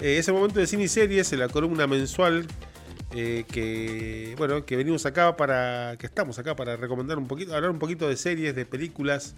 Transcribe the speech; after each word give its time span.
Eh, 0.00 0.18
es 0.18 0.28
el 0.28 0.34
momento 0.34 0.60
de 0.60 0.66
cine 0.66 0.84
y 0.84 0.88
series, 0.88 1.32
en 1.32 1.38
la 1.40 1.48
columna 1.48 1.86
mensual 1.86 2.46
eh, 3.16 3.44
que 3.50 4.34
bueno 4.36 4.64
que 4.66 4.76
venimos 4.76 5.06
acá 5.06 5.36
para 5.36 5.96
que 5.98 6.06
estamos 6.06 6.38
acá 6.40 6.56
para 6.56 6.76
recomendar 6.76 7.16
un 7.16 7.28
poquito, 7.28 7.54
hablar 7.54 7.70
un 7.70 7.78
poquito 7.78 8.08
de 8.08 8.16
series, 8.16 8.56
de 8.56 8.66
películas, 8.66 9.34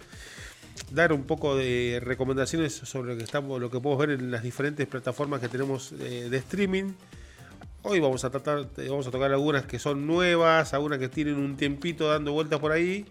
dar 0.91 1.13
un 1.13 1.25
poco 1.25 1.55
de 1.55 1.99
recomendaciones 2.03 2.73
sobre 2.73 3.11
lo 3.11 3.17
que 3.17 3.23
estamos, 3.23 3.61
lo 3.61 3.69
que 3.69 3.79
podemos 3.79 4.07
ver 4.07 4.19
en 4.19 4.31
las 4.31 4.41
diferentes 4.41 4.87
plataformas 4.87 5.41
que 5.41 5.47
tenemos 5.49 5.97
de 5.97 6.35
streaming. 6.37 6.93
Hoy 7.83 7.99
vamos 7.99 8.25
a 8.25 8.31
tratar, 8.31 8.67
vamos 8.89 9.07
a 9.07 9.11
tocar 9.11 9.31
algunas 9.31 9.65
que 9.65 9.79
son 9.79 10.07
nuevas, 10.07 10.73
algunas 10.73 10.97
que 10.97 11.07
tienen 11.07 11.35
un 11.35 11.55
tiempito 11.55 12.09
dando 12.09 12.33
vueltas 12.33 12.59
por 12.59 12.71
ahí 12.71 13.05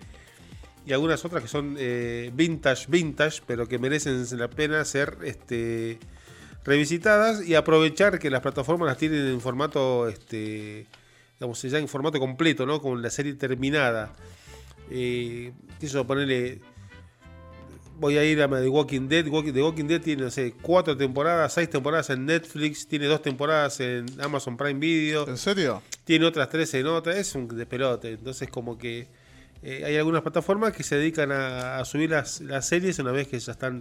y 0.86 0.92
algunas 0.92 1.24
otras 1.24 1.42
que 1.42 1.48
son 1.48 1.76
eh, 1.78 2.30
vintage, 2.32 2.86
vintage, 2.88 3.42
pero 3.46 3.66
que 3.66 3.78
merecen 3.78 4.24
la 4.38 4.48
pena 4.48 4.84
ser 4.84 5.18
este, 5.24 5.98
revisitadas 6.66 7.46
y 7.46 7.54
aprovechar 7.54 8.18
que 8.18 8.28
las 8.28 8.42
plataformas 8.42 8.88
las 8.88 8.98
tienen 8.98 9.26
en 9.26 9.40
formato, 9.40 10.08
este, 10.08 10.86
digamos, 11.38 11.62
ya 11.62 11.78
en 11.78 11.88
formato 11.88 12.18
completo, 12.18 12.66
¿no? 12.66 12.82
Con 12.82 13.00
la 13.00 13.10
serie 13.10 13.34
terminada. 13.34 14.12
Eh, 14.90 15.52
eso, 15.80 16.06
ponerle. 16.06 16.60
Voy 17.98 18.18
a 18.18 18.24
ir 18.24 18.42
a 18.42 18.48
The 18.48 18.68
Walking 18.68 19.08
Dead. 19.08 19.24
The 19.24 19.30
Walking 19.62 19.86
Dead 19.86 20.02
tiene, 20.02 20.24
no 20.24 20.30
sé, 20.30 20.54
cuatro 20.60 20.96
temporadas, 20.96 21.54
seis 21.54 21.70
temporadas 21.70 22.10
en 22.10 22.26
Netflix, 22.26 22.86
tiene 22.86 23.06
dos 23.06 23.22
temporadas 23.22 23.80
en 23.80 24.04
Amazon 24.20 24.56
Prime 24.58 24.78
Video. 24.78 25.26
¿En 25.26 25.38
serio? 25.38 25.82
Tiene 26.04 26.26
otras 26.26 26.50
tres 26.50 26.74
en 26.74 26.86
otra. 26.88 27.16
Es 27.16 27.34
un 27.34 27.48
despelote. 27.48 28.10
Entonces, 28.12 28.50
como 28.50 28.76
que 28.76 29.08
eh, 29.62 29.84
hay 29.86 29.96
algunas 29.96 30.20
plataformas 30.22 30.74
que 30.74 30.82
se 30.82 30.96
dedican 30.96 31.32
a, 31.32 31.82
subir 31.86 32.10
las, 32.10 32.42
series 32.60 32.98
una 32.98 33.12
vez 33.12 33.28
que 33.28 33.38
ya 33.38 33.52
están 33.52 33.78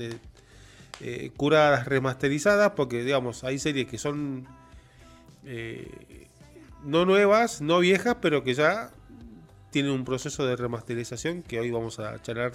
eh, 1.02 1.32
curadas, 1.36 1.86
remasterizadas, 1.86 2.72
porque 2.72 3.04
digamos, 3.04 3.44
hay 3.44 3.60
series 3.60 3.88
que 3.88 3.98
son 3.98 4.48
eh, 5.46 6.28
no 6.84 7.06
nuevas, 7.06 7.62
no 7.62 7.80
viejas, 7.80 8.18
pero 8.22 8.44
que 8.44 8.54
ya 8.54 8.92
tienen 9.72 9.92
un 9.92 10.06
proceso 10.06 10.46
de 10.46 10.56
remasterización 10.56 11.44
que 11.44 11.60
hoy 11.60 11.72
vamos 11.72 12.00
a 12.00 12.22
charlar 12.22 12.54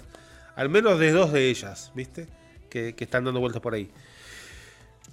al 0.55 0.69
menos 0.69 0.99
de 0.99 1.11
dos 1.11 1.31
de 1.31 1.49
ellas, 1.49 1.91
¿viste? 1.95 2.27
Que, 2.69 2.95
que 2.95 3.03
están 3.03 3.23
dando 3.25 3.39
vueltas 3.39 3.61
por 3.61 3.73
ahí. 3.73 3.89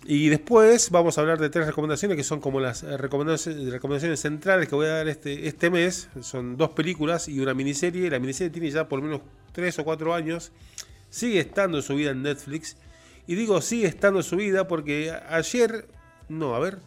Y 0.04 0.28
después 0.28 0.90
vamos 0.90 1.18
a 1.18 1.22
hablar 1.22 1.38
de 1.38 1.50
tres 1.50 1.66
recomendaciones 1.66 2.16
que 2.16 2.24
son 2.24 2.40
como 2.40 2.60
las 2.60 2.82
recomendaciones, 2.82 3.70
recomendaciones 3.70 4.20
centrales 4.20 4.68
que 4.68 4.74
voy 4.74 4.86
a 4.86 4.90
dar 4.90 5.08
este, 5.08 5.48
este 5.48 5.70
mes. 5.70 6.08
Son 6.22 6.56
dos 6.56 6.70
películas 6.70 7.28
y 7.28 7.40
una 7.40 7.54
miniserie. 7.54 8.08
La 8.08 8.18
miniserie 8.18 8.50
tiene 8.50 8.70
ya 8.70 8.88
por 8.88 9.00
lo 9.00 9.06
menos 9.06 9.20
tres 9.52 9.78
o 9.78 9.84
cuatro 9.84 10.14
años. 10.14 10.52
Sigue 11.10 11.40
estando 11.40 11.82
subida 11.82 12.10
en 12.10 12.22
Netflix. 12.22 12.76
Y 13.28 13.36
digo 13.36 13.60
sigue 13.60 13.86
estando 13.86 14.24
subida 14.24 14.66
porque 14.66 15.12
ayer, 15.28 15.86
no, 16.28 16.56
a 16.56 16.58
ver, 16.58 16.80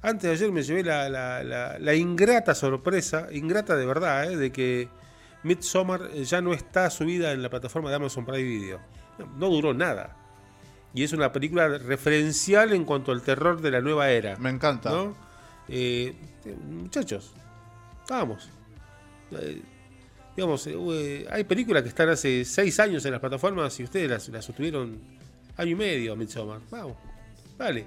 antes 0.00 0.22
de 0.22 0.30
ayer 0.30 0.50
me 0.50 0.62
llevé 0.62 0.82
la, 0.82 1.08
la, 1.78 1.94
ingrata 1.94 2.56
sorpresa, 2.56 3.28
ingrata 3.30 3.76
de 3.76 3.86
verdad, 3.86 4.32
eh, 4.32 4.36
de 4.36 4.50
que 4.50 4.88
Midsommar 5.44 6.10
ya 6.14 6.40
no 6.40 6.52
está 6.52 6.90
subida 6.90 7.30
en 7.30 7.42
la 7.42 7.50
plataforma 7.50 7.90
de 7.90 7.96
Amazon 7.96 8.26
Prime 8.26 8.42
Video. 8.42 8.80
no 9.38 9.48
duró 9.48 9.72
nada 9.72 10.16
y 10.94 11.02
es 11.02 11.12
una 11.12 11.32
película 11.32 11.68
referencial 11.68 12.72
en 12.72 12.84
cuanto 12.84 13.12
al 13.12 13.22
terror 13.22 13.60
de 13.60 13.70
la 13.70 13.80
nueva 13.80 14.10
era. 14.10 14.36
Me 14.36 14.50
encanta. 14.50 14.90
Eh, 15.68 16.14
muchachos, 16.68 17.32
vamos. 18.08 18.48
Eh, 19.32 19.62
digamos, 20.36 20.66
eh, 20.66 21.26
hay 21.30 21.44
películas 21.44 21.82
que 21.82 21.88
están 21.88 22.10
hace 22.10 22.44
seis 22.44 22.78
años 22.78 23.04
en 23.06 23.12
las 23.12 23.20
plataformas 23.20 23.78
y 23.80 23.84
ustedes 23.84 24.10
las, 24.10 24.28
las 24.28 24.44
sostuvieron 24.44 24.98
año 25.56 25.70
y 25.70 25.74
medio, 25.74 26.16
Midsommar. 26.16 26.60
Vamos, 26.70 26.96
vale. 27.58 27.86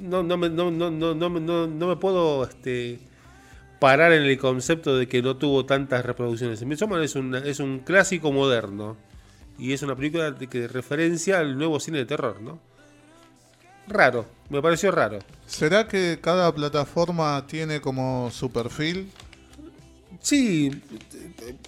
No, 0.00 0.22
no, 0.22 0.36
me, 0.36 0.48
no, 0.48 0.70
no, 0.70 0.90
no, 0.90 1.14
no, 1.14 1.66
no 1.66 1.86
me 1.86 1.96
puedo 1.96 2.44
este, 2.44 2.98
parar 3.78 4.12
en 4.12 4.22
el 4.22 4.38
concepto 4.38 4.96
de 4.96 5.06
que 5.06 5.22
no 5.22 5.36
tuvo 5.36 5.66
tantas 5.66 6.04
reproducciones. 6.04 6.64
Midsommar 6.64 7.02
es 7.02 7.14
un, 7.14 7.34
es 7.34 7.60
un 7.60 7.80
clásico 7.80 8.32
moderno 8.32 8.96
y 9.58 9.72
es 9.72 9.82
una 9.82 9.94
película 9.94 10.34
que 10.34 10.66
referencia 10.68 11.38
al 11.38 11.56
nuevo 11.56 11.78
cine 11.78 11.98
de 11.98 12.06
terror, 12.06 12.40
¿no? 12.40 12.58
Raro, 13.86 14.26
me 14.48 14.62
pareció 14.62 14.90
raro. 14.90 15.18
¿Será 15.46 15.86
que 15.86 16.18
cada 16.20 16.52
plataforma 16.54 17.46
tiene 17.46 17.80
como 17.80 18.30
su 18.30 18.50
perfil? 18.50 19.10
Sí, 20.20 20.70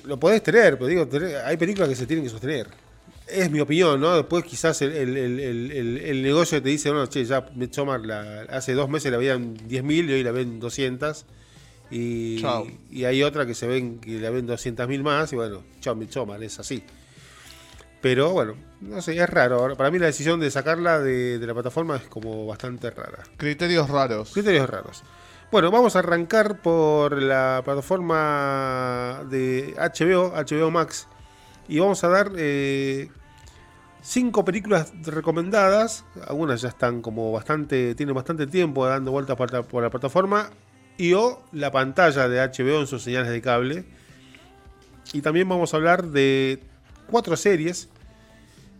lo 0.04 0.18
podés 0.18 0.42
tener, 0.42 0.78
pero 0.78 0.86
digo, 0.86 1.06
hay 1.44 1.56
películas 1.58 1.90
que 1.90 1.96
se 1.96 2.06
tienen 2.06 2.24
que 2.24 2.30
sostener. 2.30 2.68
Es 3.26 3.50
mi 3.50 3.60
opinión, 3.60 4.00
¿no? 4.00 4.14
Después 4.14 4.44
quizás 4.44 4.80
el, 4.82 4.92
el, 4.92 6.22
negocio 6.22 6.62
te 6.62 6.68
dice, 6.68 6.90
bueno, 6.90 7.06
che, 7.06 7.24
ya 7.24 7.44
Midsommar 7.54 8.06
la, 8.06 8.42
hace 8.42 8.72
dos 8.74 8.88
meses 8.88 9.10
la 9.10 9.18
veían 9.18 9.56
10.000 9.56 10.10
y 10.10 10.12
hoy 10.12 10.22
la 10.22 10.30
ven 10.30 10.60
200. 10.60 11.24
Y, 11.90 12.42
y 12.90 13.04
hay 13.04 13.22
otra 13.22 13.46
que 13.46 13.54
se 13.54 13.66
ven 13.66 13.98
que 13.98 14.18
la 14.20 14.30
ven 14.30 14.46
200.000 14.46 15.02
más 15.02 15.32
y 15.32 15.36
bueno, 15.36 15.64
chao 15.80 15.96
Midsommar, 15.96 16.42
es 16.42 16.58
así. 16.60 16.84
Pero 18.00 18.30
bueno, 18.30 18.54
no 18.80 19.02
sé, 19.02 19.20
es 19.20 19.28
raro. 19.28 19.76
Para 19.76 19.90
mí 19.90 19.98
la 19.98 20.06
decisión 20.06 20.38
de 20.38 20.50
sacarla 20.50 21.00
de, 21.00 21.38
la 21.44 21.54
plataforma 21.54 21.96
es 21.96 22.02
como 22.02 22.46
bastante 22.46 22.90
rara. 22.90 23.24
Criterios 23.36 23.88
raros. 23.90 24.32
Criterios 24.32 24.70
raros. 24.70 25.02
Bueno, 25.50 25.70
vamos 25.70 25.96
a 25.96 26.00
arrancar 26.00 26.60
por 26.60 27.20
la 27.20 27.62
plataforma 27.64 29.24
de 29.28 29.74
HBO, 29.76 30.32
HBO 30.36 30.70
Max. 30.70 31.08
Y 31.68 31.78
vamos 31.78 32.02
a 32.04 32.08
dar 32.08 32.32
eh, 32.36 33.08
cinco 34.02 34.44
películas 34.44 34.92
recomendadas. 35.04 36.04
Algunas 36.28 36.62
ya 36.62 36.68
están 36.68 37.02
como 37.02 37.32
bastante, 37.32 37.94
tienen 37.94 38.14
bastante 38.14 38.46
tiempo 38.46 38.86
dando 38.86 39.10
vueltas 39.10 39.36
por, 39.36 39.82
la 39.82 39.90
plataforma. 39.90 40.50
Y 40.98 41.12
o 41.12 41.42
la 41.52 41.70
pantalla 41.70 42.28
de 42.28 42.40
HBO 42.40 42.80
en 42.80 42.86
sus 42.86 43.02
señales 43.02 43.30
de 43.30 43.42
cable. 43.42 43.84
Y 45.12 45.20
también 45.20 45.48
vamos 45.48 45.74
a 45.74 45.76
hablar 45.76 46.04
de 46.04 46.60
cuatro 47.10 47.36
series 47.36 47.88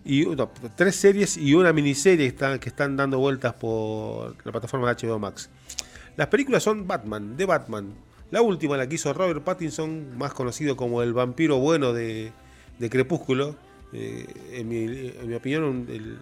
y 0.05 0.25
tres 0.77 0.97
series 0.97 1.37
y 1.37 1.55
una 1.55 1.73
miniserie 1.73 2.27
que 2.27 2.35
están, 2.35 2.59
que 2.59 2.69
están 2.69 2.97
dando 2.97 3.19
vueltas 3.19 3.55
por 3.55 4.37
la 4.45 4.53
plataforma 4.53 4.93
de 4.93 5.07
HBO 5.07 5.19
Max. 5.19 5.51
Las 6.17 6.29
películas 6.29 6.63
son 6.63 6.87
Batman, 6.87 7.37
de 7.37 7.45
Batman. 7.45 7.95
La 8.31 8.41
última 8.41 8.77
la 8.77 8.89
que 8.89 8.95
hizo 8.95 9.13
Robert 9.13 9.43
Pattinson, 9.45 10.17
más 10.17 10.33
conocido 10.33 10.77
como 10.77 11.03
el 11.03 11.13
vampiro 11.13 11.59
bueno 11.59 11.93
de, 11.93 12.33
Crepúsculo. 12.91 13.56
Eh, 13.92 14.26
en, 14.53 14.69
mi, 14.69 15.34
opinión, 15.34 15.64
un, 15.64 16.20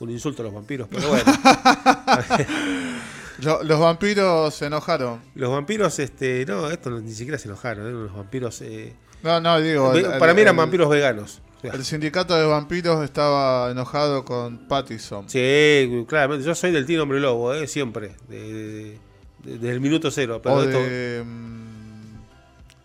un, 0.00 0.10
insulto 0.10 0.42
a 0.42 0.44
los 0.44 0.54
vampiros, 0.54 0.88
pero 0.90 1.08
bueno. 1.08 1.24
los 3.64 3.80
vampiros 3.80 4.54
se 4.54 4.66
enojaron. 4.66 5.20
Los 5.34 5.50
vampiros, 5.50 5.98
este, 5.98 6.46
no, 6.46 6.70
esto 6.70 6.90
ni 7.00 7.12
siquiera 7.12 7.38
se 7.38 7.48
enojaron, 7.48 7.86
eran 7.86 8.04
los 8.04 8.14
vampiros. 8.14 8.62
Eh, 8.62 8.94
no, 9.22 9.40
no, 9.40 9.60
digo. 9.60 9.92
Para 10.18 10.32
mí 10.32 10.40
eran 10.42 10.56
vampiros 10.56 10.88
veganos. 10.88 11.42
El 11.62 11.84
sindicato 11.84 12.36
de 12.36 12.46
vampiros 12.46 13.02
estaba 13.02 13.70
enojado 13.70 14.24
con 14.24 14.68
Pattison. 14.68 15.28
Sí, 15.28 16.04
claramente. 16.08 16.44
Yo 16.44 16.54
soy 16.54 16.70
del 16.70 16.86
Team 16.86 17.02
Hombre 17.02 17.20
Lobo, 17.20 17.54
¿eh? 17.54 17.66
siempre. 17.66 18.12
desde 18.28 19.70
el 19.70 19.80
minuto 19.80 20.10
cero. 20.10 20.40
Pero 20.42 21.24
mm, 21.24 21.65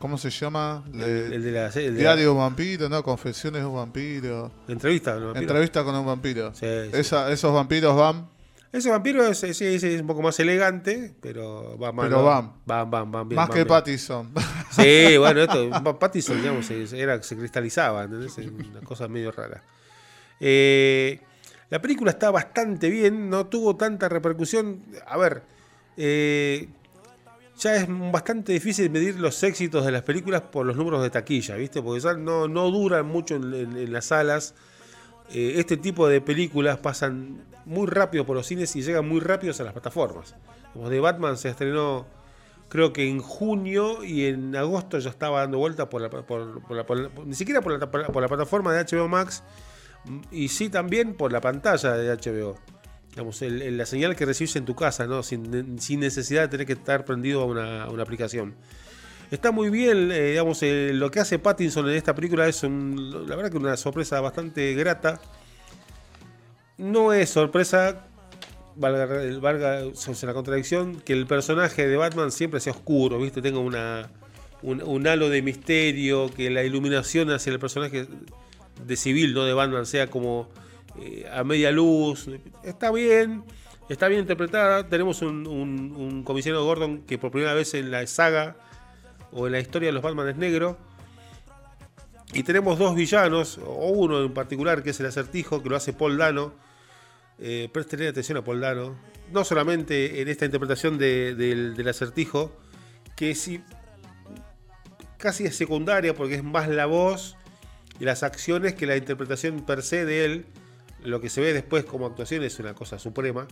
¿Cómo 0.01 0.17
se 0.17 0.29
llama? 0.29 0.83
el, 0.93 1.43
de 1.43 1.51
la, 1.51 1.69
Diario 1.69 2.23
de 2.23 2.29
un 2.29 2.37
vampiro, 2.39 2.89
¿no? 2.89 3.01
Confesiones 3.03 3.61
de 3.61 3.67
un 3.67 3.75
vampiro. 3.75 4.51
Entrevista 4.67 5.13
con 5.13 5.21
un 5.21 5.27
vampiro. 5.27 5.41
Entrevista 5.41 5.83
con 5.83 5.95
un 5.95 6.05
vampiro. 6.05 6.51
esos 6.59 7.53
vampiros 7.53 7.95
van 7.95 8.27
ese 8.71 8.89
vampiro 8.89 9.27
es, 9.27 9.43
un 9.43 10.07
poco 10.07 10.21
más 10.21 10.39
elegante, 10.39 11.13
pero 11.19 11.77
va 11.77 11.91
más. 11.91 12.05
Pero 12.05 12.23
van. 12.23 12.53
Van, 12.65 12.89
van, 12.89 13.11
van 13.11 13.27
Más 13.27 13.49
que 13.49 13.65
Pattison. 13.65 14.31
Sí, 14.71 15.17
bueno, 15.17 15.41
esto, 15.41 15.99
Pattison, 15.99 16.37
digamos, 16.37 16.71
era, 16.71 17.21
se 17.21 17.35
cristalizaba, 17.35 18.05
¿entendés? 18.05 18.37
Una 18.37 18.79
cosa 18.79 19.09
medio 19.09 19.33
rara. 19.33 19.61
Eh, 20.39 21.19
la 21.69 21.81
película 21.81 22.11
está 22.11 22.31
bastante 22.31 22.89
bien, 22.89 23.29
no 23.29 23.47
tuvo 23.47 23.75
tanta 23.75 24.07
repercusión. 24.07 24.81
A 25.05 25.17
ver, 25.17 25.43
eh, 25.97 26.69
ya 27.61 27.75
es 27.75 27.85
bastante 28.11 28.53
difícil 28.53 28.89
medir 28.89 29.19
los 29.19 29.41
éxitos 29.43 29.85
de 29.85 29.91
las 29.91 30.01
películas 30.01 30.41
por 30.41 30.65
los 30.65 30.75
números 30.75 31.03
de 31.03 31.11
taquilla, 31.11 31.55
¿viste? 31.55 31.81
Porque 31.81 31.99
ya 31.99 32.13
no, 32.15 32.47
no 32.47 32.71
duran 32.71 33.05
mucho 33.05 33.35
en 33.35 33.93
las 33.93 34.05
salas. 34.05 34.55
Eh, 35.31 35.53
este 35.57 35.77
tipo 35.77 36.07
de 36.07 36.21
películas 36.21 36.79
pasan 36.79 37.45
muy 37.65 37.85
rápido 37.85 38.25
por 38.25 38.35
los 38.35 38.47
cines 38.47 38.75
y 38.75 38.81
llegan 38.81 39.07
muy 39.07 39.19
rápido 39.19 39.53
a 39.57 39.63
las 39.63 39.73
plataformas. 39.73 40.35
Como 40.73 40.89
de 40.89 40.99
Batman 40.99 41.37
se 41.37 41.49
estrenó 41.49 42.07
creo 42.67 42.93
que 42.93 43.07
en 43.07 43.19
junio 43.19 44.01
y 44.03 44.25
en 44.25 44.55
agosto 44.55 44.97
ya 44.97 45.09
estaba 45.09 45.41
dando 45.41 45.57
vueltas 45.57 45.87
por 45.87 46.01
la, 46.01 46.09
por, 46.09 47.27
ni 47.27 47.35
siquiera 47.35 47.61
por 47.61 47.77
la, 47.77 48.27
plataforma 48.27 48.73
de 48.73 48.85
HBO 48.85 49.09
Max 49.09 49.43
y 50.31 50.47
sí 50.47 50.69
también 50.69 51.13
por 51.15 51.31
la 51.31 51.41
pantalla 51.41 51.91
de 51.93 52.15
HBO. 52.15 52.57
La 53.15 53.85
señal 53.85 54.15
que 54.15 54.25
recibes 54.25 54.55
en 54.55 54.65
tu 54.65 54.75
casa, 54.75 55.05
¿no? 55.05 55.21
sin, 55.21 55.67
necesidad 55.99 56.43
de 56.43 56.47
tener 56.47 56.65
que 56.65 56.73
estar 56.73 57.03
prendido 57.03 57.41
a 57.41 57.45
una, 57.45 57.83
aplicación. 58.01 58.55
Está 59.31 59.51
muy 59.51 59.69
bien, 59.69 60.11
eh, 60.11 60.31
digamos, 60.31 60.61
eh, 60.63 60.91
lo 60.93 61.09
que 61.11 61.19
hace 61.19 61.39
Pattinson 61.39 61.89
en 61.89 61.95
esta 61.95 62.13
película 62.13 62.47
es 62.47 62.63
la 62.63 63.35
verdad 63.35 63.49
que 63.49 63.57
una 63.57 63.77
sorpresa 63.77 64.19
bastante 64.19 64.73
grata. 64.73 65.21
No 66.77 67.13
es 67.13 67.29
sorpresa 67.29 68.07
valga, 68.75 69.07
valga 69.39 69.81
la 70.23 70.33
contradicción, 70.33 71.01
que 71.01 71.13
el 71.13 71.27
personaje 71.27 71.87
de 71.87 71.97
Batman 71.97 72.31
siempre 72.31 72.59
sea 72.59 72.73
oscuro, 72.73 73.19
¿viste? 73.19 73.41
Tenga 73.41 73.59
una, 73.59 74.09
un, 74.61 74.81
un 74.81 75.07
halo 75.07 75.29
de 75.29 75.41
misterio, 75.41 76.29
que 76.33 76.49
la 76.49 76.63
iluminación 76.63 77.31
hacia 77.31 77.51
el 77.51 77.59
personaje 77.59 78.07
de 78.85 78.95
civil, 78.95 79.33
no 79.33 79.45
de 79.45 79.53
Batman, 79.53 79.85
sea 79.85 80.07
como 80.07 80.49
eh, 80.99 81.29
a 81.31 81.43
media 81.43 81.71
luz. 81.71 82.29
Está 82.63 82.91
bien, 82.91 83.43
está 83.89 84.07
bien 84.07 84.21
interpretada. 84.21 84.87
Tenemos 84.87 85.21
un, 85.21 86.23
comisario 86.25 86.63
Gordon 86.63 87.01
que 87.03 87.17
por 87.17 87.31
primera 87.31 87.53
vez 87.53 87.73
en 87.73 87.91
la 87.91 88.05
saga 88.07 88.55
o 89.31 89.47
en 89.47 89.53
la 89.53 89.59
historia 89.59 89.87
de 89.87 89.93
los 89.93 90.03
Batman 90.03 90.29
es 90.29 90.37
negro. 90.37 90.77
Y 92.33 92.43
tenemos 92.43 92.79
dos 92.79 92.95
villanos, 92.95 93.59
o 93.65 93.89
uno 93.89 94.21
en 94.23 94.33
particular 94.33 94.83
que 94.83 94.91
es 94.91 94.99
el 95.01 95.05
acertijo, 95.05 95.61
que 95.61 95.69
lo 95.69 95.75
hace 95.75 95.91
Paul 95.91 96.17
Dano. 96.17 96.53
Eh, 97.39 97.69
presten 97.73 98.07
atención 98.07 98.37
a 98.37 98.43
Paul 98.43 98.61
Dano. 98.61 98.97
No 99.33 99.43
solamente 99.43 100.21
en 100.21 100.27
esta 100.27 100.45
interpretación 100.45 100.97
de- 100.97 101.35
del, 101.35 101.87
acertijo, 101.87 102.55
que 103.15 103.35
sí, 103.35 103.61
casi 105.17 105.45
es 105.45 105.55
secundaria 105.55 106.13
porque 106.13 106.35
es 106.35 106.43
más 106.43 106.69
la 106.69 106.85
voz 106.85 107.35
y 107.99 108.05
las 108.05 108.23
acciones 108.23 108.73
que 108.75 108.85
la 108.85 108.95
interpretación 108.97 109.65
per 109.65 109.83
se 109.83 110.05
de 110.05 110.25
él. 110.25 110.45
Lo 111.03 111.21
que 111.21 111.29
se 111.29 111.41
ve 111.41 111.53
después 111.53 111.85
como 111.85 112.05
actuación 112.05 112.43
es 112.43 112.59
una 112.59 112.73
cosa 112.73 112.99
suprema. 112.99 113.47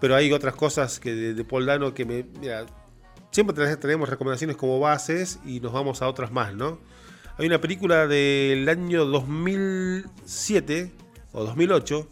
Pero 0.00 0.14
hay 0.14 0.32
otras 0.32 0.54
cosas 0.54 1.00
que 1.00 1.14
de, 1.14 1.44
Paul 1.44 1.66
Dano 1.66 1.94
que 1.94 2.04
me. 2.04 2.26
siempre 3.30 3.76
tenemos- 3.76 4.08
recomendaciones 4.08 4.56
como 4.56 4.78
bases 4.78 5.40
y 5.44 5.60
nos 5.60 5.72
vamos 5.72 6.02
a 6.02 6.08
otras 6.08 6.30
más, 6.30 6.54
¿no? 6.54 6.78
Hay 7.36 7.46
una 7.46 7.60
película 7.60 8.06
del 8.06 8.68
año 8.68 9.04
2007 9.04 10.92
o 11.32 11.44
2008 11.44 12.08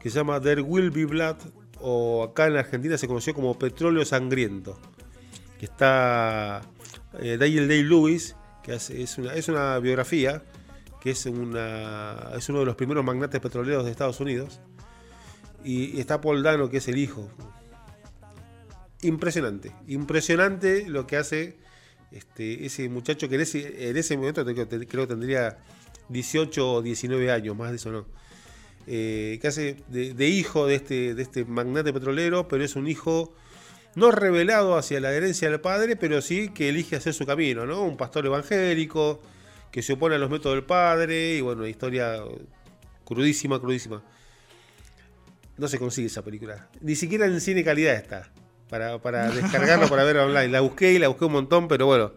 que 0.00 0.10
se 0.10 0.16
llama 0.16 0.40
There 0.40 0.62
Will 0.62 0.90
Be 0.90 1.04
Blood 1.04 1.36
o 1.80 2.24
acá 2.24 2.46
en 2.46 2.56
Argentina 2.56 2.96
se 2.96 3.08
conoció 3.08 3.34
como 3.34 3.58
Petróleo 3.58 4.04
Sangriento 4.04 4.78
que 5.58 5.66
está 5.66 6.62
eh, 7.20 7.36
Daniel 7.38 7.66
Day-Lewis 7.68 8.36
que 8.62 8.74
es, 8.74 8.90
es 8.90 9.48
una 9.48 9.78
biografía 9.78 10.42
que 11.00 11.10
es, 11.10 11.26
una, 11.26 12.30
es 12.36 12.48
uno 12.48 12.60
de 12.60 12.66
los 12.66 12.76
primeros 12.76 13.04
magnates 13.04 13.40
petroleros 13.40 13.84
de 13.84 13.90
Estados 13.90 14.20
Unidos 14.20 14.60
y, 15.64 15.98
está 16.00 16.20
Paul 16.20 16.42
Dano 16.42 16.70
que 16.70 16.78
es 16.78 16.88
el 16.88 16.98
hijo 16.98 17.30
impresionante 19.02 19.72
impresionante 19.86 20.88
lo 20.88 21.06
que 21.06 21.16
hace 21.16 21.58
este, 22.12 22.66
ese 22.66 22.88
muchacho 22.88 23.28
que 23.28 23.36
en 23.36 23.40
ese, 23.42 23.90
en 23.90 23.96
ese 23.96 24.16
momento 24.16 24.44
creo 24.44 24.66
que 24.66 25.06
tendría 25.06 25.58
18 26.10 26.72
o 26.72 26.82
19 26.82 27.30
años, 27.30 27.56
más 27.56 27.70
de 27.70 27.76
eso 27.76 27.92
no. 27.92 28.06
Eh, 28.86 29.38
que 29.40 29.48
hace 29.48 29.76
de, 29.88 30.14
de 30.14 30.28
hijo 30.28 30.66
de 30.66 30.74
este, 30.74 31.14
de 31.14 31.22
este 31.22 31.44
magnate 31.44 31.92
petrolero, 31.92 32.48
pero 32.48 32.64
es 32.64 32.76
un 32.76 32.88
hijo 32.88 33.32
no 33.94 34.10
revelado 34.10 34.76
hacia 34.76 35.00
la 35.00 35.12
herencia 35.12 35.50
del 35.50 35.60
padre, 35.60 35.96
pero 35.96 36.20
sí 36.22 36.48
que 36.48 36.68
elige 36.68 36.96
hacer 36.96 37.14
su 37.14 37.26
camino, 37.26 37.66
¿no? 37.66 37.82
Un 37.82 37.96
pastor 37.96 38.26
evangélico 38.26 39.20
que 39.70 39.82
se 39.82 39.94
opone 39.94 40.16
a 40.16 40.18
los 40.18 40.30
métodos 40.30 40.56
del 40.56 40.64
padre 40.64 41.36
y 41.36 41.40
bueno, 41.40 41.66
historia 41.66 42.16
crudísima, 43.04 43.60
crudísima. 43.60 44.02
No 45.56 45.68
se 45.68 45.78
consigue 45.78 46.06
esa 46.06 46.22
película. 46.22 46.68
Ni 46.80 46.94
siquiera 46.96 47.26
en 47.26 47.40
cine 47.40 47.62
calidad 47.64 47.94
está. 47.94 48.30
Para, 48.68 48.98
para 48.98 49.30
descargarla, 49.34 49.88
para 49.88 50.04
verla 50.04 50.24
online. 50.26 50.48
La 50.48 50.60
busqué 50.60 50.92
y 50.92 50.98
la 50.98 51.08
busqué 51.08 51.24
un 51.26 51.32
montón, 51.32 51.68
pero 51.68 51.86
bueno. 51.86 52.12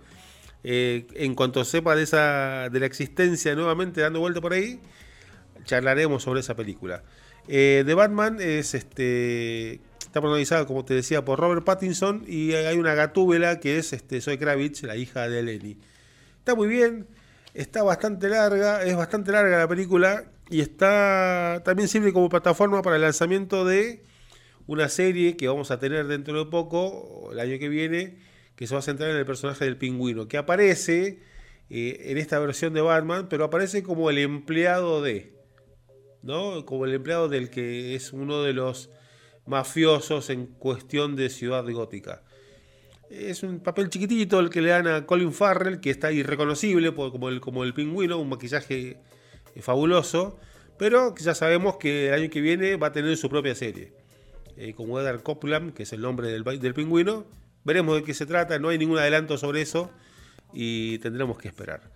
eh, 0.63 1.07
en 1.15 1.35
cuanto 1.35 1.63
sepa 1.65 1.95
de 1.95 2.03
esa 2.03 2.69
de 2.71 2.79
la 2.79 2.85
existencia 2.85 3.53
nuevamente 3.55 4.01
dando 4.01 4.19
vuelta 4.19 4.39
por 4.41 4.53
ahí, 4.53 4.79
charlaremos 5.65 6.23
sobre 6.23 6.39
esa 6.39 6.55
película. 6.55 7.03
Eh, 7.47 7.83
The 7.85 7.93
Batman 7.93 8.37
es 8.39 8.73
este 8.73 9.81
está 9.99 10.21
protagonizada, 10.21 10.65
como 10.65 10.85
te 10.85 10.93
decía, 10.93 11.25
por 11.25 11.39
Robert 11.39 11.65
Pattinson 11.65 12.23
y 12.27 12.53
hay 12.53 12.77
una 12.77 12.93
gatúbela 12.93 13.59
que 13.59 13.77
es 13.77 13.93
este 13.93 14.21
Zoe 14.21 14.37
Kravitz, 14.37 14.83
la 14.83 14.95
hija 14.95 15.27
de 15.27 15.43
Lenny. 15.43 15.77
Está 16.39 16.55
muy 16.55 16.67
bien, 16.67 17.07
está 17.53 17.83
bastante 17.83 18.29
larga, 18.29 18.83
es 18.83 18.95
bastante 18.95 19.31
larga 19.31 19.59
la 19.59 19.67
película 19.67 20.31
y 20.49 20.61
está 20.61 21.61
también 21.63 21.87
sirve 21.87 22.13
como 22.13 22.29
plataforma 22.29 22.81
para 22.81 22.95
el 22.95 23.01
lanzamiento 23.01 23.65
de 23.65 24.03
una 24.67 24.89
serie 24.89 25.37
que 25.37 25.47
vamos 25.47 25.71
a 25.71 25.79
tener 25.79 26.07
dentro 26.07 26.43
de 26.43 26.49
poco, 26.49 27.29
el 27.31 27.39
año 27.39 27.59
que 27.59 27.69
viene, 27.69 28.17
que 28.55 28.67
se 28.67 28.73
va 28.73 28.79
a 28.79 28.83
centrar 28.83 29.09
en 29.09 29.17
el 29.17 29.25
personaje 29.25 29.65
del 29.65 29.77
pingüino, 29.77 30.27
que 30.27 30.37
aparece 30.37 31.19
eh, 31.69 32.01
en 32.05 32.17
esta 32.17 32.39
versión 32.39 32.73
de 32.73 32.81
Batman, 32.81 33.27
pero 33.29 33.45
aparece 33.45 33.83
como 33.83 34.09
el 34.09 34.17
empleado 34.19 35.01
de, 35.01 35.33
¿no? 36.21 36.65
Como 36.65 36.85
el 36.85 36.93
empleado 36.93 37.29
del 37.29 37.49
que 37.49 37.95
es 37.95 38.13
uno 38.13 38.43
de 38.43 38.53
los 38.53 38.89
mafiosos 39.45 40.29
en 40.29 40.45
cuestión 40.45 41.15
de 41.15 41.29
Ciudad 41.29 41.65
Gótica. 41.69 42.23
Es 43.13 43.43
un 43.43 43.59
papel 43.59 43.91
chiquitito 43.91 44.39
el 44.39 44.49
que 44.49 44.59
le 44.59 44.69
dan 44.69 44.87
a 44.87 45.05
Colin 45.05 45.33
Farrell, 45.33 45.79
que 45.79 45.91
está 45.91 46.11
irreconocible 46.11 46.95
como, 46.95 47.29
el, 47.29 47.41
como 47.41 47.63
el 47.63 47.75
pingüino, 47.75 48.17
un 48.17 48.27
maquillaje 48.27 48.97
eh, 49.53 49.61
fabuloso, 49.61 50.39
pero 50.79 51.13
ya 51.15 51.35
sabemos 51.35 51.77
que 51.77 52.07
el 52.07 52.15
año 52.15 52.29
que 52.31 52.41
viene 52.41 52.75
va 52.75 52.87
a 52.87 52.91
tener 52.91 53.15
su 53.15 53.29
propia 53.29 53.53
serie. 53.53 53.93
Eh, 54.57 54.73
como 54.73 54.99
Edgar 54.99 55.21
Copeland, 55.21 55.75
que 55.75 55.83
es 55.83 55.93
el 55.93 56.01
nombre 56.01 56.27
del, 56.29 56.43
del 56.43 56.73
pingüino. 56.73 57.25
Veremos 57.63 57.97
de 57.97 58.03
qué 58.03 58.15
se 58.15 58.25
trata, 58.25 58.57
no 58.57 58.69
hay 58.69 58.79
ningún 58.79 58.97
adelanto 58.97 59.37
sobre 59.37 59.61
eso 59.61 59.91
y 60.51 60.97
tendremos 60.97 61.37
que 61.37 61.49
esperar. 61.49 61.91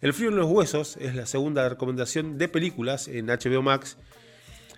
El 0.00 0.14
frío 0.14 0.30
en 0.30 0.36
los 0.36 0.50
huesos 0.50 0.96
es 0.96 1.14
la 1.14 1.26
segunda 1.26 1.68
recomendación 1.68 2.38
de 2.38 2.48
películas 2.48 3.06
en 3.08 3.26
HBO 3.26 3.60
Max. 3.60 3.98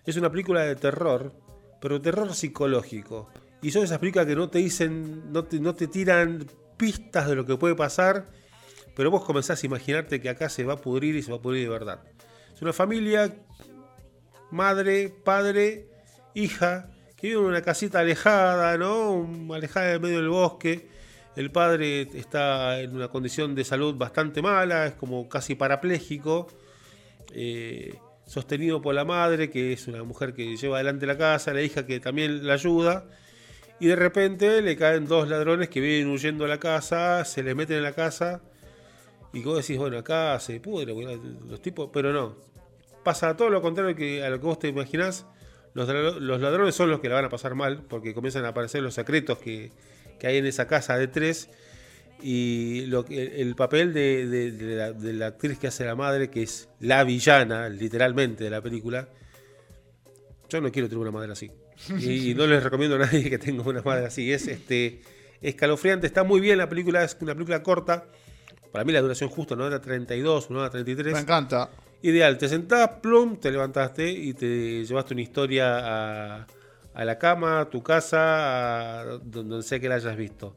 Es 0.04 0.16
una 0.16 0.30
película 0.30 0.62
de 0.62 0.74
terror, 0.74 1.32
pero 1.80 2.02
terror 2.02 2.34
psicológico. 2.34 3.30
Y 3.62 3.70
son 3.70 3.84
esas 3.84 3.98
películas 3.98 4.26
que 4.26 4.36
no 4.36 4.48
te 4.48 4.58
dicen, 4.58 5.32
no 5.32 5.44
te, 5.44 5.58
no 5.60 5.74
te 5.74 5.86
tiran 5.88 6.46
pistas 6.76 7.28
de 7.28 7.34
lo 7.34 7.46
que 7.46 7.56
puede 7.56 7.74
pasar, 7.74 8.28
pero 8.94 9.10
vos 9.10 9.24
comenzás 9.24 9.62
a 9.62 9.66
imaginarte 9.66 10.20
que 10.20 10.28
acá 10.28 10.48
se 10.48 10.64
va 10.64 10.74
a 10.74 10.80
pudrir 10.80 11.16
y 11.16 11.22
se 11.22 11.30
va 11.30 11.38
a 11.38 11.40
pudrir 11.40 11.64
de 11.64 11.70
verdad. 11.70 12.02
Es 12.54 12.62
una 12.62 12.72
familia, 12.72 13.34
madre, 14.50 15.12
padre, 15.24 15.88
hija, 16.34 16.90
que 17.16 17.28
vive 17.28 17.40
en 17.40 17.46
una 17.46 17.62
casita 17.62 18.00
alejada, 18.00 18.76
¿no? 18.76 19.54
Alejada 19.54 19.94
en 19.94 20.02
medio 20.02 20.18
del 20.18 20.28
bosque. 20.28 20.88
El 21.34 21.50
padre 21.50 22.08
está 22.14 22.80
en 22.80 22.94
una 22.94 23.08
condición 23.08 23.54
de 23.54 23.64
salud 23.64 23.94
bastante 23.96 24.40
mala, 24.42 24.86
es 24.86 24.94
como 24.94 25.28
casi 25.28 25.54
parapléjico. 25.54 26.46
eh, 27.32 27.98
sostenido 28.26 28.82
por 28.82 28.94
la 28.94 29.04
madre, 29.04 29.50
que 29.50 29.72
es 29.72 29.86
una 29.86 30.02
mujer 30.02 30.34
que 30.34 30.56
lleva 30.56 30.76
adelante 30.76 31.06
la 31.06 31.16
casa, 31.16 31.52
la 31.52 31.62
hija 31.62 31.86
que 31.86 32.00
también 32.00 32.46
la 32.46 32.54
ayuda. 32.54 33.06
Y 33.78 33.88
de 33.88 33.96
repente 33.96 34.62
le 34.62 34.76
caen 34.76 35.06
dos 35.06 35.28
ladrones 35.28 35.68
que 35.68 35.80
vienen 35.80 36.10
huyendo 36.10 36.44
a 36.46 36.48
la 36.48 36.58
casa, 36.58 37.24
se 37.24 37.42
le 37.42 37.54
meten 37.54 37.78
en 37.78 37.82
la 37.82 37.92
casa. 37.92 38.40
Y 39.32 39.42
vos 39.42 39.58
decís, 39.58 39.76
bueno, 39.76 39.98
acá 39.98 40.38
se 40.40 40.60
pudre, 40.60 40.94
los 41.48 41.60
tipos. 41.60 41.90
Pero 41.92 42.12
no. 42.12 42.36
Pasa 43.04 43.36
todo 43.36 43.50
lo 43.50 43.60
contrario 43.60 43.94
que 43.94 44.24
a 44.24 44.30
lo 44.30 44.40
que 44.40 44.46
vos 44.46 44.58
te 44.58 44.68
imaginás. 44.68 45.26
Los, 45.74 45.88
ladrones 46.40 46.74
son 46.74 46.90
los 46.90 47.00
que 47.00 47.10
la 47.10 47.16
van 47.16 47.26
a 47.26 47.28
pasar 47.28 47.54
mal, 47.54 47.82
porque 47.86 48.14
comienzan 48.14 48.46
a 48.46 48.48
aparecer 48.48 48.82
los 48.82 48.94
secretos 48.94 49.38
que, 49.38 49.72
que 50.18 50.26
hay 50.26 50.38
en 50.38 50.46
esa 50.46 50.66
casa 50.66 50.96
de 50.96 51.06
tres. 51.06 51.50
Y 52.22 52.86
lo 52.86 53.04
que, 53.04 53.42
el 53.42 53.54
papel 53.56 53.92
de 53.92 55.12
la 55.12 55.26
actriz 55.26 55.58
que 55.58 55.66
hace 55.66 55.84
la 55.84 55.94
madre, 55.94 56.30
que 56.30 56.42
es 56.44 56.70
la 56.80 57.04
villana, 57.04 57.68
literalmente, 57.68 58.44
de 58.44 58.50
la 58.50 58.62
película. 58.62 59.10
Yo 60.48 60.62
no 60.62 60.72
quiero 60.72 60.88
tener 60.88 61.02
una 61.02 61.10
madre 61.10 61.32
así. 61.32 61.50
Y, 62.00 62.34
no 62.34 62.46
les 62.46 62.62
recomiendo 62.62 62.96
a 62.96 63.00
nadie 63.00 63.28
que 63.30 63.38
tenga 63.38 63.62
una 63.62 63.82
madre 63.82 64.06
así. 64.06 64.32
Es 64.32 64.46
este 64.46 65.00
escalofriante, 65.40 66.06
está 66.06 66.24
muy 66.24 66.40
bien 66.40 66.58
la 66.58 66.68
película, 66.68 67.04
es 67.04 67.16
una 67.20 67.34
película 67.34 67.62
corta. 67.62 68.06
Para 68.72 68.84
mí 68.84 68.92
la 68.92 69.00
duración 69.00 69.30
justa, 69.30 69.56
no 69.56 69.66
era 69.66 69.80
32, 69.80 70.50
no 70.50 70.60
era 70.60 70.70
33. 70.70 71.14
Me 71.14 71.20
encanta. 71.20 71.70
Ideal, 72.02 72.36
te 72.38 72.48
sentás, 72.48 72.88
plum, 73.02 73.36
te 73.36 73.50
levantaste 73.50 74.10
y 74.10 74.34
te 74.34 74.84
llevaste 74.84 75.14
una 75.14 75.22
historia 75.22 75.78
a, 75.78 76.46
a 76.94 77.04
la 77.04 77.18
cama, 77.18 77.60
a 77.60 77.70
tu 77.70 77.82
casa, 77.82 79.00
a 79.00 79.04
donde 79.22 79.62
sea 79.62 79.80
que 79.80 79.88
la 79.88 79.96
hayas 79.96 80.16
visto. 80.16 80.54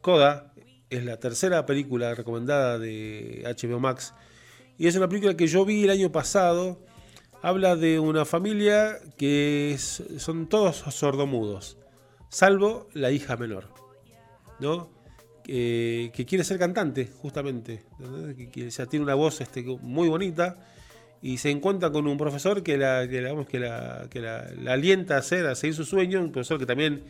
Coda 0.00 0.52
es 0.90 1.04
la 1.04 1.18
tercera 1.18 1.66
película 1.66 2.14
recomendada 2.14 2.78
de 2.78 3.42
HBO 3.44 3.80
Max 3.80 4.14
y 4.78 4.86
es 4.86 4.96
una 4.96 5.08
película 5.08 5.36
que 5.36 5.46
yo 5.46 5.64
vi 5.64 5.84
el 5.84 5.90
año 5.90 6.12
pasado. 6.12 6.78
Habla 7.42 7.76
de 7.76 8.00
una 8.00 8.24
familia 8.24 8.98
que 9.18 9.76
son 9.78 10.48
todos 10.48 10.76
sordomudos, 10.76 11.76
salvo 12.28 12.88
la 12.94 13.10
hija 13.10 13.36
menor, 13.36 13.68
¿no? 14.58 14.90
Que, 15.44 16.10
quiere 16.26 16.42
ser 16.42 16.58
cantante, 16.58 17.06
justamente, 17.06 17.84
que, 18.52 18.68
ya 18.68 18.86
tiene 18.86 19.04
una 19.04 19.14
voz 19.14 19.40
este, 19.40 19.62
muy 19.62 20.08
bonita 20.08 20.56
y 21.22 21.38
se 21.38 21.50
encuentra 21.50 21.90
con 21.92 22.08
un 22.08 22.16
profesor 22.18 22.62
que 22.62 22.76
la, 22.78 23.06
que 23.06 23.20
la, 23.20 23.44
que 23.44 23.60
la, 23.60 24.06
que 24.10 24.20
la, 24.20 24.72
alienta 24.72 25.14
a 25.14 25.18
hacer, 25.18 25.46
a 25.46 25.54
seguir 25.54 25.76
su 25.76 25.84
sueño, 25.84 26.20
un 26.20 26.32
profesor 26.32 26.58
que 26.58 26.66
también 26.66 27.04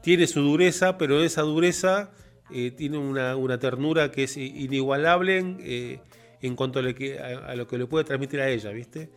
tiene 0.00 0.26
su 0.26 0.42
dureza, 0.42 0.96
pero 0.96 1.22
esa 1.22 1.42
dureza 1.42 2.12
eh, 2.52 2.70
tiene 2.70 2.98
una, 2.98 3.34
una 3.36 3.58
ternura 3.58 4.12
que 4.12 4.24
es 4.24 4.36
inigualable 4.36 5.38
en, 5.38 5.58
eh, 5.60 5.98
cuanto 6.54 6.78
a 6.78 6.82
lo, 6.82 6.94
que, 6.94 7.18
a 7.18 7.54
lo 7.56 7.66
que 7.66 7.78
le 7.78 7.86
puede 7.86 8.04
transmitir 8.04 8.40
a 8.40 8.48
ella, 8.48 8.70
¿viste? 8.70 9.10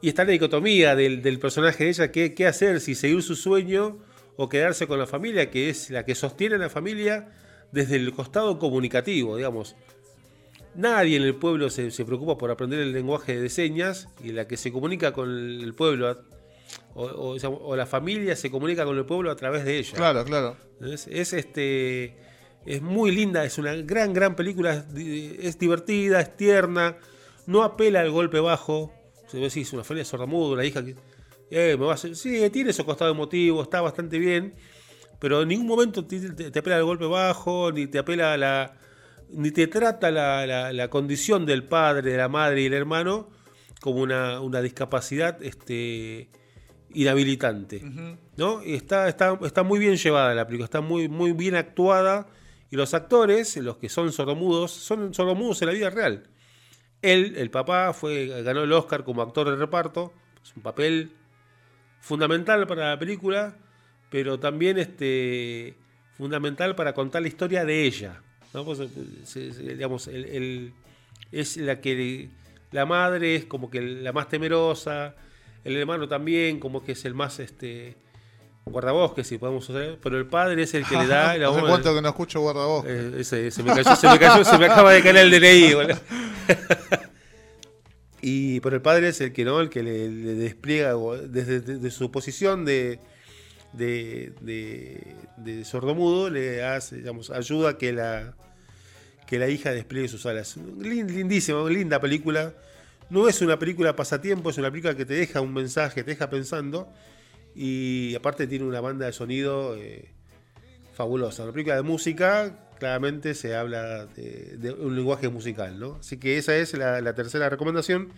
Y 0.00 0.08
está 0.08 0.24
la 0.24 0.32
dicotomía 0.32 0.96
del, 0.96 1.22
del 1.22 1.38
personaje 1.38 1.84
de 1.84 1.90
ella, 1.90 2.12
qué, 2.12 2.34
qué 2.34 2.46
hacer, 2.46 2.80
si 2.80 2.94
seguir 2.94 3.22
su 3.22 3.36
sueño 3.36 3.98
o 4.36 4.48
quedarse 4.48 4.86
con 4.86 4.98
la 4.98 5.06
familia, 5.06 5.50
que 5.50 5.68
es 5.68 5.90
la 5.90 6.04
que 6.04 6.14
sostiene 6.14 6.54
a 6.54 6.58
la 6.58 6.70
familia 6.70 7.28
desde 7.72 7.96
el 7.96 8.12
costado 8.12 8.58
comunicativo, 8.58 9.36
digamos. 9.36 9.76
Nadie 10.74 11.16
en 11.16 11.24
el 11.24 11.34
pueblo 11.34 11.68
se, 11.68 11.90
se 11.90 12.04
preocupa 12.04 12.38
por 12.38 12.50
aprender 12.50 12.78
el 12.78 12.92
lenguaje 12.92 13.40
de 13.40 13.48
señas 13.48 14.08
y 14.22 14.32
la 14.32 14.46
que 14.46 14.56
se 14.56 14.72
comunica 14.72 15.12
con 15.12 15.28
el 15.28 15.74
pueblo 15.74 16.16
o, 16.94 17.04
o, 17.04 17.34
digamos, 17.34 17.60
o 17.62 17.76
la 17.76 17.86
familia 17.86 18.36
se 18.36 18.50
comunica 18.50 18.84
con 18.84 18.96
el 18.96 19.04
pueblo 19.04 19.30
a 19.30 19.36
través 19.36 19.64
de 19.64 19.78
ella. 19.78 19.96
Claro, 19.96 20.24
claro. 20.24 20.56
Es, 20.80 21.06
es, 21.08 21.32
este 21.32 22.16
es 22.66 22.82
muy 22.82 23.10
linda, 23.10 23.44
es 23.44 23.58
una 23.58 23.74
gran, 23.74 24.12
gran 24.12 24.36
película, 24.36 24.84
es 24.94 25.58
divertida, 25.58 26.20
es 26.20 26.36
tierna, 26.36 26.96
no 27.46 27.62
apela 27.62 28.00
al 28.00 28.10
golpe 28.10 28.40
bajo. 28.40 28.94
Si 29.30 29.60
es 29.60 29.72
una 29.72 29.84
familia 29.84 30.04
sordomuda, 30.04 30.54
una 30.54 30.64
hija 30.64 30.84
que. 30.84 30.94
Eh, 31.50 31.76
me 31.78 31.90
a 31.90 31.96
sí, 31.96 32.48
tiene 32.50 32.72
su 32.72 32.84
costado 32.84 33.10
emotivo, 33.10 33.62
está 33.62 33.80
bastante 33.80 34.18
bien, 34.18 34.54
pero 35.18 35.42
en 35.42 35.48
ningún 35.48 35.66
momento 35.66 36.04
te, 36.04 36.30
te- 36.30 36.50
te 36.52 36.58
apela 36.60 36.76
al 36.76 36.84
golpe 36.84 37.06
bajo, 37.06 37.72
ni 37.72 37.86
te 37.88 37.98
apela 37.98 38.34
a 38.34 38.36
la. 38.36 38.76
ni 39.30 39.50
te 39.50 39.66
trata 39.66 40.10
la, 40.10 40.46
la- 40.46 40.72
la 40.72 40.88
condición 40.88 41.46
del 41.46 41.64
padre, 41.64 42.10
de 42.12 42.16
la 42.16 42.28
madre 42.28 42.62
y 42.62 42.66
el 42.66 42.74
hermano 42.74 43.28
como 43.80 44.00
una, 44.00 44.40
una 44.40 44.60
discapacidad 44.62 45.42
este, 45.42 46.28
inhabilitante. 46.94 47.80
¿no? 48.36 48.62
Y 48.64 48.74
está, 48.74 49.08
está, 49.08 49.38
está 49.44 49.62
muy 49.62 49.78
bien 49.78 49.96
llevada 49.96 50.34
la 50.34 50.46
película, 50.46 50.64
está 50.66 50.80
muy, 50.80 51.08
muy 51.08 51.32
bien 51.32 51.54
actuada. 51.54 52.26
Y 52.70 52.76
los 52.76 52.94
actores, 52.94 53.56
los 53.56 53.78
que 53.78 53.88
son 53.88 54.12
sordomudos, 54.12 54.70
son 54.70 55.12
sordomudos 55.14 55.60
en 55.62 55.68
la 55.68 55.74
vida 55.74 55.90
real. 55.90 56.28
Él, 57.02 57.34
el 57.36 57.50
papá, 57.50 57.92
fue, 57.92 58.26
ganó 58.42 58.62
el 58.62 58.72
Oscar 58.72 59.04
como 59.04 59.22
actor 59.22 59.48
de 59.48 59.56
reparto. 59.56 60.12
Es 60.42 60.54
un 60.56 60.62
papel 60.62 61.12
fundamental 62.00 62.66
para 62.66 62.90
la 62.90 62.98
película, 62.98 63.56
pero 64.10 64.38
también 64.38 64.78
este, 64.78 65.76
fundamental 66.16 66.74
para 66.74 66.92
contar 66.92 67.22
la 67.22 67.28
historia 67.28 67.64
de 67.64 67.84
ella. 67.84 68.22
¿no? 68.52 68.64
Pues, 68.64 68.80
eh, 68.80 69.52
digamos, 69.58 70.08
es 71.32 71.56
la 71.56 71.80
que 71.80 72.30
la 72.72 72.86
madre 72.86 73.36
es 73.36 73.44
como 73.46 73.70
que 73.70 73.80
la 73.80 74.12
más 74.12 74.28
temerosa, 74.28 75.14
el 75.64 75.76
hermano 75.76 76.08
también, 76.08 76.60
como 76.60 76.82
que 76.84 76.92
es 76.92 77.04
el 77.04 77.14
más 77.14 77.38
este 77.40 77.96
guardabosques, 78.64 79.26
si 79.26 79.38
podemos 79.38 79.68
usar, 79.68 79.98
pero 80.02 80.18
el 80.18 80.26
padre 80.26 80.62
es 80.62 80.74
el 80.74 80.84
que 80.86 80.96
le 80.96 81.06
da 81.06 81.36
la 81.38 81.48
bomba- 81.50 81.68
cuánto 81.68 81.94
que 81.94 82.02
no 82.02 82.08
escucho 82.08 82.40
guardabosques. 82.40 82.92
eh, 82.92 83.20
ese, 83.20 83.50
se 83.50 83.62
me 83.62 83.74
cayó, 83.74 83.96
se 83.96 84.08
me 84.08 84.18
cayó, 84.18 84.44
se 84.44 84.58
me 84.58 84.66
acaba 84.66 84.92
de 84.92 85.02
caer 85.02 85.16
el 85.16 85.30
DNI, 85.30 85.74
boludo. 85.74 85.98
Y 88.22 88.60
pero 88.60 88.76
el 88.76 88.82
padre 88.82 89.08
es 89.08 89.20
el 89.22 89.32
que 89.32 89.44
no, 89.44 89.60
el 89.60 89.70
que 89.70 89.82
le, 89.82 90.08
le 90.10 90.34
despliega 90.34 90.94
desde, 91.26 91.90
su 91.90 92.10
posición 92.10 92.66
de, 92.66 92.98
de, 93.72 94.34
de, 94.42 95.16
de 95.38 95.64
sordomudo, 95.64 96.28
le 96.28 96.62
hace, 96.62 96.96
digamos, 96.96 97.30
ayuda 97.30 97.70
a 97.70 97.78
que 97.78 97.92
la 97.92 98.34
que 99.26 99.38
la 99.38 99.48
hija 99.48 99.70
despliegue 99.72 100.08
sus 100.08 100.26
alas. 100.26 100.56
Lin- 100.58 101.06
Lindísima, 101.08 101.66
linda 101.70 101.98
película. 102.00 102.52
No 103.08 103.26
es 103.28 103.40
una 103.40 103.58
película 103.58 103.96
pasatiempo, 103.96 104.50
es 104.50 104.58
una 104.58 104.70
película 104.70 104.94
que 104.96 105.06
te 105.06 105.14
deja 105.14 105.40
un 105.40 105.54
mensaje, 105.54 106.02
te 106.04 106.10
deja 106.10 106.28
pensando. 106.28 106.92
Y 107.54 108.14
aparte 108.14 108.46
tiene 108.46 108.64
una 108.64 108.80
banda 108.80 109.06
de 109.06 109.12
sonido 109.12 109.74
eh, 109.76 110.10
fabulosa. 110.94 111.42
Una 111.44 111.52
película 111.52 111.76
de 111.76 111.82
música, 111.82 112.68
claramente 112.78 113.34
se 113.34 113.54
habla 113.56 114.06
de, 114.06 114.56
de 114.58 114.72
un 114.72 114.94
lenguaje 114.96 115.28
musical, 115.28 115.78
¿no? 115.78 115.96
Así 116.00 116.18
que 116.18 116.38
esa 116.38 116.56
es 116.56 116.74
la, 116.74 117.00
la 117.00 117.14
tercera 117.14 117.48
recomendación. 117.48 118.12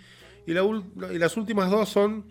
Y, 0.46 0.52
la 0.52 0.62
ul- 0.62 0.84
y 1.14 1.18
las 1.18 1.36
últimas 1.36 1.70
dos 1.70 1.88
son 1.88 2.24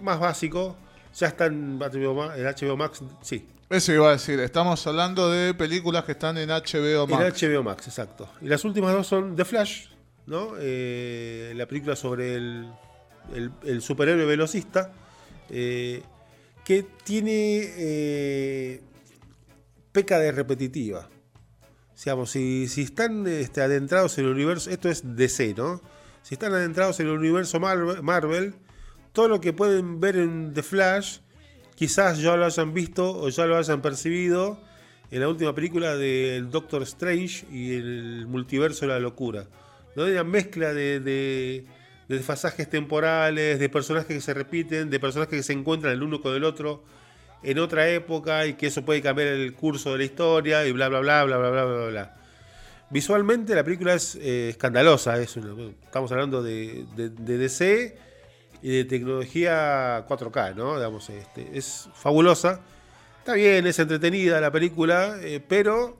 más 0.00 0.18
básico. 0.18 0.76
Ya 1.16 1.28
están 1.28 1.54
en 1.54 1.78
HBO, 1.78 2.14
Ma- 2.14 2.36
en 2.36 2.44
HBO 2.46 2.76
Max, 2.76 3.00
sí. 3.22 3.46
Eso 3.70 3.92
iba 3.92 4.08
a 4.08 4.12
decir, 4.12 4.40
estamos 4.40 4.86
hablando 4.86 5.30
de 5.30 5.52
películas 5.52 6.04
que 6.04 6.12
están 6.12 6.38
en 6.38 6.48
HBO 6.48 7.04
En 7.04 7.10
Max. 7.10 7.42
HBO 7.42 7.62
Max, 7.62 7.86
exacto. 7.88 8.28
Y 8.40 8.46
las 8.46 8.64
últimas 8.64 8.92
dos 8.94 9.06
son 9.06 9.36
The 9.36 9.44
Flash, 9.44 9.86
¿no? 10.26 10.52
Eh, 10.58 11.52
la 11.54 11.66
película 11.66 11.94
sobre 11.96 12.34
el, 12.36 12.66
el- 13.34 13.50
el 13.64 13.82
superhéroe 13.82 14.24
velocista, 14.24 14.90
eh, 15.50 16.02
que 16.64 16.84
tiene... 17.04 17.60
eh, 17.76 18.80
peca 19.92 20.18
de 20.18 20.32
repetitiva. 20.32 21.08
Digamos, 21.96 22.30
si, 22.30 22.64
están 22.76 23.26
este, 23.26 23.60
adentrados 23.60 24.16
en 24.18 24.26
el 24.26 24.30
universo, 24.30 24.70
esto 24.70 24.88
es 24.88 25.16
DC, 25.16 25.54
¿no? 25.56 25.82
Si 26.22 26.34
están 26.34 26.52
adentrados 26.52 27.00
en 27.00 27.06
el 27.08 27.14
universo 27.14 27.58
Marvel, 27.58 28.54
todo 29.12 29.26
lo 29.26 29.40
que 29.40 29.52
pueden 29.52 29.98
ver 29.98 30.16
en 30.16 30.54
The 30.54 30.62
Flash, 30.62 31.18
quizás 31.74 32.20
ya 32.20 32.36
lo 32.36 32.44
hayan 32.44 32.72
visto 32.72 33.10
o 33.10 33.28
ya 33.28 33.46
lo 33.46 33.56
hayan 33.56 33.82
percibido 33.82 34.60
en 35.10 35.20
la 35.20 35.28
última 35.28 35.54
película 35.54 35.96
del 35.96 36.50
Doctor 36.50 36.82
Strange 36.82 37.46
y 37.50 37.74
el 37.74 38.26
multiverso 38.28 38.86
de 38.86 38.92
la 38.92 39.00
locura. 39.00 39.48
¿no? 39.96 40.04
Una 40.04 40.22
mezcla 40.22 40.72
de, 40.72 41.64
de 42.08 42.16
desfasajes 42.16 42.68
temporales, 42.70 43.58
de 43.58 43.68
personajes 43.68 44.08
que 44.08 44.20
se 44.20 44.34
repiten, 44.34 44.90
de 44.90 44.98
personajes 45.00 45.36
que 45.36 45.42
se 45.42 45.52
encuentran 45.52 45.92
el 45.92 46.02
uno 46.02 46.20
con 46.20 46.34
el 46.34 46.44
otro 46.44 46.82
en 47.42 47.58
otra 47.58 47.88
época 47.88 48.46
y 48.46 48.54
que 48.54 48.66
eso 48.68 48.84
puede 48.84 49.00
cambiar 49.02 49.28
el 49.28 49.54
curso 49.54 49.92
de 49.92 49.98
la 49.98 50.04
historia 50.04 50.66
y 50.66 50.72
bla 50.72 50.88
bla 50.88 51.00
bla 51.00 51.24
bla 51.24 51.36
bla 51.38 51.50
bla 51.50 51.64
bla 51.64 51.86
bla. 51.86 52.14
Visualmente 52.90 53.54
la 53.54 53.62
película 53.64 53.94
es 53.94 54.14
eh, 54.16 54.48
escandalosa, 54.48 55.20
estamos 55.20 56.10
hablando 56.10 56.42
de, 56.42 56.86
de- 56.96 57.10
de 57.10 57.38
DC 57.38 57.98
y 58.62 58.76
de 58.78 58.84
tecnología 58.86 60.04
4K, 60.08 60.54
¿no? 60.56 60.76
Digamos, 60.76 61.10
este, 61.10 61.50
es 61.56 61.88
fabulosa. 61.94 62.60
Está 63.18 63.34
bien, 63.34 63.66
es 63.66 63.78
entretenida 63.78 64.40
la 64.40 64.50
película, 64.50 65.18
eh, 65.20 65.40
pero 65.46 65.98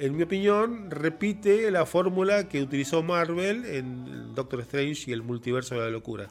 en 0.00 0.16
mi 0.16 0.22
opinión 0.22 0.90
repite 0.90 1.70
la 1.70 1.84
fórmula 1.86 2.48
que 2.48 2.62
utilizó 2.62 3.02
Marvel 3.02 3.64
en 3.66 4.34
Doctor 4.34 4.60
Strange 4.62 5.10
y 5.10 5.12
el 5.12 5.22
multiverso 5.22 5.74
de 5.74 5.82
la 5.82 5.90
locura. 5.90 6.28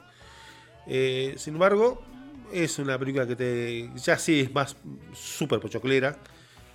Eh, 0.86 1.34
sin 1.38 1.54
embargo, 1.54 2.02
es 2.52 2.78
una 2.78 2.98
película 2.98 3.26
que 3.26 3.36
te 3.36 3.90
ya 3.96 4.18
sí 4.18 4.40
es 4.40 4.52
más 4.52 4.76
súper 5.14 5.60
pochoclera. 5.60 6.18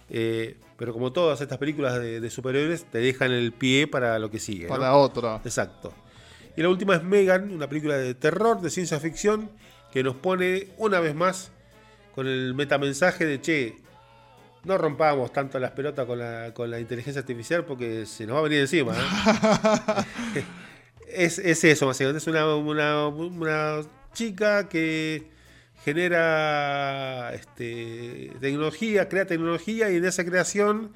eh, 0.10 0.58
pero 0.78 0.94
como 0.94 1.12
todas 1.14 1.40
estas 1.42 1.58
películas 1.58 2.00
de, 2.00 2.20
de 2.20 2.30
superhéroes, 2.30 2.86
te 2.86 2.98
dejan 3.00 3.32
el 3.32 3.54
pie 3.54 3.88
para 3.88 4.20
lo 4.20 4.30
que 4.30 4.40
sigue. 4.40 4.64
¿no? 4.66 4.70
Para 4.70 4.96
otra. 4.96 5.42
Exacto. 5.44 5.94
Y 6.58 6.62
la 6.62 6.70
última 6.70 6.96
es 6.96 7.04
Megan, 7.04 7.52
una 7.54 7.68
película 7.70 7.98
de 7.98 8.14
terror, 8.14 8.62
de 8.62 8.70
ciencia 8.70 9.00
ficción, 9.00 9.50
que 9.92 10.04
nos 10.04 10.16
pone 10.16 10.68
una 10.78 11.00
vez 11.00 11.16
más 11.16 11.52
con 12.14 12.28
el 12.28 12.54
metamensaje 12.56 13.26
de 13.26 13.42
che, 13.42 13.78
no 14.66 14.78
rompamos 14.78 15.32
tanto 15.32 15.60
las 15.60 15.72
pelotas 15.72 16.06
con 16.06 16.20
la, 16.20 16.54
con 16.54 16.70
la 16.72 16.80
inteligencia 16.80 17.20
artificial 17.22 17.66
porque 17.66 18.06
se 18.06 18.26
nos 18.26 18.36
va 18.36 18.40
a 18.40 18.44
venir 18.44 18.60
encima. 18.62 18.94
¿eh? 20.36 20.44
es, 21.08 21.40
es 21.40 21.64
eso, 21.64 21.88
básicamente. 21.88 22.18
Es 22.18 22.28
una, 22.28 22.56
una, 22.56 23.08
una 23.08 23.82
chica 24.14 24.68
que 24.70 25.28
genera 25.84 27.32
este, 27.34 28.32
tecnología, 28.40 29.08
crea 29.08 29.26
tecnología 29.26 29.92
y 29.92 29.98
en 29.98 30.06
esa 30.06 30.26
creación 30.26 30.92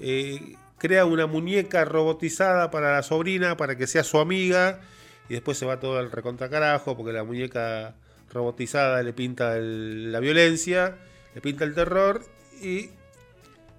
eh, 0.00 0.56
crea 0.78 1.04
una 1.04 1.26
muñeca 1.26 1.84
robotizada 1.84 2.70
para 2.70 2.92
la 2.92 3.02
sobrina, 3.02 3.56
para 3.56 3.76
que 3.76 3.86
sea 3.86 4.04
su 4.04 4.18
amiga, 4.18 4.80
y 5.28 5.34
después 5.34 5.58
se 5.58 5.66
va 5.66 5.80
todo 5.80 5.98
al 5.98 6.10
recontracarajo 6.10 6.96
porque 6.96 7.12
la 7.12 7.24
muñeca 7.24 7.94
robotizada 8.32 9.02
le 9.02 9.12
pinta 9.12 9.56
el- 9.56 10.12
la 10.12 10.20
violencia, 10.20 10.96
le 11.34 11.40
pinta 11.40 11.64
el 11.64 11.74
terror 11.74 12.22
y 12.60 12.90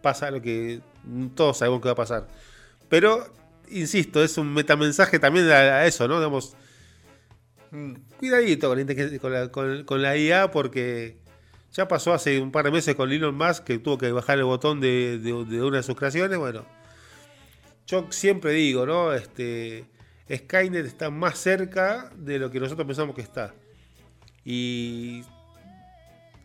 pasa 0.01 0.31
lo 0.31 0.41
que 0.41 0.81
todos 1.35 1.57
sabemos 1.57 1.81
que 1.81 1.87
va 1.87 1.93
a 1.93 1.95
pasar. 1.95 2.27
Pero, 2.89 3.31
insisto, 3.69 4.23
es 4.23 4.37
un 4.37 4.53
metamensaje 4.53 5.19
también 5.19 5.49
a, 5.49 5.85
eso, 5.85 6.07
¿no? 6.07 6.17
Digamos, 6.17 6.55
Mm. 7.71 7.93
cuidadito 8.17 8.67
con 8.69 8.79
la, 8.79 9.19
con, 9.19 9.31
la, 9.33 9.51
con- 9.51 9.83
con 9.83 10.01
la 10.01 10.17
IA 10.17 10.49
porque 10.49 11.19
ya 11.71 11.87
pasó 11.87 12.13
hace 12.15 12.39
un 12.39 12.51
par 12.51 12.65
de 12.65 12.71
meses 12.71 12.95
con 12.95 13.11
Elon 13.11 13.35
Musk 13.35 13.63
que 13.63 13.77
tuvo 13.77 13.95
que 13.99 14.11
bajar 14.11 14.39
el 14.39 14.45
botón 14.45 14.79
de, 14.81 15.19
de- 15.19 15.45
de 15.45 15.61
una 15.61 15.77
de 15.77 15.83
sus 15.83 15.95
creaciones. 15.95 16.35
Bueno, 16.39 16.65
yo 17.85 18.07
siempre 18.09 18.53
digo, 18.53 18.87
¿no? 18.87 19.13
Este, 19.13 19.85
Skynet 20.33 20.83
está 20.85 21.11
más 21.11 21.37
cerca 21.37 22.09
de 22.17 22.39
lo 22.39 22.49
que 22.49 22.59
nosotros 22.59 22.87
pensamos 22.87 23.15
que 23.15 23.21
está. 23.21 23.53
Y 24.43 25.21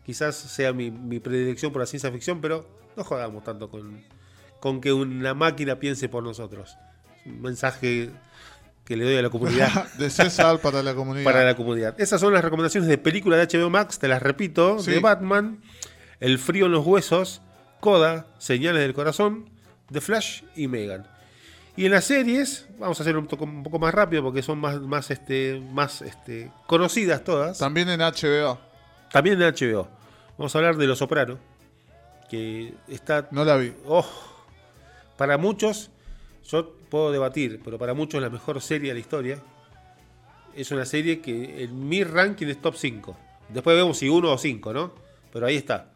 quizás 0.05 0.35
sea 0.35 0.73
mi, 0.73 0.91
mi 0.91 1.19
predilección 1.19 1.71
por 1.71 1.81
la 1.81 1.87
ciencia 1.87 2.11
ficción, 2.11 2.39
pero 2.39 2.67
no 2.95 3.03
jodamos 3.03 3.43
tanto 3.43 3.69
con, 3.69 4.01
con 4.59 4.81
que 4.81 4.93
una 4.93 5.33
máquina 5.33 5.77
piense 5.77 6.09
por 6.09 6.23
nosotros. 6.23 6.77
Un 7.25 7.41
mensaje 7.41 8.09
que 8.83 8.95
le 8.95 9.05
doy 9.05 9.17
a 9.17 9.21
la 9.21 9.29
comunidad. 9.29 9.87
de 9.97 10.09
César 10.09 10.59
para 10.59 10.83
la 10.83 10.93
comunidad. 10.93 11.23
para 11.25 11.43
la 11.43 11.55
comunidad. 11.55 11.99
Esas 11.99 12.21
son 12.21 12.33
las 12.33 12.43
recomendaciones 12.43 12.87
de 12.87 12.97
película 12.97 13.37
de 13.37 13.47
HBO 13.47 13.69
Max, 13.69 13.97
te 13.99 14.07
las 14.07 14.21
repito, 14.21 14.79
Sí. 14.79 14.91
de 14.91 14.99
Batman, 14.99 15.61
El 16.19 16.37
frío 16.39 16.67
en 16.67 16.71
los 16.71 16.85
huesos, 16.85 17.41
Coda, 17.79 18.27
Señales 18.37 18.81
del 18.81 18.93
corazón, 18.93 19.49
The 19.91 20.01
Flash 20.01 20.43
y 20.55 20.67
Megan. 20.67 21.07
Y 21.77 21.85
en 21.85 21.91
las 21.91 22.05
series, 22.05 22.67
vamos 22.79 22.99
a 22.99 23.03
hacer 23.03 23.17
un, 23.17 23.27
un 23.37 23.63
poco 23.63 23.79
más 23.79 23.93
rápido 23.93 24.23
porque 24.23 24.41
son 24.41 24.59
más, 24.59 24.79
más, 24.79 25.11
este, 25.11 25.61
más 25.73 26.01
este, 26.01 26.49
conocidas 26.67 27.23
todas. 27.23 27.57
También 27.57 27.89
en 27.89 27.99
HBO. 27.99 28.59
También 29.11 29.41
en 29.41 29.53
HBO. 29.53 29.89
Vamos 30.37 30.55
a 30.55 30.59
hablar 30.59 30.77
de 30.77 30.87
Los 30.87 30.99
Soprano. 30.99 31.37
Que 32.29 32.73
está. 32.87 33.27
No 33.31 33.45
la 33.45 33.57
vi. 33.57 33.73
Oh, 33.85 34.05
para 35.17 35.37
muchos, 35.37 35.91
yo 36.49 36.73
puedo 36.89 37.11
debatir, 37.11 37.61
pero 37.63 37.77
para 37.77 37.93
muchos 37.93 38.15
es 38.15 38.21
la 38.21 38.29
mejor 38.29 38.61
serie 38.61 38.89
de 38.89 38.93
la 38.95 38.99
historia. 38.99 39.39
Es 40.55 40.71
una 40.71 40.85
serie 40.85 41.19
que 41.19 41.63
en 41.63 41.87
mi 41.87 42.03
ranking 42.03 42.47
es 42.47 42.61
top 42.61 42.75
5. 42.75 43.17
Después 43.49 43.75
vemos 43.75 43.97
si 43.97 44.09
uno 44.09 44.31
o 44.31 44.37
5, 44.37 44.73
¿no? 44.73 44.93
Pero 45.31 45.45
ahí 45.45 45.57
está. 45.57 45.91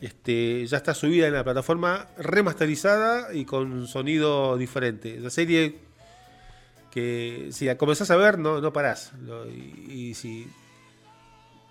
Este, 0.00 0.66
ya 0.66 0.76
está 0.76 0.94
subida 0.94 1.26
en 1.26 1.34
la 1.34 1.44
plataforma 1.44 2.08
remasterizada 2.18 3.34
y 3.34 3.44
con 3.44 3.86
sonido 3.86 4.56
diferente. 4.56 5.18
La 5.18 5.30
serie 5.30 5.78
que 6.90 7.48
si 7.50 7.64
la 7.64 7.76
comenzás 7.76 8.10
a 8.10 8.16
ver 8.16 8.38
no, 8.38 8.60
no 8.60 8.72
parás. 8.72 9.12
Y, 9.48 9.92
y 9.92 10.14
si, 10.14 10.46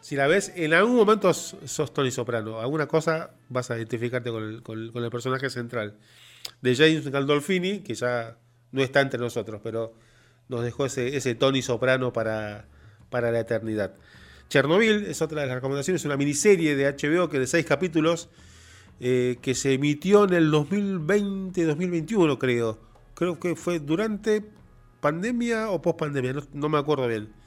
si 0.03 0.17
la 0.17 0.27
ves, 0.27 0.51
en 0.57 0.74
algún 0.74 0.98
momento 0.98 1.33
sos 1.33 1.93
Tony 1.93 2.12
Soprano. 2.12 2.60
Alguna 2.60 2.88
cosa 2.88 3.31
vas 3.48 3.72
a 3.72 3.77
identificarte 3.77 4.31
con 4.31 4.43
el, 4.77 5.10
personaje 5.10 5.50
central. 5.50 5.98
De 6.62 6.75
James 6.75 7.07
Gandolfini, 7.07 7.79
que 7.79 7.95
ya 7.95 8.36
no 8.74 8.81
está 8.81 9.00
entre 9.00 9.17
nosotros, 9.17 9.62
pero 9.63 9.93
nos 10.50 10.62
dejó 10.62 10.88
ese, 10.88 11.36
Tony 11.36 11.62
Soprano 11.62 12.12
para, 12.12 12.65
para 13.10 13.31
la 13.31 13.39
eternidad. 13.39 13.95
Chernobyl 14.50 15.05
es 15.05 15.22
otra 15.22 15.39
de 15.39 15.48
las 15.48 15.55
recomendaciones, 15.55 16.03
una 16.03 16.17
miniserie 16.17 16.75
de 16.75 16.91
HBO 16.91 17.29
que 17.29 17.39
de 17.39 17.48
seis 17.48 17.65
capítulos 17.65 18.27
eh, 19.00 19.38
que 19.41 19.55
se 19.55 19.72
emitió 19.72 20.25
en 20.25 20.33
el 20.33 20.51
2020-2021, 20.51 22.38
creo. 22.38 22.77
Creo 23.13 23.39
que 23.39 23.55
fue 23.55 23.79
durante 23.79 24.43
pandemia 25.00 25.69
o 25.69 25.81
post 25.81 25.98
pandemia, 25.98 26.36
no 26.51 26.67
me 26.67 26.77
acuerdo 26.77 27.07
bien. 27.07 27.41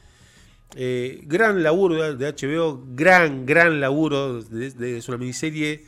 Eh, 0.75 1.21
gran 1.23 1.63
laburo 1.63 2.17
de 2.17 2.33
HBO, 2.33 2.83
gran, 2.89 3.47
gran 3.47 3.81
laburo. 3.81 4.43
De, 4.43 4.99
es 4.99 5.09
una 5.09 5.19
miniserie 5.19 5.85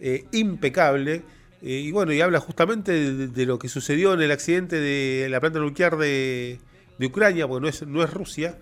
eh, 0.00 0.24
impecable. 0.32 1.22
Eh, 1.62 1.70
y 1.70 1.90
bueno, 1.90 2.12
y 2.12 2.20
habla 2.20 2.38
justamente 2.40 2.92
de, 3.28 3.46
lo 3.46 3.58
que 3.58 3.68
sucedió 3.68 4.12
en 4.14 4.20
el 4.20 4.30
accidente 4.30 4.76
de 4.76 5.28
la 5.28 5.40
planta 5.40 5.58
nuclear 5.58 5.96
de, 5.96 6.58
Ucrania, 7.00 7.48
porque 7.48 7.62
no 7.62 7.68
es, 7.68 7.86
no 7.86 8.02
es 8.02 8.12
Rusia 8.12 8.58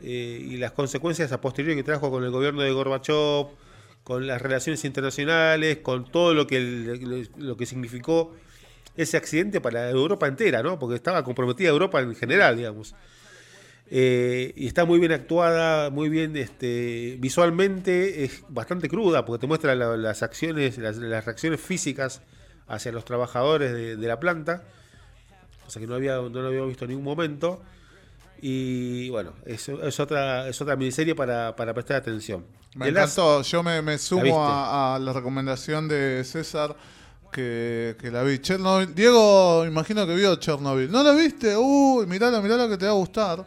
y 0.00 0.56
las 0.56 0.72
consecuencias 0.72 1.30
a 1.30 1.40
posteriori 1.40 1.76
que 1.76 1.84
trajo 1.84 2.10
con 2.10 2.24
el 2.24 2.32
gobierno 2.32 2.62
de 2.62 2.72
Gorbachev, 2.72 3.46
con 4.02 4.26
las 4.26 4.42
relaciones 4.42 4.84
internacionales, 4.84 5.78
con 5.78 6.10
todo 6.10 6.34
lo 6.34 6.48
que, 6.48 7.28
lo 7.36 7.56
que 7.56 7.66
significó 7.66 8.34
ese 8.96 9.16
accidente 9.16 9.60
para 9.60 9.88
Europa 9.88 10.26
entera, 10.26 10.62
¿no? 10.62 10.78
porque 10.78 10.96
estaba 10.96 11.22
comprometida 11.22 11.68
Europa 11.68 12.00
en 12.00 12.14
general, 12.14 12.56
digamos. 12.56 12.94
Eh, 13.94 14.54
y 14.56 14.68
está 14.68 14.86
muy 14.86 14.98
bien 14.98 15.12
actuada, 15.12 15.90
muy 15.90 16.08
bien 16.08 16.34
este, 16.38 17.18
visualmente, 17.20 18.24
es 18.24 18.42
bastante 18.48 18.88
cruda, 18.88 19.26
porque 19.26 19.42
te 19.42 19.46
muestra 19.46 19.74
la, 19.74 19.98
las 19.98 20.22
acciones, 20.22 20.78
las, 20.78 20.96
las, 20.96 21.26
reacciones 21.26 21.60
físicas 21.60 22.22
hacia 22.66 22.90
los 22.90 23.04
trabajadores 23.04 23.70
de, 23.70 23.96
de 23.96 24.08
la 24.08 24.18
planta, 24.18 24.64
cosa 25.62 25.78
que 25.78 25.86
no, 25.86 25.94
había, 25.94 26.14
no 26.14 26.30
lo 26.30 26.46
había 26.46 26.62
visto 26.62 26.86
en 26.86 26.92
ningún 26.92 27.04
momento. 27.04 27.60
Y 28.40 29.10
bueno, 29.10 29.34
es, 29.44 29.68
es, 29.68 30.00
otra, 30.00 30.48
es 30.48 30.58
otra 30.58 30.74
miniserie 30.74 31.14
para, 31.14 31.54
para 31.54 31.74
prestar 31.74 31.98
atención. 31.98 32.46
Me 32.74 32.88
encantó, 32.88 33.40
las... 33.40 33.46
yo 33.46 33.62
me, 33.62 33.82
me 33.82 33.98
sumo 33.98 34.42
a, 34.42 34.94
a, 34.94 34.98
la 35.00 35.12
recomendación 35.12 35.86
de 35.86 36.24
César 36.24 36.74
que, 37.30 37.94
que, 38.00 38.10
la 38.10 38.22
vi. 38.22 38.38
Chernobyl. 38.38 38.94
Diego, 38.94 39.66
imagino 39.66 40.06
que 40.06 40.14
vio 40.14 40.34
Chernobyl. 40.36 40.90
¿No 40.90 41.02
la 41.02 41.12
viste? 41.12 41.54
Uy, 41.58 42.06
mirala, 42.06 42.40
mirala 42.40 42.70
que 42.70 42.78
te 42.78 42.86
va 42.86 42.92
a 42.92 42.94
gustar. 42.94 43.44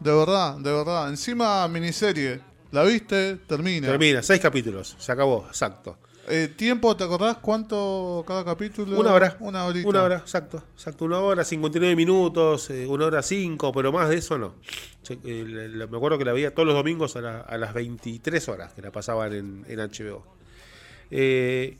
De 0.00 0.12
verdad, 0.12 0.56
de 0.58 0.72
verdad. 0.72 1.08
Encima 1.08 1.66
miniserie. 1.68 2.40
¿La 2.70 2.84
viste? 2.84 3.36
Termina. 3.46 3.88
Termina, 3.88 4.22
seis 4.22 4.40
capítulos. 4.40 4.96
Se 4.98 5.10
acabó, 5.10 5.46
exacto. 5.48 5.96
Eh, 6.30 6.52
¿Tiempo, 6.54 6.94
te 6.94 7.04
acordás 7.04 7.38
cuánto 7.38 8.22
cada 8.26 8.44
capítulo? 8.44 9.00
Una 9.00 9.14
hora. 9.14 9.36
Una 9.40 9.64
horita. 9.64 9.88
Una 9.88 10.02
hora, 10.02 10.16
exacto. 10.18 10.62
Exacto, 10.74 11.06
una 11.06 11.20
hora, 11.20 11.42
59 11.42 11.96
minutos, 11.96 12.68
eh, 12.68 12.86
una 12.86 13.06
hora 13.06 13.22
5, 13.22 13.72
pero 13.72 13.90
más 13.92 14.10
de 14.10 14.16
eso 14.16 14.36
no. 14.36 14.54
Eh, 15.08 15.86
me 15.90 15.96
acuerdo 15.96 16.18
que 16.18 16.26
la 16.26 16.34
veía 16.34 16.54
todos 16.54 16.66
los 16.66 16.76
domingos 16.76 17.16
a, 17.16 17.22
la, 17.22 17.40
a 17.40 17.56
las 17.56 17.72
23 17.72 18.46
horas 18.50 18.74
que 18.74 18.82
la 18.82 18.92
pasaban 18.92 19.32
en, 19.32 19.64
en 19.68 19.78
HBO. 19.78 20.22
Eh, 21.10 21.78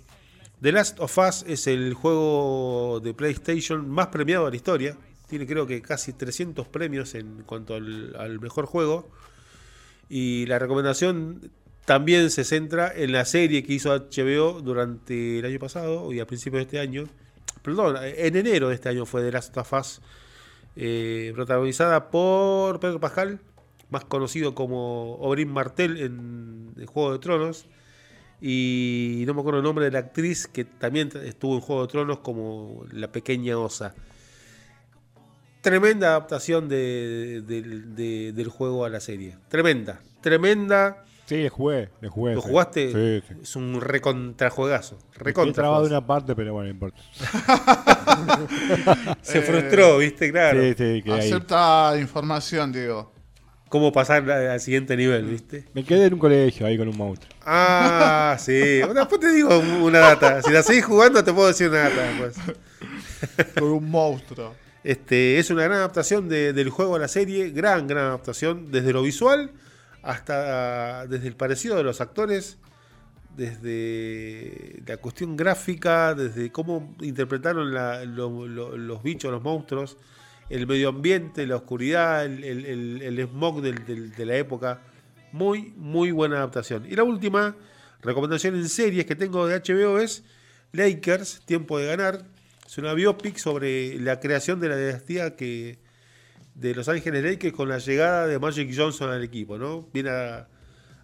The 0.60 0.72
Last 0.72 0.98
of 0.98 1.16
Us 1.18 1.44
es 1.46 1.66
el 1.66 1.94
juego 1.94 3.00
de 3.02 3.14
PlayStation 3.14 3.88
más 3.88 4.08
premiado 4.08 4.46
de 4.46 4.50
la 4.50 4.56
historia. 4.56 4.96
Tiene 5.28 5.46
creo 5.46 5.66
que 5.66 5.82
casi 5.82 6.14
300 6.14 6.66
premios 6.68 7.14
en 7.14 7.42
cuanto 7.44 7.74
al, 7.74 8.40
mejor 8.40 8.66
juego. 8.66 9.08
Y 10.08 10.46
la 10.46 10.58
recomendación 10.58 11.50
también 11.84 12.30
se 12.30 12.44
centra 12.44 12.90
en 12.94 13.12
la 13.12 13.24
serie 13.26 13.62
que 13.62 13.74
hizo 13.74 13.94
HBO 13.94 14.60
durante 14.62 15.38
el 15.38 15.44
año 15.44 15.58
pasado 15.58 16.12
y 16.12 16.20
a 16.20 16.26
principios 16.26 16.60
de 16.60 16.62
este 16.62 16.80
año. 16.80 17.04
Perdón, 17.62 17.96
en 18.02 18.36
enero 18.36 18.68
de 18.70 18.74
este 18.74 18.88
año 18.88 19.04
fue 19.04 19.22
The 19.22 19.32
Last 19.32 19.56
of 19.56 19.72
Us, 19.74 20.00
eh, 20.76 21.32
protagonizada 21.34 22.10
por 22.10 22.80
Pedro 22.80 22.98
Pascal, 22.98 23.40
más 23.90 24.06
conocido 24.06 24.54
como 24.54 25.16
Oberyn 25.16 25.50
Martel 25.50 25.98
en, 25.98 26.72
en 26.78 26.86
Juego 26.86 27.12
de 27.12 27.18
Tronos. 27.18 27.66
Y 28.40 29.24
no 29.26 29.34
me 29.34 29.40
acuerdo 29.40 29.58
el 29.58 29.64
nombre 29.64 29.84
de 29.84 29.90
la 29.90 29.98
actriz 29.98 30.46
que 30.46 30.64
también 30.64 31.10
estuvo 31.24 31.54
en 31.54 31.60
Juego 31.60 31.82
de 31.82 31.88
Tronos 31.88 32.20
como 32.20 32.86
la 32.92 33.12
pequeña 33.12 33.58
osa. 33.58 33.94
Tremenda 35.60 36.08
adaptación 36.08 36.68
de, 36.68 37.42
de, 37.46 37.62
de, 37.62 38.32
del 38.32 38.48
juego 38.48 38.84
a 38.84 38.88
la 38.88 39.00
serie. 39.00 39.36
Tremenda, 39.48 40.00
tremenda 40.20 41.04
Sí, 41.28 41.36
le 41.36 41.50
jugué, 41.50 41.90
le 42.00 42.08
jugué. 42.08 42.34
¿Lo 42.36 42.40
jugaste? 42.40 42.90
Sí, 42.90 43.22
sí. 43.28 43.34
Es 43.42 43.54
un 43.54 43.82
recontrajuegazo. 43.82 44.96
Recontra. 45.14 45.50
He 45.50 45.54
trabado 45.54 45.82
de 45.82 45.88
una 45.90 46.06
parte, 46.06 46.34
pero 46.34 46.54
bueno, 46.54 46.68
no 46.68 46.72
importa. 46.72 46.96
Se 49.20 49.42
frustró, 49.42 49.98
¿viste? 49.98 50.32
Claro. 50.32 50.62
Sí, 50.62 50.74
sí, 50.78 51.02
que 51.02 51.12
Acepta 51.12 51.90
ahí. 51.90 52.00
información, 52.00 52.72
Diego. 52.72 53.12
Cómo 53.68 53.92
pasar 53.92 54.30
al 54.30 54.58
siguiente 54.60 54.96
nivel, 54.96 55.26
¿viste? 55.26 55.66
Me 55.74 55.84
quedé 55.84 56.06
en 56.06 56.14
un 56.14 56.18
colegio 56.18 56.66
ahí 56.66 56.78
con 56.78 56.88
un 56.88 56.96
monstruo. 56.96 57.30
Ah, 57.44 58.34
sí. 58.38 58.54
Después 58.54 59.20
te 59.20 59.30
digo 59.30 59.58
una 59.82 59.98
data. 59.98 60.40
Si 60.40 60.50
la 60.50 60.62
seguís 60.62 60.86
jugando, 60.86 61.22
te 61.22 61.34
puedo 61.34 61.48
decir 61.48 61.68
una 61.68 61.90
data 61.90 62.02
después. 62.04 62.36
Con 63.52 63.64
un 63.68 63.90
monstruo. 63.90 64.54
Este, 64.84 65.38
es 65.38 65.50
una 65.50 65.64
gran 65.64 65.78
adaptación 65.78 66.28
de, 66.28 66.52
del 66.52 66.70
juego 66.70 66.96
a 66.96 66.98
la 66.98 67.08
serie. 67.08 67.50
Gran, 67.50 67.86
gran 67.86 68.04
adaptación. 68.06 68.70
Desde 68.70 68.92
lo 68.92 69.02
visual 69.02 69.52
hasta 70.02 71.06
desde 71.06 71.28
el 71.28 71.36
parecido 71.36 71.76
de 71.76 71.82
los 71.82 72.00
actores, 72.00 72.58
desde 73.36 74.82
la 74.86 74.96
cuestión 74.96 75.36
gráfica, 75.36 76.14
desde 76.14 76.50
cómo 76.50 76.96
interpretaron 77.00 77.74
la, 77.74 78.04
lo, 78.04 78.46
lo, 78.46 78.76
los 78.76 79.02
bichos, 79.02 79.30
los 79.30 79.42
monstruos, 79.42 79.96
el 80.48 80.66
medio 80.66 80.88
ambiente, 80.88 81.46
la 81.46 81.56
oscuridad, 81.56 82.24
el, 82.24 82.42
el, 82.44 83.02
el 83.02 83.28
smog 83.28 83.60
del, 83.60 83.84
del, 83.84 84.12
de 84.12 84.26
la 84.26 84.36
época. 84.36 84.80
Muy, 85.32 85.74
muy 85.76 86.10
buena 86.10 86.36
adaptación. 86.36 86.86
Y 86.86 86.96
la 86.96 87.04
última 87.04 87.54
recomendación 88.00 88.54
en 88.54 88.68
series 88.68 89.04
que 89.04 89.14
tengo 89.14 89.46
de 89.46 89.60
HBO 89.60 89.98
es 89.98 90.24
Lakers, 90.72 91.42
Tiempo 91.44 91.78
de 91.78 91.86
Ganar. 91.86 92.24
Es 92.68 92.76
una 92.76 92.92
biopic 92.92 93.38
sobre 93.38 93.98
la 93.98 94.20
creación 94.20 94.60
de 94.60 94.68
la 94.68 94.76
dinastía 94.76 95.36
que 95.36 95.78
de 96.54 96.74
Los 96.74 96.86
Ángeles 96.90 97.24
Lakers 97.24 97.54
con 97.54 97.66
la 97.66 97.78
llegada 97.78 98.26
de 98.26 98.38
Magic 98.38 98.70
Johnson 98.76 99.08
al 99.08 99.24
equipo, 99.24 99.56
¿no? 99.56 99.88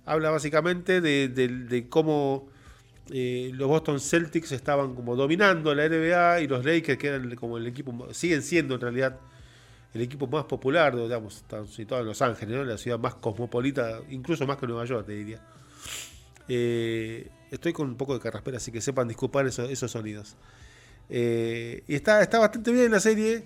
Habla 0.05 0.29
básicamente 0.29 1.00
de, 1.00 1.87
cómo 1.88 2.50
eh, 3.11 3.50
los 3.55 3.66
Boston 3.66 3.98
Celtics 3.98 4.53
estaban 4.53 4.94
como 4.94 5.16
dominando 5.16 5.74
la 5.74 5.88
NBA 5.88 6.42
y 6.42 6.48
los 6.48 6.66
Lakers 6.66 6.98
que 6.98 7.07
eran 7.07 7.35
como 7.35 7.57
el 7.57 7.66
equipo, 7.66 8.12
siguen 8.12 8.42
siendo 8.42 8.74
en 8.74 8.83
realidad 8.83 9.18
el 9.94 10.03
equipo 10.03 10.27
más 10.27 10.44
popular, 10.44 10.94
digamos, 10.94 11.37
están 11.38 11.66
situados 11.66 12.03
en 12.03 12.09
Los 12.09 12.20
Ángeles, 12.20 12.59
¿no? 12.59 12.64
la 12.64 12.77
ciudad 12.77 12.98
más 12.98 13.14
cosmopolita, 13.14 14.00
incluso 14.11 14.46
más 14.46 14.59
que 14.59 14.66
Nueva 14.66 14.85
York, 14.85 15.07
te 15.07 15.12
diría. 15.12 15.40
Eh, 16.46 17.31
estoy 17.50 17.72
con 17.72 17.88
un 17.88 17.96
poco 17.96 18.12
de 18.12 18.20
carraspera, 18.20 18.59
así 18.59 18.70
que 18.70 18.83
sepan 18.83 19.09
disculpar 19.09 19.46
eso, 19.46 19.64
esos 19.64 19.90
sonidos. 19.90 20.37
Eh, 21.10 21.82
y 21.86 21.94
está, 21.94 22.22
está 22.22 22.38
bastante 22.38 22.72
bien 22.72 22.90
la 22.90 23.00
serie. 23.00 23.44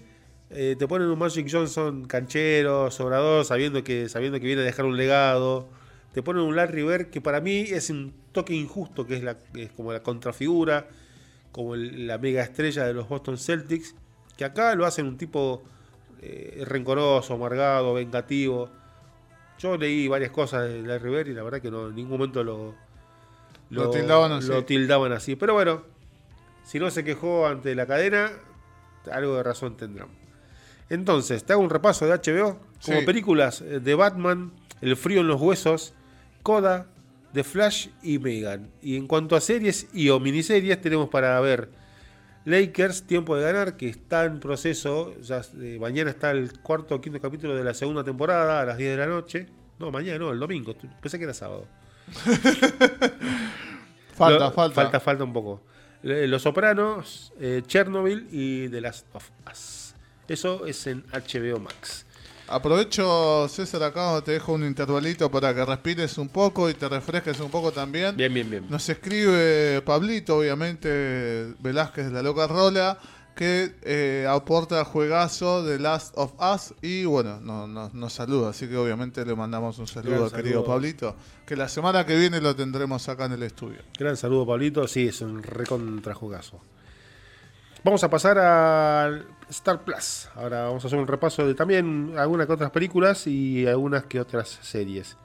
Eh, 0.50 0.76
te 0.78 0.88
ponen 0.88 1.08
un 1.08 1.18
Magic 1.18 1.48
Johnson 1.50 2.06
canchero, 2.06 2.90
sobrador, 2.90 3.44
sabiendo 3.44 3.84
que, 3.84 4.08
sabiendo 4.08 4.40
que 4.40 4.46
viene 4.46 4.62
a 4.62 4.64
dejar 4.64 4.86
un 4.86 4.96
legado. 4.96 5.68
Te 6.12 6.22
ponen 6.22 6.42
un 6.42 6.56
Larry 6.56 6.82
Bird 6.82 7.10
que 7.10 7.20
para 7.20 7.40
mí 7.40 7.60
es 7.60 7.90
un 7.90 8.14
toque 8.32 8.54
injusto, 8.54 9.06
que 9.06 9.16
es, 9.16 9.22
la, 9.22 9.36
es 9.54 9.70
como 9.72 9.92
la 9.92 10.02
contrafigura, 10.02 10.88
como 11.52 11.74
el, 11.74 12.06
la 12.06 12.18
mega 12.18 12.42
estrella 12.42 12.86
de 12.86 12.94
los 12.94 13.08
Boston 13.08 13.36
Celtics, 13.36 13.94
que 14.36 14.44
acá 14.44 14.74
lo 14.74 14.86
hacen 14.86 15.06
un 15.06 15.18
tipo 15.18 15.62
eh, 16.22 16.64
rencoroso, 16.66 17.34
amargado, 17.34 17.92
vengativo. 17.94 18.70
Yo 19.58 19.76
leí 19.76 20.08
varias 20.08 20.30
cosas 20.30 20.68
de 20.68 20.82
Larry 20.82 21.10
Bird 21.10 21.28
y 21.28 21.34
la 21.34 21.42
verdad 21.42 21.60
que 21.60 21.70
no, 21.70 21.88
en 21.88 21.94
ningún 21.94 22.12
momento 22.12 22.42
lo, 22.42 22.74
lo, 23.70 23.84
lo, 23.84 23.90
tildaban, 23.90 24.32
así. 24.32 24.48
lo 24.48 24.64
tildaban 24.64 25.12
así. 25.12 25.36
Pero 25.36 25.54
bueno, 25.54 25.82
si 26.68 26.78
no 26.78 26.90
se 26.90 27.02
quejó 27.04 27.46
ante 27.46 27.74
la 27.74 27.86
cadena, 27.86 28.30
algo 29.10 29.36
de 29.36 29.42
razón 29.42 29.76
tendrán. 29.78 30.08
Entonces, 30.90 31.44
te 31.44 31.52
hago 31.54 31.62
un 31.62 31.70
repaso 31.70 32.06
de 32.06 32.12
HBO. 32.12 32.58
Como 32.84 33.00
Sí. 33.00 33.06
películas 33.06 33.64
de 33.66 33.94
Batman, 33.94 34.52
El 34.80 34.96
frío 34.96 35.22
en 35.22 35.26
los 35.28 35.40
huesos, 35.40 35.94
Coda, 36.44 36.86
The 37.32 37.42
Flash 37.42 37.88
y 38.02 38.18
Megan. 38.20 38.70
Y 38.80 38.96
en 38.96 39.06
cuanto 39.08 39.34
a 39.34 39.40
series 39.40 39.88
y 39.92 40.08
o 40.10 40.20
miniseries, 40.20 40.80
tenemos 40.80 41.08
para 41.08 41.40
ver 41.40 41.68
Lakers, 42.44 43.02
Tiempo 43.02 43.34
de 43.36 43.42
Ganar, 43.42 43.76
que 43.76 43.88
está 43.88 44.24
en 44.24 44.38
proceso. 44.40 45.14
Ya, 45.20 45.42
eh, 45.60 45.78
mañana 45.80 46.10
está 46.10 46.30
el 46.30 46.60
cuarto 46.60 46.94
o 46.94 47.00
quinto 47.00 47.20
capítulo 47.20 47.56
de 47.56 47.64
la 47.64 47.74
segunda 47.74 48.04
temporada 48.04 48.60
a 48.60 48.64
las 48.66 48.78
10 48.78 48.90
de 48.92 48.96
la 48.98 49.06
noche. 49.06 49.46
No, 49.80 49.90
mañana 49.90 50.18
no, 50.20 50.30
el 50.30 50.38
domingo. 50.38 50.74
Pensé 51.02 51.18
que 51.18 51.24
era 51.24 51.34
sábado. 51.34 51.66
Falta, 54.14 54.38
Lo- 54.46 54.52
falta. 54.52 54.74
Falta, 54.74 55.00
falta 55.00 55.24
un 55.24 55.32
poco. 55.32 55.62
Eh, 56.02 56.26
Los 56.28 56.42
Sopranos, 56.42 57.32
eh, 57.40 57.62
Chernobyl 57.66 58.28
y 58.30 58.68
The 58.68 58.80
Last 58.80 59.06
of 59.12 59.28
Us. 59.50 59.94
Eso 60.28 60.66
es 60.66 60.86
en 60.86 61.04
HBO 61.12 61.58
Max. 61.58 62.04
Aprovecho, 62.46 63.46
César, 63.48 63.82
acá 63.82 64.22
te 64.22 64.32
dejo 64.32 64.54
un 64.54 64.64
intervalito 64.64 65.30
para 65.30 65.54
que 65.54 65.64
respires 65.64 66.16
un 66.16 66.30
poco 66.30 66.70
y 66.70 66.74
te 66.74 66.88
refresques 66.88 67.40
un 67.40 67.50
poco 67.50 67.72
también. 67.72 68.16
Bien, 68.16 68.32
bien, 68.32 68.48
bien. 68.48 68.66
Nos 68.70 68.88
escribe 68.88 69.82
Pablito, 69.82 70.38
obviamente, 70.38 71.52
Velázquez 71.58 72.06
de 72.06 72.12
la 72.12 72.22
Loca 72.22 72.46
Rola, 72.46 72.98
que 73.38 73.76
eh, 73.82 74.26
aporta 74.28 74.84
juegazo 74.84 75.62
de 75.62 75.78
Last 75.78 76.12
of 76.18 76.32
Us 76.40 76.74
y 76.82 77.04
bueno, 77.04 77.38
no- 77.40 77.68
no- 77.68 77.88
nos 77.94 78.12
saluda, 78.12 78.50
así 78.50 78.66
que 78.66 78.76
obviamente 78.76 79.24
le 79.24 79.36
mandamos 79.36 79.78
un 79.78 79.86
saludo, 79.86 80.28
Gran 80.28 80.42
querido. 80.42 80.64
Pablito, 80.64 81.14
que 81.46 81.54
la 81.54 81.68
semana 81.68 82.04
que 82.04 82.16
viene 82.16 82.40
lo 82.40 82.56
tendremos 82.56 83.08
acá 83.08 83.26
en 83.26 83.32
el 83.32 83.44
estudio. 83.44 83.78
Gran 83.96 84.16
saludo, 84.16 84.44
Pablito. 84.44 84.88
Sí, 84.88 85.06
es 85.06 85.20
un 85.20 85.40
recontrajugazo. 85.44 86.60
Vamos 87.84 88.02
a 88.02 88.10
pasar 88.10 88.38
a 88.40 89.20
Star 89.50 89.84
Plus. 89.84 90.28
Ahora 90.34 90.64
vamos 90.64 90.82
a 90.82 90.88
hacer 90.88 90.98
un 90.98 91.06
repaso 91.06 91.46
de 91.46 91.54
también 91.54 92.14
algunas 92.18 92.48
que 92.48 92.52
otras 92.54 92.72
películas 92.72 93.28
y 93.28 93.68
algunas 93.68 94.02
que 94.06 94.18
otras 94.20 94.48
series. 94.62 95.16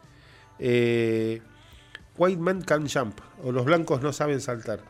Eh, 0.60 1.42
White 2.16 2.40
Man 2.40 2.62
Can 2.62 2.88
Jump, 2.88 3.20
o 3.44 3.52
Los 3.52 3.66
Blancos 3.66 4.04
No 4.04 4.14
Saben 4.14 4.40
Saltar. 4.40 4.82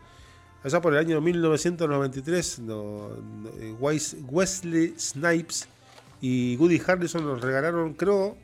Allá 0.63 0.79
por 0.81 0.93
el 0.93 0.99
año 0.99 1.19
1993, 1.19 2.59
no- 2.59 3.09
eh, 3.59 3.75
Wes- 3.79 4.15
Wesley 4.29 4.93
Snipes 4.97 5.67
y 6.21 6.55
Woody 6.57 6.81
Harrelson 6.85 7.25
nos 7.25 7.41
regalaron, 7.41 7.93
creo 7.93 8.37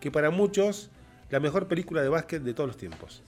que 0.00 0.10
para 0.10 0.30
muchos, 0.30 0.90
la 1.30 1.40
mejor 1.40 1.66
película 1.66 2.00
de 2.02 2.08
básquet 2.08 2.42
de 2.42 2.54
todos 2.54 2.68
los 2.68 2.76
tiempos. 2.76 3.22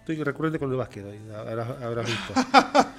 Estoy 0.00 0.22
recurrente 0.22 0.58
con 0.58 0.70
el 0.70 0.76
básquet 0.76 1.04
habrás, 1.34 1.68
habrás 1.82 2.06
visto. 2.06 2.34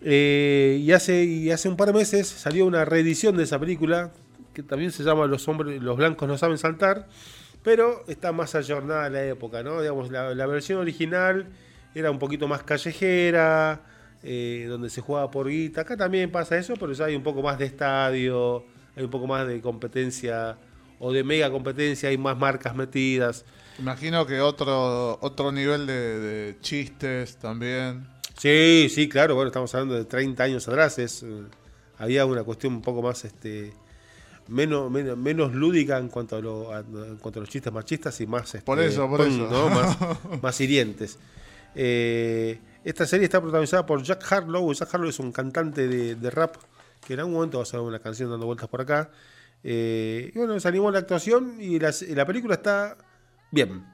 Eh, 0.00 0.78
y, 0.80 0.92
hace, 0.92 1.24
y 1.24 1.50
hace 1.50 1.68
un 1.68 1.76
par 1.76 1.88
de 1.88 1.94
meses 1.94 2.28
salió 2.28 2.66
una 2.66 2.84
reedición 2.84 3.36
de 3.36 3.42
esa 3.42 3.58
película, 3.58 4.12
que 4.54 4.62
también 4.62 4.92
se 4.92 5.02
llama 5.02 5.26
Los 5.26 5.48
hombres, 5.48 5.82
los 5.82 5.96
blancos 5.96 6.28
no 6.28 6.38
saben 6.38 6.56
saltar, 6.56 7.08
pero 7.64 8.04
está 8.06 8.30
más 8.30 8.54
ayornada 8.54 9.06
a 9.06 9.10
la 9.10 9.24
época, 9.24 9.64
¿no? 9.64 9.80
Digamos, 9.80 10.12
la, 10.12 10.36
la 10.36 10.46
versión 10.46 10.78
original 10.78 11.46
era 11.98 12.10
un 12.10 12.18
poquito 12.18 12.46
más 12.48 12.62
callejera, 12.62 13.80
eh, 14.22 14.66
donde 14.68 14.90
se 14.90 15.00
jugaba 15.00 15.30
por 15.30 15.48
guita. 15.48 15.82
Acá 15.82 15.96
también 15.96 16.30
pasa 16.30 16.56
eso, 16.58 16.74
pero 16.78 16.92
ya 16.92 17.06
hay 17.06 17.16
un 17.16 17.22
poco 17.22 17.42
más 17.42 17.58
de 17.58 17.66
estadio, 17.66 18.64
hay 18.96 19.04
un 19.04 19.10
poco 19.10 19.26
más 19.26 19.46
de 19.46 19.60
competencia 19.60 20.56
o 20.98 21.12
de 21.12 21.22
mega 21.24 21.50
competencia, 21.50 22.08
hay 22.08 22.18
más 22.18 22.36
marcas 22.38 22.74
metidas. 22.74 23.44
Imagino 23.78 24.26
que 24.26 24.40
otro 24.40 25.18
otro 25.20 25.52
nivel 25.52 25.86
de, 25.86 26.18
de 26.18 26.56
chistes 26.60 27.36
también. 27.36 28.06
Sí, 28.36 28.88
sí, 28.90 29.08
claro, 29.08 29.34
bueno, 29.34 29.48
estamos 29.48 29.72
hablando 29.74 29.94
de 29.94 30.04
30 30.04 30.42
años 30.44 30.66
atrás, 30.68 30.98
es, 30.98 31.22
eh, 31.24 31.42
había 31.98 32.24
una 32.26 32.44
cuestión 32.44 32.72
un 32.74 32.82
poco 32.82 33.02
más, 33.02 33.24
este, 33.24 33.72
menos, 34.48 34.90
menos, 34.90 35.16
menos 35.18 35.52
lúdica 35.54 35.98
en 35.98 36.08
cuanto 36.08 36.36
a, 36.36 36.40
lo- 36.40 36.72
a- 36.72 36.80
en 36.80 37.16
cuanto 37.16 37.38
a 37.38 37.42
los 37.42 37.48
chistes 37.48 37.72
machistas 37.72 38.20
y 38.20 38.26
más, 38.26 38.46
este, 38.54 38.60
Por 38.64 38.80
eso, 38.80 39.08
por 39.08 39.20
eso. 39.22 39.48
¿no? 39.50 39.68
más, 39.70 39.96
más 40.42 40.60
hirientes. 40.60 41.18
Eh, 41.80 42.58
esta 42.82 43.06
serie 43.06 43.26
está 43.26 43.40
protagonizada 43.40 43.86
por 43.86 44.02
Jack 44.02 44.32
Harlow, 44.32 44.72
Jack 44.72 44.92
Harlow 44.92 45.10
es 45.10 45.20
un 45.20 45.30
cantante 45.30 45.86
de, 45.86 46.30
rap 46.30 46.56
que 47.06 47.14
en 47.14 47.20
algún 47.20 47.34
momento 47.34 47.58
va 47.58 47.62
a 47.62 47.66
hacer 47.66 47.78
una 47.78 48.00
canción 48.00 48.30
dando 48.30 48.46
vueltas 48.46 48.68
por 48.68 48.80
acá. 48.80 49.10
Eh, 49.62 50.32
y 50.34 50.36
bueno, 50.36 50.58
se 50.58 50.66
animó 50.66 50.90
la 50.90 50.98
actuación 50.98 51.58
y 51.60 51.78
la, 51.78 52.26
película 52.26 52.54
está 52.54 52.96
bien. 53.52 53.86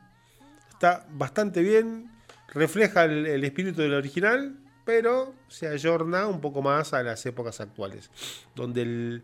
Está 0.70 1.07
bastante 1.11 1.61
bien, 1.61 2.11
refleja 2.55 3.05
el, 3.05 3.27
el 3.27 3.44
espíritu 3.44 3.83
del 3.83 3.92
original, 3.92 4.57
pero 4.87 5.35
se 5.49 5.68
ayorna 5.68 6.27
un 6.27 6.40
poco 6.40 6.62
más 6.62 6.94
a 6.94 7.03
las 7.03 7.27
épocas 7.27 7.61
actuales, 7.61 8.11
donde 8.55 9.20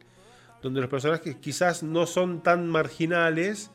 los 0.63 0.89
personajes 0.89 1.37
quizás 1.37 1.83
no 1.83 2.07
son 2.07 2.43
tan 2.43 2.69
marginales 2.69 3.71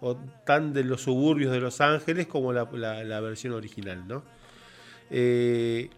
o 0.00 0.16
tan 0.44 0.72
de 0.72 0.84
los 0.84 1.02
suburbios 1.02 1.52
de 1.52 1.60
Los 1.60 1.80
Ángeles 1.80 2.26
como 2.26 2.52
la, 2.52 2.64
versión 2.64 3.52
original, 3.52 4.06
¿no? 4.06 4.22
Eh, 5.10 5.90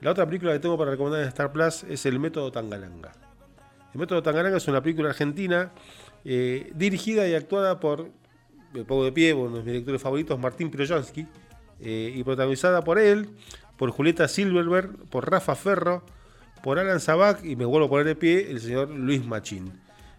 la 0.00 0.10
otra 0.10 0.26
película 0.26 0.52
que 0.52 0.58
tengo 0.58 0.76
para 0.76 0.90
recomendar 0.90 1.22
en 1.22 1.28
Star 1.28 1.52
Plus 1.52 1.84
es 1.84 2.04
El 2.06 2.18
Método 2.18 2.52
Tangalanga. 2.52 3.12
El 3.94 4.00
Método 4.00 4.22
Tangalanga 4.22 4.58
es 4.58 4.68
una 4.68 4.82
película 4.82 5.08
argentina 5.08 5.72
eh, 6.24 6.70
dirigida 6.74 7.26
y 7.26 7.34
actuada 7.34 7.80
por, 7.80 8.10
me 8.74 8.84
pongo 8.84 9.04
de 9.04 9.12
pie, 9.12 9.32
uno 9.32 9.50
de 9.50 9.62
mis 9.62 9.66
directores 9.66 10.02
favoritos, 10.02 10.38
Martín 10.38 10.70
Pirojansky, 10.70 11.26
eh, 11.80 12.12
y 12.14 12.24
protagonizada 12.24 12.82
por 12.82 12.98
él, 12.98 13.28
por 13.76 13.90
Julieta 13.90 14.28
Silverberg, 14.28 14.90
por 15.10 15.30
Rafa 15.30 15.54
Ferro, 15.54 16.02
por 16.62 16.78
Alan 16.78 17.00
Sabac 17.00 17.44
y 17.44 17.54
me 17.54 17.64
vuelvo 17.64 17.86
a 17.86 17.88
poner 17.88 18.06
de 18.06 18.16
pie 18.16 18.50
el 18.50 18.60
señor 18.60 18.90
Luis 18.90 19.24
Machín. 19.24 19.72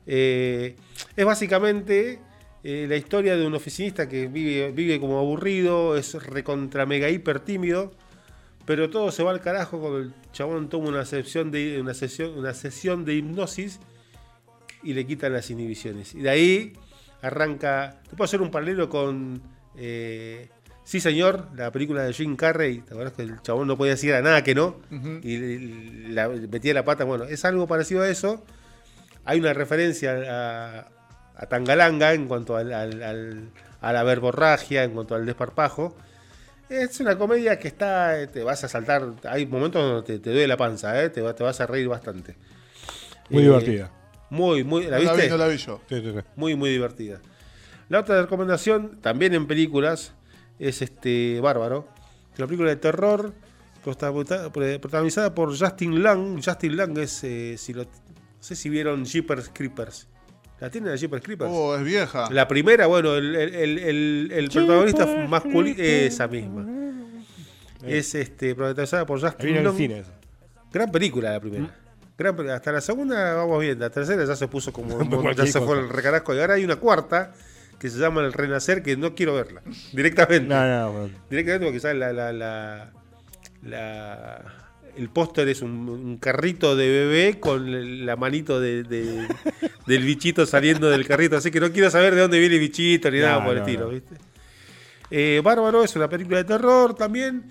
Eh, 0.06 0.76
es 1.16 1.26
básicamente 1.26 2.20
eh, 2.70 2.86
la 2.90 2.98
historia 2.98 3.38
de 3.38 3.46
un 3.48 3.56
oficinista 3.56 4.10
que 4.10 4.28
vive, 4.28 4.72
vive 4.72 5.00
como 5.00 5.18
aburrido, 5.20 5.96
es 5.96 6.14
recontra 6.26 6.86
mega 6.86 7.10
hiper 7.10 7.40
tímido, 7.40 7.94
pero 8.66 8.90
todo 8.90 9.10
se 9.12 9.24
va 9.24 9.32
al 9.32 9.40
carajo 9.40 9.80
cuando 9.80 10.00
el 10.00 10.14
chabón 10.34 10.68
toma 10.68 10.90
una 10.90 11.06
sesión 11.06 11.50
de, 11.52 11.80
una 11.80 11.94
sesión, 11.94 12.38
una 12.38 12.54
sesión 12.54 13.06
de 13.06 13.14
hipnosis 13.16 13.80
y 14.84 14.94
le 14.94 15.06
quitan 15.06 15.32
las 15.32 15.50
inhibiciones. 15.50 16.14
Y 16.14 16.20
de 16.20 16.30
ahí 16.30 16.74
arranca. 17.22 18.02
Te 18.04 18.10
puedo 18.12 18.26
hacer 18.26 18.42
un 18.42 18.52
paralelo 18.52 18.90
con. 18.90 19.42
eh, 19.78 20.50
sí, 20.84 21.00
señor, 21.00 21.48
la 21.56 21.72
película 21.72 22.04
de 22.04 22.12
Jim 22.14 22.36
Carrey. 22.36 22.80
¿Te 22.82 22.92
acuerdas 22.92 23.14
que 23.14 23.22
el 23.24 23.42
chabón 23.42 23.68
no 23.70 23.78
podía 23.78 23.94
decir 23.94 24.14
a 24.14 24.22
nada 24.22 24.44
que 24.44 24.54
no? 24.54 24.80
Y 25.24 26.10
la- 26.10 26.28
metía 26.28 26.74
la 26.74 26.84
pata. 26.84 27.06
Bueno, 27.06 27.24
es 27.24 27.46
algo 27.46 27.66
parecido 27.68 28.02
a 28.02 28.10
eso. 28.10 28.44
Hay 29.24 29.40
una 29.40 29.54
referencia 29.54 30.12
a, 30.30 30.92
a 31.38 31.46
Tangalanga 31.46 32.14
en 32.14 32.28
cuanto 32.28 32.56
al- 32.58 32.74
al- 32.74 33.04
al- 33.04 33.50
a 33.82 33.94
la 33.94 34.04
verborragia, 34.04 34.84
en 34.84 34.92
cuanto 34.92 35.16
al 35.16 35.26
desparpajo. 35.26 35.96
Es 36.70 37.00
una 37.00 37.18
comedia 37.18 37.58
que 37.60 37.68
está. 37.70 38.20
eh, 38.20 38.28
Te 38.28 38.44
vas 38.44 38.64
a 38.64 38.68
saltar. 38.68 39.14
Hay 39.30 39.46
momentos 39.46 39.82
donde 39.82 40.02
te, 40.04 40.20
te 40.20 40.32
duele 40.32 40.48
la 40.48 40.58
panza, 40.58 41.02
¿eh? 41.02 41.10
te, 41.10 41.22
va- 41.22 41.34
te 41.36 41.44
vas 41.44 41.62
a 41.62 41.68
reír 41.68 41.88
bastante. 41.88 42.36
Muy 43.30 43.44
Eh, 43.44 43.46
divertida. 43.46 43.92
Muy, 44.30 44.64
muy. 44.66 44.84
¿La 44.88 44.98
no 44.98 45.04
la 45.04 45.12
viste? 45.14 45.26
vi, 45.28 45.30
no 45.32 45.38
la 45.38 45.48
vi 45.48 45.58
yo. 45.58 45.82
Sí, 45.88 46.02
sí, 46.02 46.12
sí. 46.12 46.20
Muy, 46.36 46.56
muy 46.56 46.70
divertida. 46.70 47.22
La 47.88 48.00
otra 48.02 48.22
recomendación, 48.22 49.00
también 49.02 49.34
en 49.34 49.48
películas, 49.48 50.14
es 50.60 50.82
este 50.82 51.40
Bárbaro. 51.40 51.88
Una 52.38 52.48
película 52.48 52.70
de 52.70 52.76
terror 52.76 53.34
prota- 53.86 54.52
protagonizada 54.52 55.34
por 55.34 55.58
Justin 55.58 56.04
Lang. 56.04 56.42
Justin 56.44 56.76
Lang 56.76 56.98
es, 56.98 57.24
eh, 57.24 57.56
si 57.58 57.74
lo, 57.74 57.84
no 57.86 57.90
sé 58.42 58.56
si 58.58 58.70
vieron 58.70 59.06
Jeepers 59.06 59.50
Creepers. 59.54 60.08
¿La 60.60 60.70
tienen 60.72 60.92
a 60.92 60.96
Jeepers 60.96 61.24
Creepers? 61.24 61.52
Oh, 61.54 61.76
es 61.76 61.84
vieja. 61.84 62.30
La 62.32 62.48
primera, 62.48 62.88
bueno, 62.88 63.16
el, 63.16 63.36
el- 63.36 64.32
el- 64.32 64.50
protagonista 64.52 65.06
masculino, 65.28 65.78
esa 65.82 66.28
misma. 66.28 66.66
Es 67.86 68.16
este, 68.16 68.56
protagonizada 68.56 69.06
por 69.06 69.22
Justin 69.22 69.64
Long. 69.64 69.78
Gran 70.74 70.92
película 70.92 71.32
la 71.32 71.40
primera. 71.40 71.74
Gran 72.18 72.50
hasta 72.50 72.72
la 72.72 72.82
segunda 72.82 73.36
vamos 73.36 73.62
bien. 73.62 73.80
La 73.80 73.92
tercera 73.92 74.26
ya 74.26 74.36
se 74.36 74.48
puso 74.48 74.74
como 74.74 75.00
ya 75.36 75.46
se 75.46 75.62
fue 75.62 75.80
el 75.80 75.90
recarasco. 75.90 76.34
Y 76.34 76.40
ahora 76.40 76.56
hay 76.56 76.66
una 76.66 76.78
cuarta 76.78 77.34
que 77.78 77.90
se 77.92 78.00
llama 78.00 78.22
El 78.22 78.34
Renacer 78.34 78.82
que 78.82 78.98
no 78.98 79.14
quiero 79.14 79.36
verla. 79.36 79.62
Directamente. 79.94 80.48
No, 80.54 80.68
no, 80.68 80.92
bueno. 80.92 81.14
Directamente 81.30 81.68
porque 81.72 81.94
la, 81.94 82.12
la, 82.12 82.34
la, 82.34 82.92
la- 83.62 84.54
el 84.98 85.10
póster 85.10 85.48
es 85.50 85.62
un, 85.62 85.88
un 85.90 86.18
carrito 86.18 86.76
de 86.76 86.88
bebé 86.90 87.40
con 87.40 88.06
la 88.06 88.16
manito 88.16 88.60
de, 88.60 88.84
de- 88.84 89.28
del 89.88 90.04
bichito 90.04 90.46
saliendo 90.46 90.90
del 90.90 91.06
carrito. 91.08 91.38
Así 91.38 91.52
que 91.52 91.60
no 91.60 91.72
quiero 91.72 91.90
saber 91.90 92.16
de 92.16 92.22
dónde 92.22 92.40
viene 92.40 92.56
el 92.56 92.62
bichito 92.62 93.10
ni 93.12 93.20
No, 93.20 93.26
nada 93.28 93.44
por 93.46 93.54
el 93.56 93.60
estilo, 93.60 93.86
no. 93.86 93.90
¿viste? 93.92 94.16
Eh, 95.10 95.42
Bárbaro 95.44 95.84
es 95.84 95.96
una 95.96 96.10
película 96.10 96.38
de 96.38 96.44
terror 96.44 96.94
también. 96.96 97.44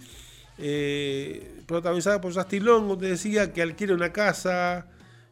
eh, 0.59 1.53
protagonizada 1.67 2.21
por 2.21 2.33
Justin 2.33 2.65
Long, 2.65 2.99
te 2.99 3.07
decía, 3.07 3.53
que 3.53 3.61
alquila 3.63 3.95
una 3.95 4.13
casa 4.13 4.87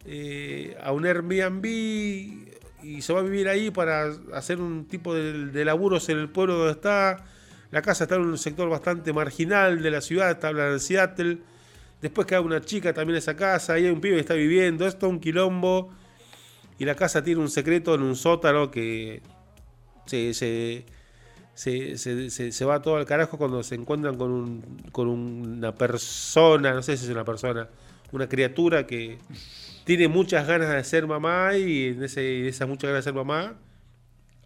eh, 0.05 0.77
a 0.83 0.91
un 0.93 1.07
Airbnb 1.07 1.65
y 1.67 3.01
se 3.01 3.13
va 3.13 3.21
a 3.21 3.23
vivir 3.23 3.49
ahí 3.49 3.71
para 3.71 4.11
hacer 4.35 4.61
un 4.61 4.87
tipo 4.87 5.15
de, 5.15 5.47
de 5.47 5.65
laburos 5.65 6.09
en 6.09 6.19
el 6.19 6.29
pueblo 6.29 6.57
donde 6.57 6.73
está. 6.73 7.25
La 7.71 7.83
casa 7.83 8.05
está 8.05 8.17
en 8.17 8.23
un 8.23 8.37
sector 8.39 8.69
bastante 8.69 9.13
marginal 9.13 9.83
de 9.83 9.91
la 9.91 10.01
ciudad, 10.01 10.31
está 10.31 10.49
hablando 10.49 10.75
de 10.75 10.81
Seattle. 10.81 11.39
Después 12.05 12.27
queda 12.27 12.43
una 12.43 12.61
chica 12.61 12.93
también 12.93 13.15
en 13.15 13.21
esa 13.21 13.35
casa, 13.35 13.73
ahí 13.73 13.87
hay 13.87 13.91
un 13.91 14.03
pibe 14.03 14.17
que 14.17 14.21
está 14.21 14.35
viviendo, 14.35 14.87
esto 14.87 15.07
es 15.07 15.11
un 15.15 15.21
quilombo. 15.21 15.91
Y 16.79 16.85
la 16.85 16.95
casa 16.95 17.25
tiene 17.25 17.41
un 17.41 17.49
secreto 17.49 17.95
en 17.95 18.03
un 18.03 18.15
sótano 18.15 18.71
que 18.71 19.23
se, 20.05 20.35
se, 20.35 20.85
se, 21.55 22.53
se 22.53 22.65
va 22.67 22.83
todo 22.83 22.97
al 22.97 23.07
carajo 23.07 23.39
cuando 23.39 23.63
se 23.63 23.77
encuentran 23.77 24.19
con, 24.19 24.31
un, 24.33 24.83
con 24.93 25.09
una 25.09 25.75
persona, 25.75 26.75
no 26.75 26.83
sé 26.83 26.99
si 26.99 27.07
es 27.07 27.11
una 27.11 27.25
persona, 27.25 27.71
una 28.13 28.29
criatura 28.29 28.87
que 28.87 29.17
tiene 29.85 30.07
muchas 30.07 30.47
ganas 30.47 30.75
de 30.75 30.85
ser 30.85 31.07
mamá 31.07 31.57
y 31.57 31.87
en 31.87 32.03
esas 32.03 32.69
muchas 32.69 32.91
ganas 32.91 33.03
de 33.03 33.11
ser 33.11 33.15
mamá 33.15 33.55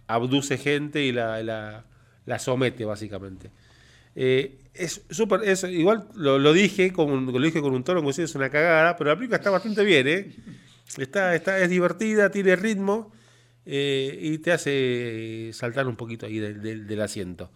abduce 0.06 0.58
gente 0.58 1.02
y 1.02 1.10
la, 1.10 1.42
la, 2.24 2.38
somete 2.38 2.84
básicamente. 2.84 3.50
Eh, 4.14 4.58
es 4.78 5.02
súper, 5.10 5.42
es, 5.44 5.64
igual 5.64 6.08
lo, 6.14 6.52
dije, 6.52 6.92
con, 6.92 7.26
lo 7.26 7.40
dije 7.40 7.60
con 7.60 7.74
un 7.74 7.84
tono 7.84 8.00
como 8.00 8.12
si 8.12 8.22
es 8.22 8.34
una 8.34 8.48
cagada, 8.48 8.96
pero 8.96 9.10
la 9.10 9.16
película 9.16 9.36
está 9.36 9.50
bastante 9.50 9.84
bien, 9.84 10.08
¿eh? 10.08 10.36
Está, 10.96 11.34
está, 11.34 11.58
es 11.58 11.68
divertida, 11.68 12.30
tiene 12.30 12.56
ritmo 12.56 13.12
eh, 13.66 14.18
y 14.20 14.38
te 14.38 14.52
hace 14.52 15.50
saltar 15.52 15.86
un 15.86 15.96
poquito 15.96 16.26
ahí 16.26 16.38
del, 16.38 16.86
del, 16.86 17.02
asiento. 17.02 17.50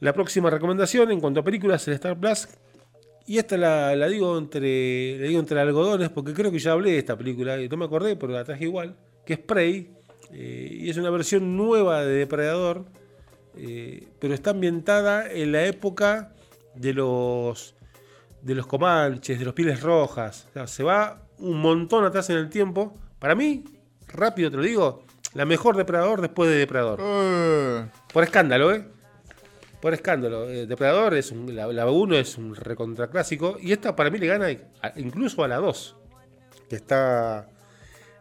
La 0.00 0.12
próxima 0.12 0.50
recomendación 0.50 1.10
en 1.10 1.20
cuanto 1.20 1.40
a 1.40 1.44
películas 1.44 1.86
en 1.88 1.94
Star 1.94 2.18
Plus, 2.18 2.48
y 3.26 3.38
esta 3.38 3.56
la, 3.56 3.96
la, 3.96 4.08
digo 4.08 4.36
entre 4.36 5.18
la 5.18 5.26
digo 5.28 5.40
entre 5.40 5.60
algodones 5.60 6.10
porque 6.10 6.34
creo 6.34 6.50
que 6.50 6.58
ya 6.58 6.72
hablé 6.72 6.92
de 6.92 6.98
esta 6.98 7.16
película 7.16 7.60
y 7.60 7.68
no 7.68 7.76
me 7.76 7.84
acordé, 7.84 8.16
pero 8.16 8.32
la 8.32 8.44
traje 8.44 8.64
igual, 8.64 8.96
que 9.24 9.34
es 9.34 9.38
Prey, 9.38 9.90
eh, 10.32 10.78
y 10.82 10.90
es 10.90 10.96
una 10.96 11.10
versión 11.10 11.56
nueva 11.56 12.04
de 12.04 12.14
Depredador, 12.14 12.86
eh, 13.56 14.08
pero 14.18 14.34
está 14.34 14.50
ambientada 14.50 15.30
en 15.30 15.52
la 15.52 15.64
época 15.64 16.32
de 16.74 16.94
los 16.94 17.74
de 18.40 18.54
los 18.54 18.66
comanches, 18.66 19.38
de 19.38 19.44
los 19.44 19.54
pieles 19.54 19.82
rojas. 19.82 20.48
se 20.66 20.82
va 20.82 21.22
un 21.38 21.60
montón 21.60 22.04
atrás 22.04 22.28
en 22.30 22.36
el 22.36 22.48
tiempo. 22.48 22.98
Para 23.20 23.34
mí, 23.36 23.64
rápido 24.08 24.50
te 24.50 24.56
lo 24.56 24.62
digo, 24.64 25.04
la 25.34 25.44
mejor 25.44 25.76
Depredador 25.76 26.20
después 26.20 26.50
de 26.50 26.56
Depredador. 26.56 26.98
Eh. 27.00 27.86
Por 28.12 28.24
escándalo, 28.24 28.74
¿eh? 28.74 28.84
Por 29.80 29.94
escándalo. 29.94 30.46
Depredador 30.46 31.14
es 31.14 31.30
un, 31.30 31.54
la, 31.54 31.90
1 31.90 32.16
es 32.16 32.36
un 32.36 32.54
recontraclásico 32.54 33.58
y 33.60 33.72
esta 33.72 33.94
para 33.94 34.10
mí 34.10 34.18
le 34.18 34.26
gana 34.26 34.50
incluso 34.96 35.44
a 35.44 35.48
la 35.48 35.56
2, 35.56 35.96
que 36.68 36.76
está 36.76 37.48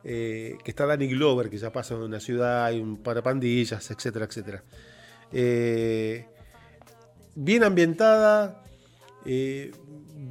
eh, 0.04 0.58
que 0.64 0.72
está 0.72 0.88
Danny 0.88 1.08
Glover, 1.08 1.50
que 1.50 1.58
ya 1.58 1.72
pasa 1.72 1.94
en 1.94 2.02
una 2.02 2.20
ciudad, 2.20 2.66
hay 2.66 2.80
un 2.80 2.98
par 2.98 3.16
de 3.16 3.22
pandillas, 3.22 3.92
etcétera, 3.92 4.26
etcétera. 4.26 4.64
Eh, 5.34 6.26
bien 7.36 7.64
ambientada, 7.64 8.64
eh, 9.26 9.72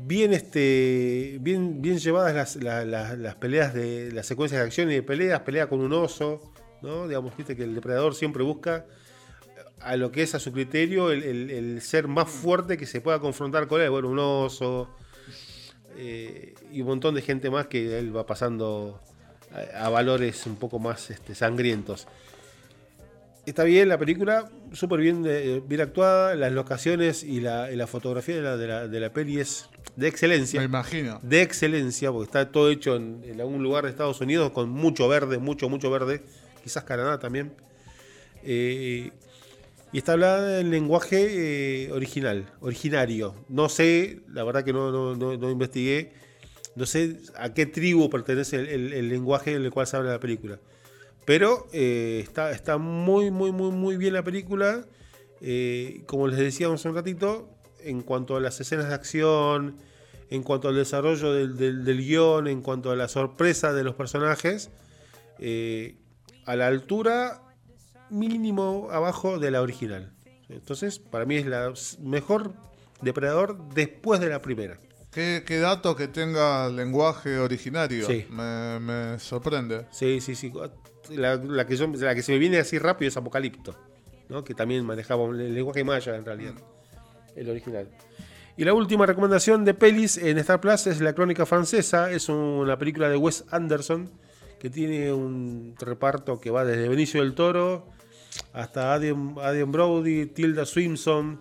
bien, 0.06 0.32
este, 0.32 1.38
bien, 1.40 1.80
bien 1.80 1.98
llevadas 1.98 2.56
las, 2.56 3.34
peleas 3.36 3.74
de 3.74 4.12
las 4.12 4.26
secuencias 4.26 4.60
de 4.60 4.66
acción 4.66 4.90
y 4.90 4.94
de 4.94 5.02
peleas, 5.02 5.40
pelea 5.40 5.68
con 5.68 5.80
un 5.80 5.92
oso, 5.92 6.52
¿no? 6.82 7.08
Digamos, 7.08 7.36
viste 7.36 7.56
que 7.56 7.64
el 7.64 7.74
depredador 7.74 8.14
siempre 8.14 8.42
busca 8.42 8.86
a 9.80 9.96
lo 9.96 10.12
que 10.12 10.22
es 10.22 10.34
a 10.34 10.38
su 10.38 10.52
criterio 10.52 11.10
el, 11.10 11.80
ser 11.80 12.06
más 12.06 12.28
fuerte 12.28 12.76
que 12.76 12.84
se 12.86 13.00
pueda 13.00 13.18
confrontar 13.18 13.66
con 13.66 13.80
él. 13.80 13.90
Bueno, 13.90 14.08
un 14.08 14.18
oso 14.18 14.90
y 15.96 16.80
un 16.80 16.86
montón 16.86 17.14
de 17.14 17.22
gente 17.22 17.50
más 17.50 17.66
que 17.66 17.98
él 17.98 18.14
va 18.14 18.26
pasando 18.26 19.00
a, 19.74 19.88
valores 19.88 20.46
un 20.46 20.56
poco 20.56 20.78
más 20.78 21.10
este, 21.10 21.34
sangrientos. 21.34 22.06
Está 23.46 23.64
bien 23.64 23.88
la 23.88 23.98
película, 23.98 24.50
súper 24.72 25.00
bien, 25.00 25.24
eh, 25.26 25.62
bien 25.66 25.81
actuada, 25.81 26.35
las 26.35 26.53
locaciones 26.53 27.24
y 27.24 27.40
la, 27.40 27.87
fotografía 27.87 28.37
de 28.37 28.42
la, 28.42 28.57
de, 28.57 28.66
la, 28.66 28.88
de 28.88 29.00
la, 29.00 29.12
peli 29.12 29.40
es 29.40 29.68
de 29.96 30.09
excelencia. 30.09 30.61
Me 30.61 30.66
imagino. 30.66 31.18
De 31.22 31.42
excelencia, 31.42 32.12
porque 32.12 32.26
está 32.26 32.53
todo 32.53 32.70
hecho 32.70 32.96
en, 32.96 33.40
algún 33.40 33.62
lugar 33.62 33.85
de 33.85 33.90
Estados 33.90 34.20
Unidos 34.20 34.50
con 34.53 34.68
mucho 34.68 35.09
verde, 35.09 35.38
mucho, 35.38 35.68
mucho 35.68 35.90
verde, 35.90 36.22
quizás 36.62 36.85
Canadá 36.85 37.18
también. 37.18 37.53
Eh, 38.44 39.11
y 39.92 39.98
está 39.98 40.12
hablada 40.12 40.61
en 40.61 40.70
lenguaje 40.70 41.87
eh, 41.87 41.92
original, 41.92 42.46
originario. 42.61 43.35
No 43.48 43.68
sé, 43.68 44.20
la 44.29 44.44
verdad 44.44 44.64
que 44.64 44.72
no, 44.72 45.16
no, 45.16 45.37
no 45.37 45.50
investigué 45.50 46.12
no 46.76 46.87
sé 46.87 47.16
a 47.37 47.53
qué 47.53 47.66
tribu 47.66 48.09
pertenece 48.11 48.57
el, 48.57 49.09
lenguaje 49.09 49.55
en 49.55 49.64
el 49.64 49.70
cual 49.70 49.87
se 49.87 49.96
habla 49.96 50.12
la 50.12 50.20
película. 50.20 50.59
Pero 51.24 51.66
eh, 51.72 52.20
está, 52.22 52.50
está 52.50 52.78
muy, 52.78 53.30
muy, 53.30 53.52
muy, 53.52 53.70
muy 53.70 53.96
bien 53.96 54.14
la 54.14 54.24
película. 54.24 54.85
Eh, 55.40 56.02
como 56.06 56.28
les 56.28 56.38
decíamos 56.38 56.85
un 56.85 56.94
ratito, 56.94 57.48
en 57.83 58.02
cuanto 58.02 58.37
a 58.37 58.40
las 58.40 58.61
escenas 58.61 58.88
de 58.88 58.94
acción, 58.94 59.76
en 60.30 60.42
cuanto 60.42 60.68
al 60.68 60.76
desarrollo 60.76 61.33
del, 61.33 61.98
guion, 61.98 62.46
en 62.46 62.62
cuanto 62.62 62.90
a 62.90 62.96
la 62.96 63.09
sorpresa 63.09 63.72
de 63.72 63.85
los 63.85 63.94
personajes, 63.94 64.70
eh, 65.38 65.96
a 66.46 66.56
la 66.56 66.66
altura 66.66 67.42
mínimo 68.11 68.88
abajo 68.90 69.38
de 69.38 69.50
la 69.50 69.62
original. 69.62 70.12
Entonces, 70.48 70.98
para 70.98 71.24
mí 71.24 71.37
es 71.37 71.46
la 71.46 71.72
mejor 72.00 72.54
depredador 73.02 73.59
después 73.74 74.20
de 74.20 74.28
la 74.28 74.42
primera. 74.42 74.78
Qué, 75.11 75.42
dato 75.61 75.96
que 75.96 76.06
tenga 76.06 76.68
lenguaje 76.68 77.38
originario. 77.38 78.06
Me, 78.30 79.18
sorprende. 79.18 79.87
Sí, 79.90 80.20
sí, 80.20 80.37
sí. 80.37 80.52
La, 81.10 81.40
que 81.40 81.76
la 81.76 82.14
que 82.14 82.22
se 82.22 82.32
me 82.32 82.38
viene 82.38 82.58
así 82.58 82.78
rápido 82.78 83.08
es 83.08 83.16
Apocalipto, 83.16 83.74
¿no? 84.28 84.44
que 84.44 84.54
también 84.54 84.84
manejaba 84.84 85.28
el 85.28 85.54
lenguaje 85.54 85.84
maya 85.84 86.16
en 86.16 86.24
realidad, 86.24 86.54
el 87.36 87.50
original. 87.50 87.88
Y 88.56 88.64
la 88.64 88.74
última 88.74 89.06
recomendación 89.06 89.64
de 89.64 89.74
pelis 89.74 90.18
en 90.18 90.38
Star 90.38 90.60
Plus 90.60 90.86
es 90.86 91.00
La 91.00 91.14
Crónica 91.14 91.46
Francesa. 91.46 92.10
Es 92.10 92.28
una 92.28 92.76
película 92.76 93.08
de 93.08 93.16
Wes 93.16 93.44
Anderson 93.50 94.10
que 94.58 94.68
tiene 94.68 95.12
un 95.12 95.74
reparto 95.78 96.38
que 96.38 96.50
va 96.50 96.64
desde 96.64 96.88
Benicio 96.88 97.22
del 97.22 97.34
Toro 97.34 97.86
hasta 98.52 98.92
Adrian, 98.92 99.72
Brody, 99.72 100.26
Tilda 100.26 100.66
Swinson, 100.66 101.40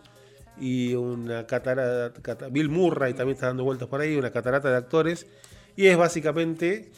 y 0.59 0.93
una 0.93 1.45
catarata, 1.45 2.49
Bill 2.49 2.69
Murray 2.69 3.13
también 3.13 3.35
está 3.35 3.47
dando 3.47 3.63
vueltas 3.63 3.87
por 3.87 4.01
ahí, 4.01 4.15
una 4.15 4.31
catarata 4.31 4.69
de 4.69 4.77
actores, 4.77 5.27
y 5.75 5.87
es 5.87 5.97
básicamente, 5.97 6.91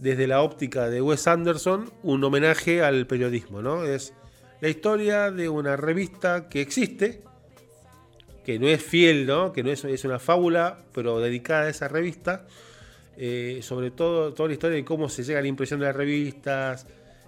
desde 0.00 0.26
la 0.26 0.42
óptica 0.42 0.88
de 0.88 1.02
Wes 1.02 1.26
Anderson, 1.28 1.92
un 2.02 2.24
homenaje 2.24 2.82
al 2.82 3.06
periodismo, 3.06 3.62
¿no? 3.62 3.84
Es 3.84 4.14
la 4.60 4.68
historia 4.68 5.30
de 5.30 5.48
una 5.48 5.76
revista 5.76 6.48
que 6.48 6.62
existe, 6.62 7.20
que 8.44 8.58
no 8.58 8.66
es 8.66 8.82
fiel, 8.82 9.26
¿no? 9.26 9.52
Que 9.52 9.62
no 9.62 9.70
es, 9.70 9.84
es 9.84 10.04
una 10.04 10.18
fábula, 10.18 10.78
pero 10.92 11.20
dedicada 11.20 11.66
a 11.66 11.68
esa 11.68 11.88
revista, 11.88 12.46
eh, 13.16 13.60
sobre 13.62 13.90
todo 13.90 14.32
toda 14.32 14.48
la 14.48 14.54
historia 14.54 14.76
de 14.76 14.84
cómo 14.84 15.10
se 15.10 15.22
llega 15.22 15.38
a 15.38 15.42
la 15.42 15.48
impresión 15.48 15.80
de 15.80 15.86
las 15.86 15.96
revistas, 15.96 16.86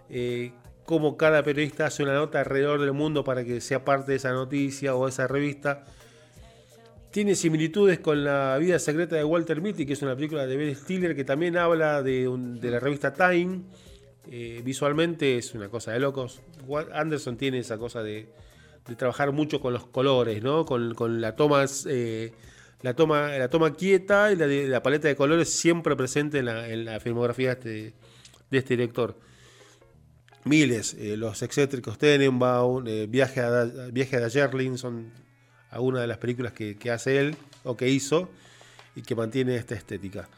eh, 0.09 0.53
cómo 0.85 1.19
cada 1.19 1.43
periodista 1.43 1.87
hace 1.87 2.03
una 2.03 2.15
nota 2.15 2.41
alrededor 2.41 2.81
del 2.81 2.93
mundo 2.93 3.23
para 3.23 3.45
que 3.45 3.61
sea 3.61 3.85
parte 3.85 4.13
de 4.13 4.17
esa 4.17 4.33
noticia 4.33 4.95
o 4.95 5.07
esa 5.07 5.27
revista. 5.27 5.85
Tiene 7.13 7.35
similitudes 7.35 7.99
con 7.99 8.25
La 8.25 8.57
vida 8.57 8.79
secreta 8.79 9.17
de 9.17 9.25
Walter 9.25 9.61
Mitty, 9.61 9.85
que 9.85 9.93
es 9.93 10.01
una 10.01 10.17
película 10.17 10.47
de 10.47 10.57
Ben 10.57 10.75
Stiller 10.75 11.15
que 11.15 11.25
también 11.25 11.59
habla 11.59 12.03
de, 12.03 12.27
la 12.63 12.81
revista 12.81 13.13
Time. 13.13 13.61
Eh, 14.31 14.63
visualmente 14.65 15.37
es 15.37 15.53
una 15.53 15.69
cosa 15.69 15.93
de 15.93 16.01
locos. 16.01 16.41
Anderson 16.95 17.37
tiene 17.37 17.59
esa 17.59 17.77
cosa 17.77 18.03
de, 18.03 18.31
trabajar 18.97 19.31
mucho 19.31 19.61
con 19.61 19.75
los 19.75 19.85
colores, 19.85 20.43
¿no? 20.43 20.65
con, 20.65 21.21
la 21.21 21.37
toma, 21.37 21.67
eh, 21.87 22.33
la 22.81 22.95
toma, 22.95 23.37
la 23.37 23.51
toma 23.51 23.75
quieta 23.75 24.33
y 24.33 24.37
la, 24.37 24.83
paleta 24.83 25.07
de 25.07 25.15
colores 25.15 25.51
siempre 25.51 25.95
presente 25.95 26.39
en 26.39 26.87
la, 26.87 26.99
filmografía 26.99 27.57
de 27.57 27.89
este, 27.89 27.95
este 28.57 28.75
director 28.75 29.19
miles. 30.45 30.95
Eh, 30.95 31.19
los 31.19 31.43
excéntricos 31.43 31.99
Tenenbaum, 31.99 32.85
Viaje, 33.11 33.41
a, 33.41 33.65
Viaje 33.93 34.17
a 34.17 34.31
Jerlin 34.31 34.79
son 34.79 35.22
algunas 35.73 36.03
de 36.03 36.07
las 36.07 36.19
películas 36.19 36.53
que, 36.53 36.91
hace 36.91 37.19
él 37.19 37.37
o 37.65 37.77
que 37.77 37.89
hizo 37.89 38.31
y 38.95 39.03
que 39.03 39.15
mantiene 39.15 39.57
esta 39.57 39.75
estética. 39.75 40.29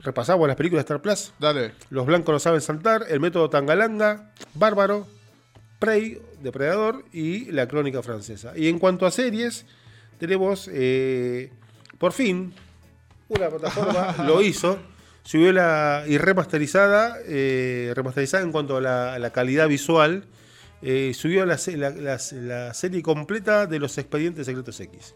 Repasamos 0.00 0.48
las 0.48 0.56
películas 0.56 0.84
de 0.84 0.86
Star 0.86 1.02
Plus. 1.02 1.32
Dale. 1.38 1.72
Los 1.90 2.06
blancos 2.06 2.32
no 2.32 2.38
saben 2.38 2.60
saltar, 2.60 3.04
El 3.08 3.20
método 3.20 3.50
Tangalanga, 3.50 4.32
Bárbaro, 4.54 5.06
Prey, 5.78 6.20
Depredador 6.40 7.04
y 7.12 7.52
La 7.52 7.68
crónica 7.68 8.02
francesa. 8.02 8.52
Y 8.56 8.68
en 8.68 8.78
cuanto 8.78 9.06
a 9.06 9.10
series, 9.10 9.66
tenemos 10.18 10.68
eh, 10.72 11.52
por 11.98 12.12
fin 12.12 12.54
una 13.28 13.48
plataforma 13.48 14.16
lo 14.26 14.42
hizo 14.42 14.78
subió 15.24 15.52
la 15.52 16.04
y 16.06 16.18
remasterizada, 16.18 17.16
eh, 17.26 17.92
remasterizada 17.94 18.42
en 18.42 18.52
cuanto 18.52 18.76
a 18.76 18.80
la, 18.80 19.30
calidad 19.30 19.68
visual, 19.68 20.24
eh, 20.82 21.12
subió 21.14 21.46
la, 21.46 21.58
serie 21.58 23.02
completa 23.02 23.66
de 23.66 23.78
los 23.78 23.96
expedientes 23.98 24.46
secretos 24.46 24.80
X. 24.80 25.14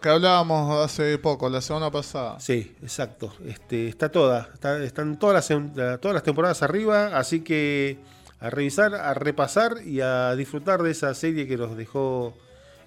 que, 0.00 0.08
hablábamos 0.08 0.84
hace 0.84 1.18
poco, 1.18 1.48
la 1.50 1.60
semana 1.60 1.90
pasada. 1.90 2.40
Sí, 2.40 2.74
exacto. 2.82 3.32
Este, 3.46 3.88
está 3.88 4.10
toda, 4.10 4.50
están 4.82 5.18
todas 5.18 5.50
las, 5.50 6.00
todas 6.00 6.14
las 6.14 6.22
temporadas 6.22 6.62
arriba, 6.62 7.18
así 7.18 7.40
que 7.40 7.98
a 8.40 8.48
revisar, 8.48 8.94
a 8.94 9.12
repasar 9.14 9.82
y 9.84 10.00
a 10.00 10.34
disfrutar 10.34 10.82
de 10.82 10.90
esa 10.90 11.14
serie 11.14 11.46
que 11.46 11.58
nos 11.58 11.76
dejó 11.76 12.34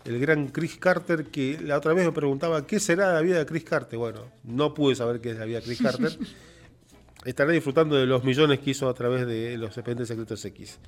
el 0.05 0.19
gran 0.19 0.47
Chris 0.47 0.77
Carter, 0.77 1.25
que 1.25 1.59
la 1.61 1.77
otra 1.77 1.93
vez 1.93 2.05
me 2.05 2.11
preguntaba 2.11 2.65
qué 2.65 2.79
será 2.79 3.13
la 3.13 3.21
vida 3.21 3.37
de 3.37 3.45
Chris 3.45 3.63
Carter. 3.63 3.99
Bueno, 3.99 4.25
no 4.43 4.73
pude 4.73 4.95
saber 4.95 5.21
qué 5.21 5.31
es 5.31 5.37
la 5.37 5.45
vida 5.45 5.59
de 5.59 5.65
Chris 5.65 5.81
Carter. 5.81 6.17
Estaré 7.25 7.53
disfrutando 7.53 7.95
de 7.95 8.05
los 8.05 8.23
millones 8.23 8.59
que 8.59 8.71
hizo 8.71 8.89
a 8.89 8.93
través 8.93 9.25
de 9.25 9.57
los 9.57 9.77
expedientes 9.77 10.07
secretos 10.09 10.43
X. 10.43 10.79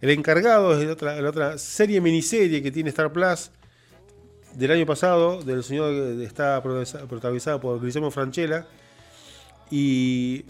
El 0.00 0.10
encargado 0.10 0.80
es 0.80 0.88
otra, 0.88 1.20
la 1.20 1.28
otra 1.28 1.58
serie 1.58 2.00
miniserie 2.00 2.62
que 2.62 2.70
tiene 2.70 2.88
Star 2.90 3.12
Plus 3.12 3.50
del 4.54 4.70
año 4.70 4.86
pasado, 4.86 5.42
del 5.42 5.62
señor 5.62 5.92
está 6.22 6.62
protagonizada 6.62 7.60
por 7.60 7.80
Guillermo 7.84 8.10
Franchella. 8.10 8.66
Y 9.70 10.44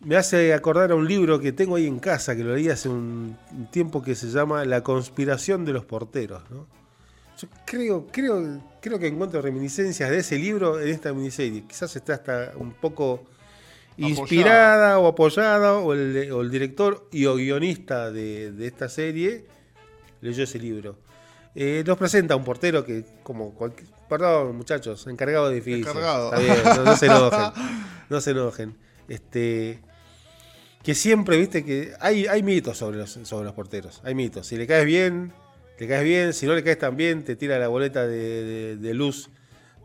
me 0.00 0.16
hace 0.16 0.52
acordar 0.52 0.92
a 0.92 0.94
un 0.94 1.08
libro 1.08 1.40
que 1.40 1.52
tengo 1.52 1.76
ahí 1.76 1.86
en 1.86 1.98
casa, 1.98 2.36
que 2.36 2.44
lo 2.44 2.54
leí 2.54 2.68
hace 2.68 2.88
un 2.88 3.36
tiempo, 3.70 4.02
que 4.02 4.14
se 4.14 4.28
llama 4.28 4.64
La 4.64 4.82
conspiración 4.82 5.64
de 5.64 5.72
los 5.72 5.84
porteros. 5.84 6.42
Yo 7.38 7.48
creo, 7.64 8.06
creo, 8.12 8.60
creo 8.80 8.98
que 8.98 9.06
encuentro 9.06 9.40
reminiscencias 9.40 10.10
de 10.10 10.18
ese 10.18 10.38
libro 10.38 10.80
en 10.80 10.88
esta 10.88 11.12
miniserie. 11.12 11.64
Quizás 11.66 11.96
está 11.96 12.14
hasta 12.14 12.52
un 12.56 12.72
poco 12.72 13.24
inspirada 13.96 14.98
o 14.98 15.06
apoyada, 15.06 15.74
o 15.74 15.92
el, 15.92 16.50
director 16.50 17.08
y 17.12 17.26
o 17.26 17.36
guionista 17.36 18.10
de, 18.10 18.54
esta 18.66 18.88
serie 18.88 19.46
leyó 20.20 20.44
ese 20.44 20.58
libro. 20.58 20.98
Eh, 21.54 21.84
nos 21.86 21.98
presenta 21.98 22.34
un 22.36 22.44
portero 22.44 22.84
que, 22.84 23.04
como 23.22 23.54
cualquier. 23.54 23.88
Perdón, 24.08 24.56
muchachos, 24.56 25.06
encargado 25.06 25.48
de 25.48 25.56
edificio. 25.56 25.90
Encargado. 25.90 26.32
no, 26.84 26.96
se 26.96 27.06
enojen. 27.06 27.52
No 28.08 28.20
se 28.20 28.30
enojen. 28.30 28.76
Este. 29.08 29.80
Que 30.82 30.94
siempre, 30.94 31.36
viste, 31.36 31.64
que 31.64 31.92
hay, 32.00 32.26
hay 32.26 32.42
mitos 32.42 32.78
sobre 32.78 32.98
los, 32.98 33.10
sobre 33.10 33.44
los 33.44 33.54
porteros. 33.54 34.00
Hay 34.04 34.14
mitos. 34.14 34.46
Si 34.46 34.56
le 34.56 34.66
caes 34.66 34.84
bien, 34.84 35.32
le 35.78 35.88
caes 35.88 36.04
bien. 36.04 36.32
Si 36.32 36.46
no 36.46 36.54
le 36.54 36.64
caes 36.64 36.78
tan 36.78 36.96
bien, 36.96 37.24
te 37.24 37.36
tira 37.36 37.58
la 37.58 37.68
boleta 37.68 38.06
de 38.06 38.94
luz 38.94 39.30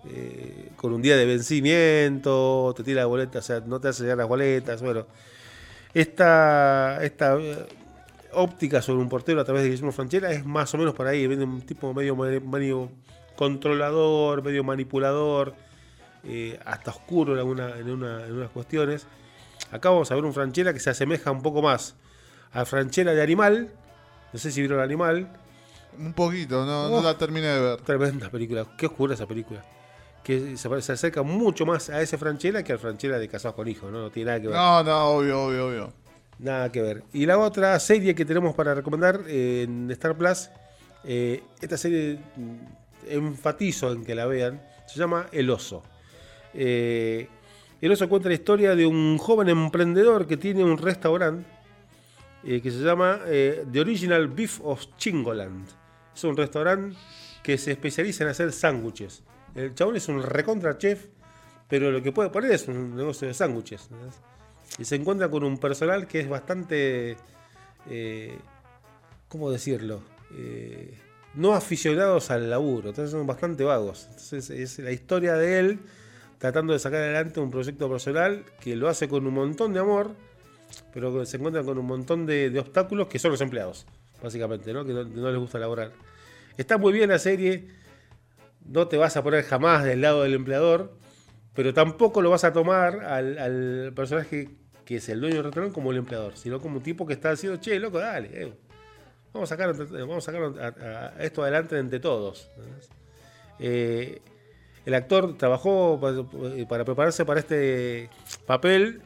eh, 0.10 0.70
con 0.76 0.94
un 0.94 1.02
día 1.02 1.18
de 1.18 1.26
vencimiento, 1.26 2.74
te 2.76 2.84
tira 2.84 3.02
la 3.02 3.08
boleta, 3.08 3.40
o 3.40 3.42
sea, 3.42 3.60
no 3.62 3.80
te 3.80 3.90
hace 3.90 4.04
llegar 4.04 4.18
las 4.18 4.28
boletas. 4.28 4.82
Bueno, 4.82 5.06
esta, 5.94 7.04
esta 7.04 7.36
eh, 7.38 7.66
óptica 8.34 8.82
sobre 8.82 9.02
un 9.02 9.10
portero 9.10 9.42
a 9.42 9.44
través 9.44 9.64
de 9.64 9.70
Guillermo 9.70 9.92
Franchella 9.92 10.32
es 10.32 10.46
más 10.46 10.74
o 10.74 10.78
menos 10.78 10.94
por 10.94 11.08
ahí, 11.08 11.28
viene 11.28 11.44
un 11.44 11.62
tipo 11.62 11.94
medio, 11.94 12.16
medio 12.16 12.90
controlador, 13.36 14.44
medio 14.44 14.64
manipulador, 14.64 15.56
eh, 16.24 16.60
hasta 16.66 16.92
oscuro 16.92 17.34
en, 17.34 17.40
alguna, 17.40 17.78
en, 17.78 17.90
una, 17.90 18.26
en 18.26 18.34
unas 18.34 18.50
cuestiones. 18.52 19.08
Acá 19.72 19.90
vamos 19.90 20.12
a 20.12 20.16
ver 20.16 20.24
un 20.24 20.34
Franchella 20.34 20.74
que 20.74 20.80
se 20.80 20.90
asemeja 20.90 21.32
un 21.32 21.42
poco 21.42 21.62
más 21.62 21.96
al 22.52 22.66
Franchella 22.66 23.14
de 23.14 23.22
Animal. 23.22 23.72
No 24.32 24.40
sé 24.40 24.52
si 24.52 24.62
vieron 24.62 24.80
el 24.80 24.86
Animal. 24.86 25.28
Un 25.98 26.14
poquito, 26.14 26.66
no, 26.66 26.90
no 26.90 27.02
la 27.02 27.18
terminé 27.18 27.48
de 27.48 27.60
ver. 27.60 27.82
Tremenda 27.82 28.30
película. 28.30 28.66
Qué 28.78 28.86
oscura 28.86 29.16
esa 29.16 29.26
película 29.26 29.64
que 30.28 30.58
se, 30.58 30.92
acerca 30.92 31.24
mucho 31.24 31.66
más 31.66 31.90
a 31.90 32.02
ese 32.02 32.18
Franchella 32.18 32.62
que 32.62 32.74
al 32.74 32.80
Franchella 32.80 33.18
de 33.18 33.30
Casados 33.30 33.56
con 33.56 33.66
Hijos, 33.66 33.90
¿no? 33.90 34.02
No 34.02 34.12
tiene 34.12 34.32
nada 34.32 34.42
que 34.42 34.48
ver. 34.48 34.58
No, 34.58 34.84
no, 34.84 35.06
obvio, 35.12 35.46
obvio, 35.46 35.68
obvio. 35.68 35.94
Nada 36.40 36.70
que 36.70 36.82
ver. 36.82 37.04
Y 37.14 37.26
la 37.26 37.38
otra 37.38 37.80
serie 37.80 38.14
que 38.14 38.26
tenemos 38.26 38.54
para 38.54 38.76
recomendar 38.76 39.22
en 39.26 39.90
Star 39.92 40.18
Plus, 40.18 40.50
eh, 41.06 41.44
esta 41.62 41.78
serie 41.78 42.20
mm, 42.36 42.56
enfatizo 43.08 43.94
en 43.94 44.04
que 44.04 44.16
la 44.16 44.26
vean, 44.26 44.62
se 44.86 45.00
llama 45.00 45.28
El 45.32 45.50
Oso. 45.50 45.82
Eh, 46.54 47.30
el 47.80 47.90
Oso 47.94 48.10
cuenta 48.10 48.28
la 48.28 48.36
historia 48.36 48.76
de 48.76 48.86
un 48.86 49.18
joven 49.18 49.48
emprendedor 49.48 50.28
que 50.28 50.36
tiene 50.36 50.62
un 50.62 50.78
restaurante 50.78 51.48
eh, 52.44 52.60
que 52.60 52.70
se 52.70 52.80
llama 52.80 53.22
The 53.26 53.80
Original 53.80 54.28
Beef 54.28 54.60
of 54.62 54.88
Chingoland. 54.98 55.70
Es 56.14 56.22
un 56.26 56.36
restaurante 56.36 56.98
que 57.42 57.58
se 57.58 57.72
especializa 57.72 58.26
en 58.26 58.32
hacer 58.32 58.52
sándwiches. 58.52 59.24
El 59.58 59.74
chabón 59.74 59.96
es 59.96 60.08
un 60.08 60.22
recontra 60.22 60.78
chef, 60.78 61.08
pero 61.68 61.92
lo 61.92 62.04
que 62.04 62.12
puede 62.12 62.30
poner 62.30 62.52
es 62.52 62.68
un 62.68 62.96
negocio 62.96 63.28
de 63.28 63.34
sándwiches. 63.34 63.90
Y 64.78 64.86
se 64.86 64.96
encuentra 64.96 65.30
con 65.30 65.44
un 65.44 65.58
personal 65.58 66.08
que 66.08 66.20
es 66.20 66.30
bastante. 66.30 67.18
Eh, 67.90 68.38
¿Cómo 69.28 69.50
decirlo? 69.50 70.02
Eh, 70.36 70.96
no 71.34 71.54
aficionados 71.54 72.30
al 72.30 72.52
laburo, 72.52 72.90
entonces 72.90 73.12
son 73.12 73.26
bastante 73.26 73.64
vagos. 73.64 74.06
Entonces 74.12 74.50
es 74.52 74.78
la 74.78 74.92
historia 74.92 75.34
de 75.34 75.60
él 75.60 75.80
tratando 76.38 76.74
de 76.74 76.80
sacar 76.80 77.02
adelante 77.02 77.40
un 77.40 77.50
proyecto 77.50 77.90
personal 77.90 78.46
que 78.60 78.76
lo 78.76 78.88
hace 78.88 79.10
con 79.10 79.26
un 79.26 79.34
montón 79.34 79.74
de 79.74 79.80
amor, 79.80 80.12
pero 80.94 81.26
se 81.26 81.38
encuentra 81.38 81.64
con 81.64 81.80
un 81.80 81.86
montón 81.88 82.28
de, 82.28 82.56
obstáculos 82.60 83.08
que 83.08 83.18
son 83.18 83.32
los 83.32 83.42
empleados, 83.42 83.88
básicamente, 84.22 84.72
¿no? 84.72 84.86
que 84.86 84.94
no, 84.94 85.04
no 85.04 85.32
les 85.32 85.40
gusta 85.40 85.58
laborar. 85.58 85.94
Está 86.58 86.78
muy 86.78 86.94
bien 86.94 87.10
la 87.10 87.18
serie 87.18 87.68
no 88.68 88.88
te 88.88 88.98
vas 88.98 89.18
a 89.18 89.24
poner 89.24 89.44
jamás 89.44 89.84
del 89.84 90.02
lado 90.02 90.24
del 90.24 90.34
empleador, 90.34 90.94
pero 91.54 91.74
tampoco 91.74 92.22
lo 92.22 92.30
vas 92.30 92.44
a 92.44 92.54
tomar 92.54 93.04
al, 93.04 93.92
personaje 93.96 94.50
que 94.86 94.98
es 94.98 95.10
el 95.10 95.20
dueño 95.20 95.36
del 95.36 95.46
restaurante 95.46 95.74
como 95.74 95.92
el 95.92 95.98
empleador, 95.98 96.38
sino 96.38 96.62
como 96.62 96.78
un 96.78 96.84
tipo 96.84 97.06
que 97.06 97.14
está 97.14 97.32
diciendo, 97.32 97.60
che, 97.60 97.80
loco, 97.80 98.00
dale, 98.00 98.30
eh, 98.32 98.54
vamos 99.34 99.52
a 99.52 99.56
sacar, 99.56 99.76
vamos 99.76 100.28
a, 100.28 100.32
sacar 100.32 101.14
esto 101.20 101.42
adelante 101.42 101.78
entre 101.78 102.00
todos. 102.00 102.50
Eh, 103.60 104.22
el 104.86 104.94
actor 104.94 105.38
trabajó 105.38 106.00
para, 106.00 106.86
prepararse 106.86 107.26
para 107.26 107.42
este 107.42 108.10
papel, 108.46 109.02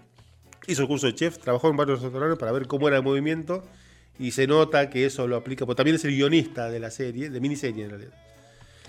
hizo 0.67 0.84
el 0.84 0.88
curso 0.88 1.08
de 1.08 1.15
chef, 1.15 1.39
trabajó 1.39 1.69
en 1.69 1.78
varios 1.78 2.02
restaurantes 2.02 2.38
para 2.38 2.52
ver 2.52 2.67
cómo 2.67 2.88
era 2.88 2.97
el 2.97 3.04
movimiento 3.04 3.63
y 4.19 4.32
se 4.32 4.45
nota 4.45 4.91
que 4.91 5.06
eso 5.06 5.28
lo 5.28 5.38
aplica, 5.38 5.65
porque 5.65 5.78
también 5.78 5.95
es 5.95 6.06
el 6.06 6.12
guionista 6.12 6.69
de 6.69 6.80
la 6.80 6.91
serie, 6.91 7.32
de 7.32 7.39
miniserie 7.39 7.86
en 7.86 7.89
realidad. 7.89 8.13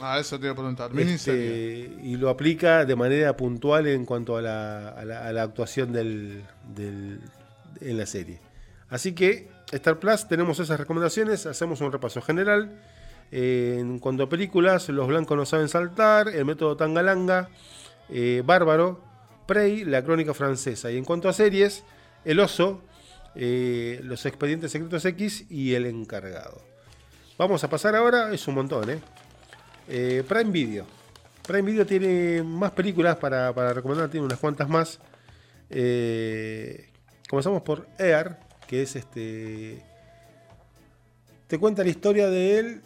Ah, 0.01 0.19
eso 0.19 0.39
te 0.39 0.47
iba 0.47 0.53
a 0.53 0.57
preguntar. 0.57 0.91
Este, 0.99 1.91
y 2.03 2.17
lo 2.17 2.29
aplica 2.29 2.85
de 2.85 2.97
manera 2.97 3.37
puntual 3.37 3.87
en 3.87 4.05
cuanto 4.05 4.37
a 4.37 4.43
la, 4.43 5.43
actuación 5.43 5.93
del, 5.93 6.43
en 7.81 7.99
la 7.99 8.07
serie. 8.07 8.41
Así 8.89 9.13
que, 9.13 9.49
Star 9.71 9.99
Plus, 9.99 10.29
tenemos 10.29 10.59
esas 10.59 10.79
recomendaciones, 10.79 11.47
hacemos 11.47 11.81
un 11.81 11.93
repaso 11.93 12.21
general. 12.21 12.71
Eh, 13.31 13.79
en 13.79 13.99
cuanto 13.99 14.25
a 14.25 14.29
películas, 14.29 14.89
Los 14.91 15.09
Blancos 15.09 15.37
no 15.37 15.47
saben 15.47 15.69
saltar, 15.69 16.29
El 16.29 16.45
método 16.45 16.77
Tangalanga, 16.77 17.49
eh, 18.11 18.43
Bárbaro, 18.45 19.01
Prey, 19.47 19.85
La 19.85 20.03
crónica 20.03 20.35
francesa. 20.35 20.91
Y 20.91 20.99
en 20.99 21.05
cuanto 21.05 21.29
a 21.29 21.33
series, 21.33 21.85
El 22.25 22.41
oso, 22.41 22.83
eh, 23.35 24.01
Los 24.05 24.27
expedientes 24.27 24.73
secretos 24.73 25.05
X 25.05 25.47
y 25.49 25.75
El 25.75 25.87
encargado. 25.87 26.63
Vamos 27.39 27.65
a 27.65 27.71
pasar 27.71 27.97
ahora, 27.97 28.33
es 28.35 28.47
un 28.47 28.57
montón, 28.57 28.91
¿eh? 28.91 29.01
Eh, 29.89 30.23
Prime 30.27 30.51
Video. 30.51 30.87
Prime 31.47 31.63
Video 31.63 31.87
tiene 31.87 32.43
más 32.43 32.71
películas 32.73 33.17
para, 33.17 33.73
recomendar, 33.73 34.09
tiene 34.09 34.27
unas 34.27 34.39
cuantas 34.39 34.69
más. 34.69 34.99
Eh, 35.71 36.91
comenzamos 37.29 37.63
por 37.63 37.89
Air, 37.99 38.37
que 38.67 38.83
es 38.83 38.97
este. 38.97 39.83
Te 41.47 41.59
cuenta 41.59 41.83
la 41.83 41.91
historia 41.91 42.29
de 42.29 42.59
él 42.59 42.83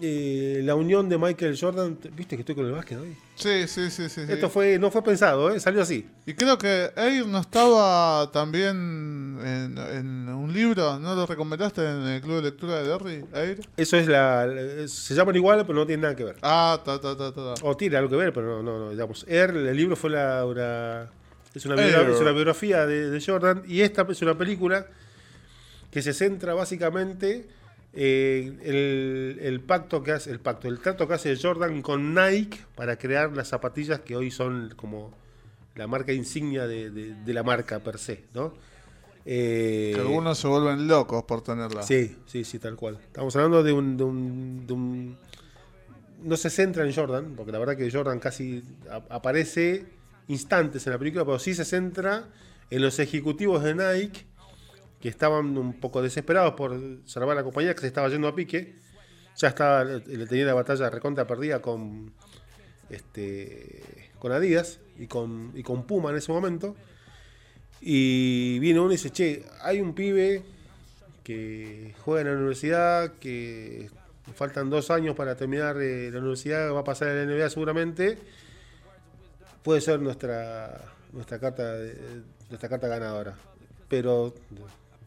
eh, 0.00 0.60
la 0.62 0.74
unión 0.74 1.08
de 1.08 1.18
Michael 1.18 1.58
Jordan. 1.58 1.98
¿Viste 2.12 2.36
que 2.36 2.42
estoy 2.42 2.54
con 2.54 2.66
el 2.66 2.72
básquet 2.72 2.98
hoy? 2.98 3.16
Sí, 3.38 3.68
sí, 3.68 3.88
sí, 3.90 4.08
sí. 4.08 4.22
Esto 4.28 4.50
fue, 4.50 4.78
no 4.80 4.90
fue 4.90 5.02
pensado, 5.02 5.50
¿eh? 5.54 5.60
salió 5.60 5.82
así. 5.82 6.08
Y 6.26 6.34
creo 6.34 6.58
que 6.58 6.90
Air 6.96 7.24
no 7.26 7.38
estaba 7.38 8.30
también 8.32 9.38
en, 9.44 10.28
un 10.28 10.52
libro, 10.52 10.98
¿no 10.98 11.14
lo 11.14 11.24
recomendaste 11.24 11.82
en 11.82 12.06
el 12.06 12.20
club 12.20 12.36
de 12.36 12.42
lectura 12.42 12.82
de 12.82 12.88
Derry, 12.88 13.24
Air? 13.32 13.60
Eso 13.76 13.96
es 13.96 14.08
la. 14.08 14.48
Se 14.88 15.14
llaman 15.14 15.36
igual, 15.36 15.64
pero 15.64 15.78
no 15.78 15.86
tienen 15.86 16.02
nada 16.02 16.16
que 16.16 16.24
ver. 16.24 16.36
Ah, 16.42 16.80
ta, 16.84 17.00
ta, 17.00 17.16
ta, 17.16 17.32
ta. 17.32 17.54
O 17.62 17.76
tiene 17.76 17.96
algo 17.96 18.10
que 18.10 18.16
ver, 18.16 18.32
pero 18.32 18.60
no, 18.60 18.62
no, 18.62 18.86
no 18.86 18.90
digamos. 18.90 19.24
Air, 19.28 19.50
el 19.50 19.76
libro 19.76 19.94
fue 19.94 20.10
la. 20.10 20.44
Una, 20.44 21.08
es, 21.54 21.64
una 21.64 22.32
biografía, 22.32 22.86
de 22.86 23.22
Jordan 23.24 23.62
y 23.66 23.82
esta 23.82 24.06
es 24.10 24.22
una 24.22 24.36
película 24.36 24.86
que 25.90 26.02
se 26.02 26.12
centra 26.12 26.54
básicamente 26.54 27.48
eh, 27.92 29.38
el, 29.40 29.60
pacto 29.60 30.02
que 30.02 30.12
hace, 30.12 30.30
el 30.30 30.40
pacto, 30.40 30.68
el 30.68 30.78
trato 30.78 31.08
que 31.08 31.14
hace 31.14 31.36
Jordan 31.36 31.82
con 31.82 32.14
Nike 32.14 32.58
para 32.74 32.96
crear 32.98 33.34
las 33.34 33.48
zapatillas 33.48 34.00
que 34.00 34.14
hoy 34.14 34.30
son 34.30 34.74
como 34.76 35.12
la 35.74 35.86
marca 35.86 36.12
insignia 36.12 36.66
de, 36.66 37.16
la 37.26 37.42
marca 37.42 37.78
per 37.80 37.98
se, 37.98 38.24
¿no? 38.34 38.52
Eh, 39.24 39.92
que 39.94 40.00
algunos 40.00 40.38
se 40.38 40.48
vuelven 40.48 40.86
locos 40.86 41.24
por 41.24 41.42
tenerla. 41.42 41.82
Sí, 41.82 42.16
sí, 42.26 42.44
sí, 42.44 42.58
tal 42.58 42.76
cual. 42.76 42.98
Estamos 43.06 43.34
hablando 43.36 43.62
de 43.62 43.72
un, 43.72 43.96
de 43.96 44.04
un, 44.72 45.16
No 46.22 46.36
se 46.36 46.50
centra 46.50 46.84
en 46.84 46.94
Jordan, 46.94 47.34
porque 47.36 47.52
la 47.52 47.58
verdad 47.58 47.76
que 47.76 47.90
Jordan 47.90 48.20
casi 48.20 48.62
aparece 49.08 49.86
instantes 50.28 50.86
en 50.86 50.92
la 50.92 50.98
película, 50.98 51.24
pero 51.24 51.38
sí 51.38 51.54
se 51.54 51.64
centra 51.64 52.28
en 52.70 52.82
los 52.82 52.98
ejecutivos 52.98 53.62
de 53.62 53.74
Nike 53.74 54.26
que 55.00 55.08
estaban 55.08 55.56
un 55.56 55.74
poco 55.80 56.02
desesperados 56.02 56.54
por 56.54 56.78
salvar 57.04 57.36
la 57.36 57.44
compañía 57.44 57.74
que 57.74 57.80
se 57.80 57.86
estaba 57.86 58.08
yendo 58.08 58.28
a 58.28 58.34
pique. 58.34 58.76
Ya 59.36 59.48
estaba, 59.48 59.84
le 59.84 60.26
tenía 60.26 60.46
la 60.46 60.54
batalla 60.54 60.90
recontra 60.90 61.26
perdida 61.26 61.62
con 61.62 62.12
este 62.90 64.10
con 64.18 64.32
Adidas 64.32 64.80
y 64.98 65.06
con, 65.06 65.52
y 65.54 65.62
con 65.62 65.86
Puma 65.86 66.10
en 66.10 66.16
ese 66.16 66.32
momento. 66.32 66.74
Y 67.80 68.58
viene 68.58 68.80
uno 68.80 68.90
y 68.90 68.96
dice, 68.96 69.10
che, 69.10 69.44
hay 69.62 69.80
un 69.80 69.94
pibe 69.94 70.42
que 71.22 71.94
juega 72.04 72.22
en 72.22 72.26
la 72.28 72.32
universidad, 72.34 73.12
que 73.20 73.90
faltan 74.34 74.70
dos 74.70 74.90
años 74.90 75.14
para 75.14 75.36
terminar 75.36 75.80
eh, 75.80 76.10
la 76.10 76.18
universidad, 76.18 76.72
va 76.72 76.80
a 76.80 76.84
pasar 76.84 77.08
a 77.08 77.14
la 77.14 77.24
NBA 77.24 77.48
seguramente, 77.50 78.18
puede 79.62 79.80
ser 79.80 80.00
nuestra 80.00 80.92
nuestra 81.12 81.38
carta 81.38 81.76
nuestra 82.48 82.68
carta 82.68 82.88
ganadora. 82.88 83.36
Pero 83.88 84.34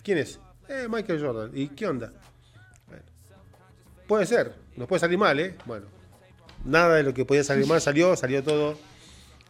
¿quién 0.03 0.17
es? 0.17 0.39
Eh, 0.67 0.87
Michael 0.89 1.21
Jordan. 1.21 1.51
¿Y 1.53 1.69
qué 1.69 1.87
onda? 1.87 2.13
puede 4.07 4.25
ser, 4.25 4.53
nos 4.75 4.89
puede 4.89 4.99
salir 4.99 5.17
mal, 5.17 5.39
¿eh? 5.39 5.55
Bueno, 5.65 5.85
nada 6.65 6.95
de 6.95 7.03
lo 7.03 7.13
que 7.13 7.23
podía 7.23 7.45
salir 7.45 7.65
mal 7.65 7.79
salió, 7.79 8.13
salió 8.17 8.43
todo. 8.43 8.77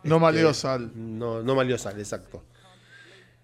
No 0.04 0.16
este, 0.16 0.20
malió 0.20 0.54
sal. 0.54 0.92
No, 0.96 1.42
no 1.42 1.56
malió 1.56 1.80
sal, 1.80 1.98
exacto. 1.98 2.44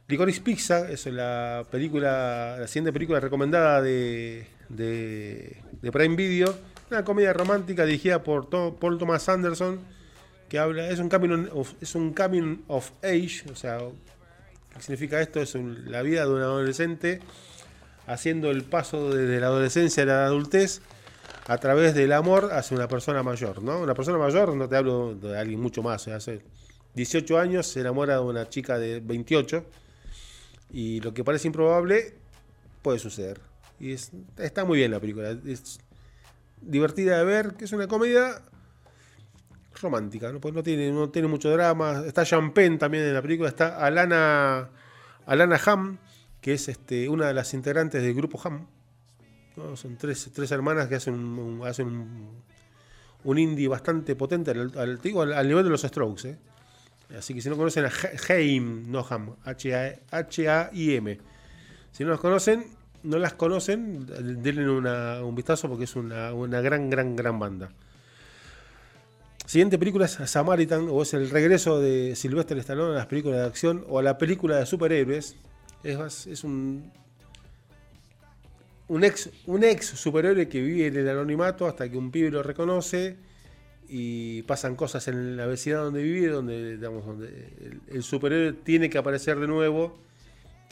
Licorice 0.08 0.42
Pizza 0.42 0.90
es 0.92 1.08
la 1.08 1.66
película, 1.72 2.58
la 2.60 2.68
siguiente 2.68 2.94
película 2.94 3.20
recomendada 3.20 3.82
de, 3.82 4.48
de, 4.70 5.92
Prime 5.92 6.16
Video. 6.16 6.56
Una 6.90 7.04
comedia 7.04 7.34
romántica 7.34 7.84
dirigida 7.84 8.24
por 8.24 8.48
Paul 8.50 8.98
Thomas 8.98 9.28
Anderson, 9.28 9.80
que 10.48 10.60
habla, 10.60 10.88
es 10.90 11.00
un 11.00 11.10
coming 11.10 11.50
of, 11.52 11.74
es 11.82 11.96
un 11.96 12.14
coming 12.14 12.64
of 12.68 12.92
age, 13.04 13.44
o 13.52 13.56
sea, 13.56 13.80
¿qué 14.78 14.84
significa 14.84 15.22
esto? 15.22 15.42
Es 15.42 15.56
la 15.56 16.02
vida 16.02 16.26
de 16.26 16.34
un 16.34 16.42
adolescente 16.42 17.20
haciendo 18.06 18.52
el 18.52 18.64
paso 18.64 19.14
desde 19.14 19.40
la 19.40 19.48
adolescencia 19.48 20.04
a 20.04 20.06
la 20.06 20.26
adultez 20.26 20.82
a 21.48 21.58
través 21.58 21.94
del 21.94 22.14
amor 22.14 22.50
hacia 22.54 22.78
una 22.78 22.88
persona 22.88 23.24
mayor, 23.24 23.62
¿no? 23.62 23.80
Una 23.80 23.94
persona 23.94 24.18
mayor, 24.18 24.56
no 24.56 24.68
te 24.68 24.76
hablo 24.76 25.16
de 25.16 25.38
alguien 25.38 25.60
mucho 25.60 25.84
más, 25.84 26.08
hace 26.08 26.42
18 26.96 27.38
años 27.38 27.68
se 27.68 27.82
enamora 27.82 28.16
de 28.16 28.22
una 28.22 28.50
chica 28.50 28.80
de 28.80 29.00
28 29.00 29.64
y 30.72 31.00
lo 31.02 31.14
que 31.14 31.24
parece 31.24 31.48
improbable 31.48 32.16
puede 32.82 33.00
suceder. 33.00 33.40
Y 33.80 33.92
está 33.92 34.66
muy 34.66 34.80
bien 34.80 34.92
la 34.92 35.00
película. 35.00 35.38
Es 35.46 35.80
divertida 36.62 37.20
de 37.20 37.26
ver, 37.26 37.54
que 37.54 37.66
es 37.66 37.72
una 37.72 37.88
comedia 37.88 38.42
romántica, 39.82 40.32
¿no? 40.32 40.40
Pues 40.40 40.54
no 40.54 40.64
tiene, 40.64 40.92
no 40.92 41.10
tiene 41.10 41.28
mucho 41.28 41.50
drama. 41.50 42.04
Está 42.06 42.24
Champagne 42.24 42.78
también 42.78 43.04
en 43.04 43.14
la 43.14 43.22
película. 43.22 43.50
Está 43.50 43.78
Alana, 43.86 44.70
Alana 45.26 45.60
Ham, 45.66 45.98
que 46.42 46.54
es 46.54 46.68
este, 46.70 47.10
una 47.10 47.28
de 47.28 47.34
las 47.34 47.54
integrantes 47.54 48.02
del 48.02 48.14
grupo 48.14 48.40
Ham. 48.44 48.68
Son 49.76 49.98
tres, 49.98 50.30
tres 50.34 50.52
hermanas 50.52 50.88
que 50.88 50.96
hacen 50.96 51.16
un, 51.16 51.66
hacen 51.66 51.88
un, 53.24 53.38
indie 53.40 53.68
bastante 53.68 54.16
potente 54.16 54.52
al, 54.52 54.72
al, 54.78 55.48
nivel 55.48 55.64
de 55.64 55.70
los 55.70 55.82
Strokes. 55.82 56.30
¿eh? 56.30 56.38
Así 57.18 57.34
que 57.34 57.42
si 57.42 57.50
no 57.50 57.58
conocen 57.58 57.86
a 57.86 57.92
Haim, 58.30 58.92
no 58.92 59.06
Ham, 59.10 59.36
H-A-I-M. 59.44 61.18
Si 61.92 62.04
no 62.04 62.12
los 62.12 62.20
conocen, 62.20 62.66
no 63.04 63.18
las 63.18 63.34
conocen, 63.34 64.06
denle 64.06 64.70
un 64.70 65.36
vistazo 65.36 65.70
porque 65.70 65.86
es 65.86 65.96
una, 65.96 66.32
gran, 66.62 66.90
gran, 66.90 67.16
gran 67.16 67.40
banda. 67.40 67.72
Siguiente 69.48 69.80
película 69.80 70.08
es 70.08 70.12
Samaritan, 70.12 70.90
o 70.90 71.02
es 71.04 71.14
el 71.14 71.30
regreso 71.30 71.80
de 71.80 72.18
Sylvester 72.18 72.58
Stallone 72.58 72.92
a 72.92 72.98
las 72.98 73.06
películas 73.06 73.40
de 73.40 73.46
acción 73.46 73.86
o 73.88 73.98
a 73.98 74.04
la 74.04 74.18
película 74.18 74.58
de 74.58 74.66
superhéroes. 74.66 75.38
Es, 75.84 76.28
es 76.28 76.44
un, 76.44 76.92
un, 78.90 79.06
ex, 79.06 79.30
un 79.46 79.64
ex 79.64 79.86
superhéroe 79.86 80.50
que 80.50 80.62
vive 80.62 80.88
en 80.88 80.98
el 80.98 81.08
anonimato 81.08 81.66
hasta 81.66 81.90
que 81.90 81.98
un 81.98 82.12
pibe 82.12 82.30
lo 82.30 82.44
reconoce 82.44 83.16
y 83.88 84.42
pasan 84.42 84.76
cosas 84.76 85.08
en 85.08 85.38
la 85.38 85.46
vecindad 85.46 85.86
donde 85.86 86.04
vive, 86.04 86.28
donde, 86.28 86.76
digamos, 86.76 87.06
donde 87.06 87.80
el, 87.88 88.04
superhéroe 88.04 88.52
tiene 88.52 88.90
que 88.90 88.98
aparecer 88.98 89.40
de 89.40 89.48
nuevo. 89.48 89.98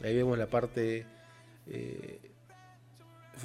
Ahí 0.04 0.14
vemos 0.18 0.38
la 0.38 0.48
parte 0.48 1.06
eh, 1.68 2.20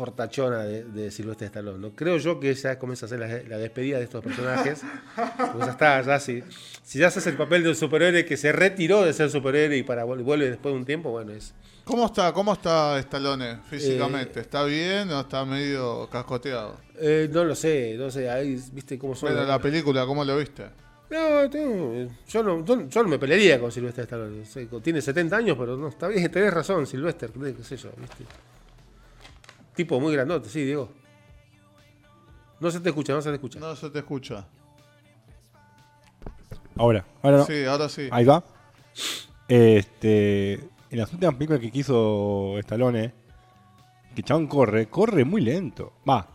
fortachona 0.00 0.62
de, 0.62 0.84
de 0.84 1.10
Silvestre 1.10 1.46
Stallone. 1.48 1.78
¿no? 1.78 1.90
Creo 1.94 2.16
yo 2.16 2.40
que 2.40 2.54
ya 2.54 2.78
comienza 2.78 3.04
a 3.04 3.08
ser 3.10 3.18
la, 3.18 3.58
despedida 3.58 3.98
de 3.98 4.04
estos 4.04 4.24
personajes. 4.24 4.80
pues 5.52 5.66
ya 5.66 5.72
está, 5.72 6.00
ya 6.00 6.18
si, 6.18 6.42
si 6.82 6.98
ya 6.98 7.08
haces 7.08 7.26
el 7.26 7.36
papel 7.36 7.62
de 7.62 7.68
un 7.68 7.74
superhéroe 7.74 8.24
que 8.24 8.38
se 8.38 8.50
retiró 8.50 9.04
de 9.04 9.12
ser 9.12 9.28
superhéroe 9.30 9.76
y 9.76 9.82
para 9.82 10.04
vuelve 10.04 10.48
después 10.48 10.72
de 10.72 10.78
un 10.78 10.86
tiempo, 10.86 11.10
bueno, 11.10 11.32
es... 11.32 11.52
¿Cómo 11.84 12.06
está, 12.06 12.32
cómo 12.32 12.54
está 12.54 12.98
Stallone 13.00 13.58
físicamente? 13.68 14.38
Eh, 14.38 14.42
¿Está 14.42 14.64
bien 14.64 15.10
o 15.10 15.20
está 15.20 15.44
medio 15.44 16.08
cascoteado? 16.10 16.76
Eh, 16.98 17.28
no 17.30 17.44
lo 17.44 17.54
sé, 17.54 17.96
no 17.98 18.10
sé, 18.10 18.30
ahí 18.30 18.58
viste 18.72 18.98
cómo 18.98 19.14
son. 19.14 19.30
Pero 19.30 19.44
la 19.44 19.58
película, 19.58 20.06
¿cómo 20.06 20.24
lo 20.24 20.36
viste? 20.38 20.64
No, 21.10 21.44
yo, 22.26 22.42
no 22.42 22.88
yo 22.88 23.02
no 23.02 23.08
me 23.08 23.18
pelearía 23.18 23.60
con 23.60 23.72
Silvestre 23.72 24.04
Stallone. 24.04 24.44
Tiene 24.82 25.02
70 25.02 25.36
años, 25.36 25.56
pero 25.58 25.76
no, 25.76 25.88
está 25.88 26.08
bien, 26.08 26.30
tenés 26.30 26.54
razón, 26.54 26.86
Silvestre, 26.86 27.28
qué 27.28 27.64
sé 27.64 27.76
yo, 27.76 27.90
¿viste? 27.98 28.24
Tipo 29.80 29.98
muy 29.98 30.12
grandote, 30.12 30.50
sí, 30.50 30.62
Diego. 30.62 30.90
No 32.60 32.70
se 32.70 32.80
te 32.80 32.90
escucha, 32.90 33.14
no 33.14 33.22
se 33.22 33.30
te 33.30 33.36
escucha. 33.36 33.58
No 33.58 33.74
se 33.74 33.88
te 33.88 34.00
escucha. 34.00 34.46
Ahora, 36.76 37.02
ahora 37.22 37.38
no. 37.38 37.46
Sí, 37.46 37.64
ahora 37.64 37.88
sí. 37.88 38.06
Ahí 38.10 38.26
va. 38.26 38.44
Este, 39.48 40.52
en 40.52 40.98
las 40.98 41.10
últimas 41.14 41.34
películas 41.34 41.62
que 41.62 41.70
quiso 41.70 42.58
Stallone, 42.58 43.14
que 44.14 44.22
chabón 44.22 44.48
corre, 44.48 44.88
corre 44.90 45.24
muy 45.24 45.40
lento. 45.40 45.94
Va, 46.06 46.28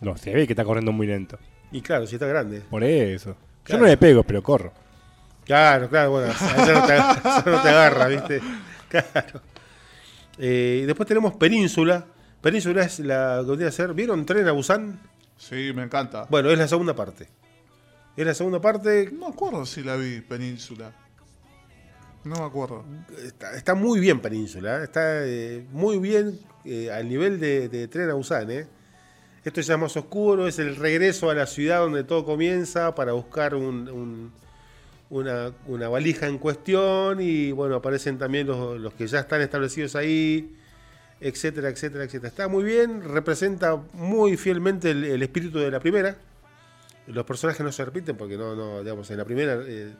no, 0.00 0.16
se 0.16 0.32
ve 0.32 0.46
que 0.46 0.52
está 0.52 0.64
corriendo 0.64 0.92
muy 0.92 1.08
lento. 1.08 1.36
Y 1.72 1.80
claro, 1.80 2.06
si 2.06 2.14
está 2.14 2.28
grande. 2.28 2.60
Por 2.60 2.84
eso. 2.84 3.34
Yo 3.66 3.76
no 3.76 3.86
le 3.86 3.96
pego, 3.96 4.22
pero 4.22 4.40
corro. 4.40 4.72
Claro, 5.44 5.88
claro, 5.88 6.12
bueno, 6.12 6.32
eso 6.32 6.72
no 7.50 7.60
te, 7.60 7.68
agarra, 7.68 8.06
¿viste? 8.06 8.40
Claro. 8.88 9.40
Eh, 10.38 10.84
después 10.86 11.08
tenemos 11.08 11.34
Península. 11.34 12.06
Península 12.44 12.84
es 12.84 13.00
la 13.00 13.42
que 13.44 13.50
voy 13.50 13.64
a 13.64 13.68
hacer. 13.68 13.94
¿Vieron 13.94 14.24
Tren 14.24 14.46
a 14.46 14.52
Busan? 14.52 15.00
Sí, 15.36 15.72
me 15.74 15.82
encanta. 15.82 16.26
Bueno, 16.30 16.50
es 16.50 16.58
la 16.58 16.68
segunda 16.68 16.94
parte. 16.94 17.26
Es 18.16 18.24
la 18.24 18.34
segunda 18.34 18.60
parte. 18.60 19.10
No 19.10 19.28
me 19.28 19.34
acuerdo 19.34 19.66
si 19.66 19.82
la 19.82 19.96
vi, 19.96 20.20
Península. 20.20 20.92
No 22.22 22.36
me 22.36 22.44
acuerdo. 22.44 22.84
Está, 23.54 23.74
muy 23.74 23.98
bien 23.98 24.20
Península. 24.20 24.80
¿eh? 24.80 24.84
Está 24.84 25.26
eh, 25.26 25.66
muy 25.72 25.98
bien 25.98 26.38
al 26.92 27.08
nivel 27.08 27.40
de, 27.40 27.68
de 27.68 27.88
Tren 27.88 28.10
a 28.10 28.14
Busan, 28.14 28.50
¿eh? 28.50 28.66
Esto 29.44 29.60
ya 29.60 29.74
es 29.74 29.80
más 29.80 29.94
oscuro, 29.96 30.48
es 30.48 30.58
el 30.58 30.74
regreso 30.74 31.28
a 31.28 31.34
la 31.34 31.46
ciudad 31.46 31.80
donde 31.80 32.02
todo 32.02 32.24
comienza 32.24 32.94
para 32.94 33.12
buscar 33.12 33.54
una, 33.54 34.30
valija 35.90 36.26
en 36.28 36.38
cuestión 36.38 37.20
y 37.20 37.52
bueno, 37.52 37.74
aparecen 37.74 38.16
también 38.16 38.46
los, 38.46 38.94
que 38.94 39.06
ya 39.06 39.20
están 39.20 39.42
establecidos 39.42 39.96
ahí, 39.96 40.56
etcétera, 41.24 41.70
etcétera, 41.70 42.04
etcétera. 42.04 42.28
Está 42.28 42.48
muy 42.48 42.64
bien, 42.64 43.02
representa 43.02 43.76
muy 43.94 44.36
fielmente 44.36 44.90
el, 44.90 45.22
espíritu 45.22 45.58
de 45.58 45.70
la 45.70 45.80
primera. 45.80 46.16
Los 47.06 47.24
personajes 47.24 47.64
no 47.64 47.72
se 47.72 47.82
repiten 47.82 48.14
porque 48.14 48.36
no, 48.36 48.54
no 48.54 48.80
digamos, 48.82 49.10
en 49.10 49.16
la 49.16 49.24
primera 49.24 49.58
eh, 49.66 49.94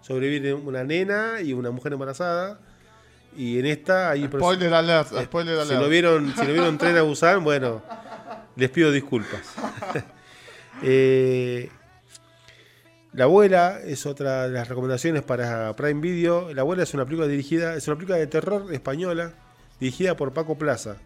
sobrevive 0.00 0.54
una 0.54 0.82
nena 0.82 1.42
y 1.42 1.52
una 1.52 1.70
mujer 1.70 1.92
embarazada. 1.92 2.58
Y 3.36 3.58
en 3.58 3.66
esta 3.66 4.10
hay... 4.10 4.24
Spoiler 4.24 4.72
alert, 4.72 5.08
spoiler 5.24 5.58
alert. 5.58 5.68
Si 5.68 5.74
lo 5.74 5.88
vieron, 5.90 6.34
si 6.34 6.46
lo 6.46 6.52
vieron 6.54 6.78
Tren 6.78 6.96
a 6.96 7.02
Busan, 7.02 7.44
bueno, 7.44 7.82
les 8.56 8.70
pido 8.70 8.90
disculpas. 8.90 9.42
Eh, 10.82 11.70
la 13.12 13.24
abuela 13.24 13.78
es 13.84 14.06
otra 14.06 14.48
de 14.48 14.50
las 14.50 14.68
recomendaciones 14.68 15.22
para 15.22 15.74
Prime 15.76 16.00
Video. 16.00 16.52
La 16.52 16.62
abuela 16.62 16.82
es 16.82 16.92
una 16.94 17.04
película 17.04 17.28
dirigida, 17.28 17.76
es 17.76 17.86
una 17.86 17.94
película 17.94 18.18
de 18.18 18.26
terror 18.26 18.74
española 18.74 19.34
dirigida 19.80 20.16
por 20.16 20.32
Paco 20.32 20.56
Plaza. 20.56 20.96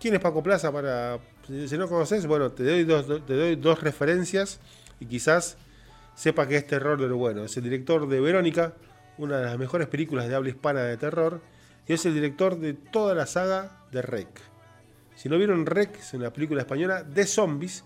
¿Quién 0.00 0.14
es 0.14 0.20
Paco 0.20 0.42
Plaza? 0.42 0.72
Para, 0.72 1.18
si 1.46 1.78
no 1.78 1.88
conoces, 1.88 2.26
bueno, 2.26 2.52
te 2.52 2.64
doy 2.64 2.84
dos, 2.84 3.06
te 3.24 3.34
doy 3.34 3.56
dos 3.56 3.80
referencias 3.82 4.60
y 5.00 5.06
quizás 5.06 5.56
sepa 6.14 6.46
que 6.46 6.56
es 6.56 6.66
terror 6.66 7.00
de 7.00 7.08
lo 7.08 7.16
bueno. 7.16 7.44
Es 7.44 7.56
el 7.56 7.64
director 7.64 8.08
de 8.08 8.20
Verónica, 8.20 8.74
una 9.18 9.38
de 9.38 9.44
las 9.46 9.58
mejores 9.58 9.88
películas 9.88 10.28
de 10.28 10.34
habla 10.34 10.50
hispana 10.50 10.82
de 10.82 10.96
terror, 10.96 11.40
y 11.86 11.92
es 11.92 12.04
el 12.06 12.14
director 12.14 12.58
de 12.58 12.74
toda 12.74 13.14
la 13.14 13.26
saga 13.26 13.84
de 13.90 14.02
Rec. 14.02 14.28
Si 15.14 15.28
no 15.28 15.38
vieron 15.38 15.66
Rec, 15.66 15.98
es 15.98 16.14
una 16.14 16.32
película 16.32 16.62
española 16.62 17.02
de 17.02 17.26
zombies, 17.26 17.84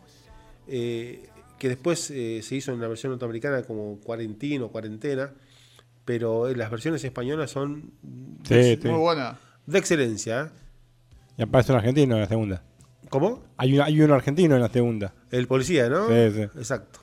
eh, 0.69 1.29
que 1.59 1.69
después 1.69 2.11
eh, 2.11 2.41
se 2.43 2.57
hizo 2.57 2.73
en 2.73 2.81
la 2.81 2.89
versión 2.89 3.13
norteamericana 3.13 3.63
como 3.63 3.99
Cuarentino, 4.01 4.69
Cuarentena, 4.69 5.33
pero 6.05 6.53
las 6.55 6.71
versiones 6.71 7.03
españolas 7.05 7.51
son 7.51 7.93
muy 8.49 8.77
buenas. 8.99 9.46
De 9.67 9.79
excelencia. 9.79 10.53
Y 11.37 11.43
aparece 11.43 11.73
un 11.73 11.79
argentino 11.79 12.15
en 12.15 12.21
la 12.21 12.29
segunda. 12.29 12.63
¿Cómo? 13.09 13.45
Hay, 13.57 13.79
hay 13.79 14.01
un 14.01 14.11
argentino 14.11 14.55
en 14.57 14.63
la 14.63 14.69
segunda. 14.69 15.13
El 15.31 15.47
policía, 15.47 15.89
¿no? 15.89 16.09
Sí, 16.09 16.31
sí. 16.35 16.43
Exacto. 16.43 17.01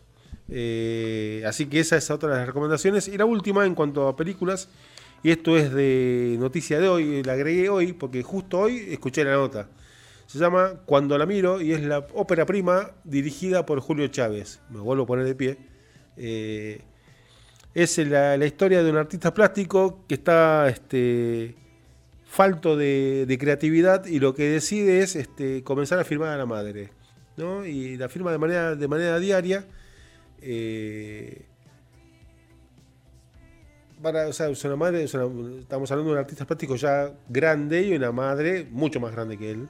Eh, 0.49 1.43
así 1.47 1.67
que 1.67 1.79
esa 1.79 1.97
es 1.97 2.09
otra 2.11 2.29
de 2.29 2.37
las 2.37 2.47
recomendaciones. 2.47 3.07
Y 3.07 3.17
la 3.17 3.25
última 3.25 3.65
en 3.65 3.75
cuanto 3.75 4.07
a 4.07 4.15
películas, 4.15 4.69
y 5.21 5.31
esto 5.31 5.57
es 5.57 5.73
de 5.73 6.37
noticia 6.39 6.79
de 6.79 6.87
hoy, 6.87 7.23
la 7.23 7.33
agregué 7.33 7.69
hoy 7.69 7.93
porque 7.93 8.23
justo 8.23 8.59
hoy 8.59 8.87
escuché 8.89 9.23
la 9.23 9.33
nota. 9.33 9.67
Se 10.25 10.39
llama 10.39 10.81
Cuando 10.85 11.17
la 11.17 11.25
miro 11.25 11.61
y 11.61 11.73
es 11.73 11.81
la 11.81 11.99
ópera 12.13 12.45
prima 12.45 12.91
dirigida 13.03 13.65
por 13.65 13.79
Julio 13.79 14.07
Chávez. 14.07 14.61
Me 14.69 14.79
vuelvo 14.79 15.03
a 15.03 15.07
poner 15.07 15.25
de 15.25 15.35
pie. 15.35 15.57
Eh, 16.17 16.81
es 17.73 17.97
la, 17.97 18.37
historia 18.45 18.83
de 18.83 18.91
un 18.91 18.97
artista 18.97 19.33
plástico 19.33 20.05
que 20.07 20.15
está 20.15 20.69
este, 20.69 21.55
falto 22.33 22.75
de, 22.75 23.37
creatividad 23.39 24.07
y 24.07 24.19
lo 24.19 24.33
que 24.33 24.49
decide 24.49 25.01
es 25.01 25.15
este, 25.15 25.61
comenzar 25.63 25.99
a 25.99 26.03
filmar 26.03 26.29
a 26.29 26.37
la 26.37 26.47
madre. 26.47 26.89
¿no? 27.37 27.63
Y 27.63 27.95
la 27.95 28.09
firma 28.09 28.31
de 28.31 28.39
manera, 28.39 28.75
de 28.75 28.87
manera 28.87 29.19
diaria. 29.19 29.67
Eh, 30.41 31.45
para, 34.01 34.27
o 34.27 34.33
sea, 34.33 34.49
es 34.49 34.65
una 34.65 34.75
madre, 34.75 35.03
estamos 35.03 35.91
hablando 35.91 36.11
de 36.11 36.17
un 36.17 36.17
artista 36.17 36.45
plástico 36.45 36.75
ya 36.75 37.13
grande 37.29 37.83
y 37.83 37.95
una 37.95 38.11
madre 38.11 38.67
mucho 38.71 38.99
más 38.99 39.11
grande 39.11 39.37
que 39.37 39.51
él. 39.51 39.69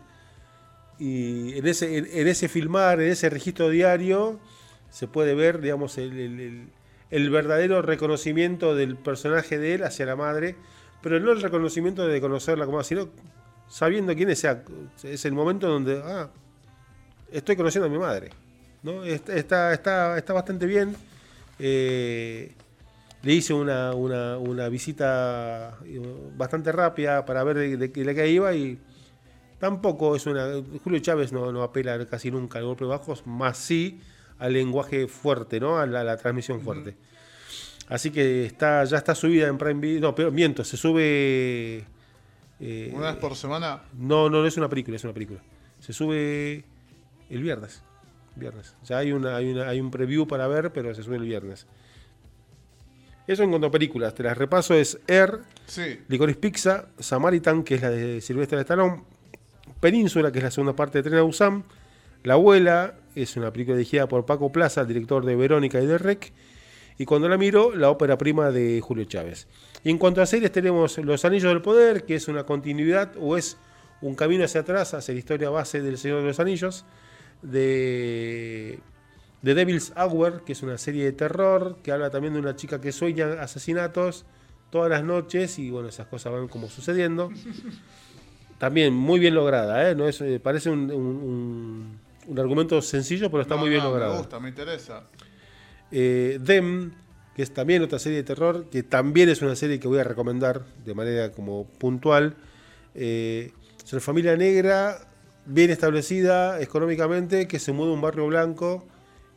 Y 0.97 1.57
en 1.57 1.67
ese, 1.67 1.97
en, 1.97 2.27
ese 2.29 2.47
filmar, 2.47 3.01
en 3.01 3.11
ese 3.11 3.29
registro 3.29 3.69
diario, 3.69 4.39
se 4.89 5.07
puede 5.09 5.35
ver, 5.35 5.59
digamos, 5.59 5.97
el, 5.97 6.69
verdadero 7.11 7.81
reconocimiento 7.81 8.73
del 8.73 8.95
personaje 8.95 9.57
de 9.57 9.75
él 9.75 9.83
hacia 9.83 10.05
la 10.05 10.15
madre, 10.15 10.55
pero 11.03 11.19
no 11.19 11.33
el 11.33 11.41
reconocimiento 11.41 12.07
de 12.07 12.19
conocerla 12.19 12.65
como 12.65 12.81
sino 12.83 13.09
sabiendo 13.67 14.15
quién 14.15 14.29
es. 14.29 14.47
Es 15.03 15.25
el 15.25 15.33
momento 15.33 15.67
donde, 15.67 16.01
ah, 16.03 16.29
estoy 17.31 17.55
conociendo 17.55 17.87
a 17.87 17.89
mi 17.89 17.99
madre. 17.99 18.29
¿no? 18.81 19.03
Está, 19.03 19.73
está, 19.73 20.17
está 20.17 20.33
bastante 20.33 20.65
bien. 20.65 20.95
Eh, 21.59 22.53
le 23.21 23.33
hice 23.33 23.53
una, 23.53 23.93
una, 23.93 24.37
una, 24.37 24.67
visita 24.69 25.77
bastante 26.35 26.71
rápida 26.71 27.25
para 27.25 27.43
ver 27.43 27.57
de, 27.57 27.77
de, 27.77 27.91
qué 27.91 28.29
iba 28.29 28.53
y 28.53 28.79
tampoco 29.59 30.15
es 30.15 30.25
una... 30.25 30.49
Julio 30.83 30.99
Chávez 30.99 31.31
no, 31.31 31.51
no 31.51 31.63
apela 31.63 32.05
casi 32.05 32.31
nunca 32.31 32.59
al 32.59 32.65
golpe 32.65 32.85
bajos, 32.85 33.25
más 33.25 33.57
sí 33.57 34.01
al 34.39 34.53
lenguaje 34.53 35.07
fuerte, 35.07 35.59
¿no? 35.59 35.77
A 35.77 35.85
la, 35.85 36.17
transmisión 36.17 36.61
fuerte. 36.61 36.97
Así 37.89 38.11
que 38.11 38.45
está, 38.45 38.83
ya 38.85 38.97
está 38.97 39.13
subida 39.13 39.47
en 39.47 39.57
Prime 39.57 39.79
Video. 39.79 40.01
No, 40.01 40.15
pero 40.15 40.31
miento, 40.31 40.63
se 40.63 40.77
sube. 40.77 41.83
Eh, 42.59 42.91
¿Una 42.93 43.11
vez 43.11 43.17
por 43.17 43.35
semana? 43.35 43.83
No, 43.97 44.29
no, 44.29 44.41
no 44.41 44.47
es 44.47 44.57
una 44.57 44.69
película, 44.69 44.95
es 44.95 45.03
una 45.03 45.13
película. 45.13 45.41
Se 45.79 45.91
sube 45.93 46.63
el 47.29 47.43
viernes. 47.43 47.83
Viernes. 48.35 48.75
Ya 48.85 48.97
hay, 48.97 49.11
una, 49.11 49.35
hay, 49.35 49.51
una, 49.51 49.67
hay 49.67 49.79
un 49.79 49.91
preview 49.91 50.25
para 50.25 50.47
ver, 50.47 50.71
pero 50.71 50.95
se 50.95 51.03
sube 51.03 51.17
el 51.17 51.23
viernes. 51.23 51.67
Eso 53.27 53.43
en 53.43 53.49
cuanto 53.49 53.67
a 53.67 53.71
películas. 53.71 54.15
Te 54.15 54.23
las 54.23 54.37
repaso: 54.37 54.73
es 54.73 54.99
Air, 55.07 55.41
sí. 55.65 55.99
Licorice 56.07 56.39
Pizza, 56.39 56.87
Samaritan, 56.99 57.63
que 57.63 57.75
es 57.75 57.81
la 57.81 57.89
de 57.89 58.21
Silvestre 58.21 58.57
de 58.57 58.61
Stallone, 58.61 59.03
Península, 59.79 60.31
que 60.31 60.39
es 60.39 60.43
la 60.43 60.51
segunda 60.51 60.75
parte 60.75 60.99
de 60.99 61.09
Tren 61.09 61.19
a 61.19 61.21
Busan, 61.21 61.63
La 62.23 62.33
Abuela, 62.35 62.95
es 63.15 63.35
una 63.35 63.51
película 63.51 63.77
dirigida 63.77 64.07
por 64.07 64.25
Paco 64.25 64.51
Plaza, 64.51 64.85
director 64.85 65.25
de 65.25 65.35
Verónica 65.35 65.79
y 65.81 65.85
de 65.85 65.97
Rec. 65.97 66.33
Y 66.97 67.05
cuando 67.05 67.27
la 67.27 67.37
miro, 67.37 67.75
la 67.75 67.89
ópera 67.89 68.17
prima 68.17 68.51
de 68.51 68.81
Julio 68.81 69.05
Chávez. 69.05 69.47
Y 69.83 69.89
en 69.89 69.97
cuanto 69.97 70.21
a 70.21 70.25
series, 70.25 70.51
tenemos 70.51 70.97
Los 70.99 71.25
Anillos 71.25 71.51
del 71.51 71.61
Poder, 71.61 72.05
que 72.05 72.15
es 72.15 72.27
una 72.27 72.45
continuidad 72.45 73.13
o 73.19 73.35
es 73.37 73.57
un 74.01 74.15
camino 74.15 74.43
hacia 74.43 74.61
atrás, 74.61 74.93
hacia 74.93 75.13
la 75.13 75.19
historia 75.19 75.49
base 75.49 75.81
del 75.81 75.97
Señor 75.97 76.21
de 76.21 76.27
los 76.27 76.39
Anillos, 76.39 76.85
de, 77.41 78.79
de 79.41 79.53
Devil's 79.53 79.93
Hour, 79.95 80.43
que 80.45 80.53
es 80.53 80.61
una 80.61 80.77
serie 80.77 81.05
de 81.05 81.11
terror, 81.13 81.77
que 81.83 81.91
habla 81.91 82.09
también 82.09 82.33
de 82.33 82.39
una 82.39 82.55
chica 82.55 82.79
que 82.79 82.91
sueña 82.91 83.41
asesinatos 83.41 84.25
todas 84.69 84.89
las 84.89 85.03
noches 85.03 85.59
y 85.59 85.69
bueno, 85.69 85.89
esas 85.89 86.07
cosas 86.07 86.33
van 86.33 86.47
como 86.47 86.67
sucediendo. 86.67 87.31
También 88.57 88.93
muy 88.93 89.19
bien 89.19 89.35
lograda, 89.35 89.89
¿eh? 89.89 89.93
No 89.93 90.07
es, 90.07 90.21
eh, 90.21 90.39
parece 90.41 90.69
un, 90.69 90.89
un, 90.89 92.39
argumento 92.39 92.81
sencillo, 92.81 93.29
pero 93.29 93.41
está 93.41 93.57
muy 93.57 93.69
bien 93.69 93.83
logrado. 93.83 94.13
Me 94.13 94.19
gusta, 94.19 94.39
me 94.39 94.49
interesa. 94.49 95.03
Eh, 95.93 96.39
Dem, 96.41 96.91
que 97.35 97.43
es 97.43 97.53
también 97.53 97.83
otra 97.83 97.99
serie 97.99 98.17
de 98.17 98.23
terror, 98.23 98.65
que 98.71 98.81
también 98.81 99.29
es 99.29 99.41
una 99.43 99.55
serie 99.55 99.79
que 99.79 99.87
voy 99.87 99.99
a 99.99 100.03
recomendar 100.03 100.65
de 100.83 100.93
manera 100.93 101.31
como 101.31 101.65
puntual. 101.65 102.35
es 102.95 103.51
una 103.91 104.01
familia 104.01 104.35
negra, 104.35 105.07
bien 105.45 105.69
establecida 105.69 106.59
económicamente, 106.61 107.47
que 107.47 107.59
se 107.59 107.71
muda 107.71 107.91
a 107.91 107.93
un 107.93 108.01
barrio 108.01 108.27
blanco 108.27 108.87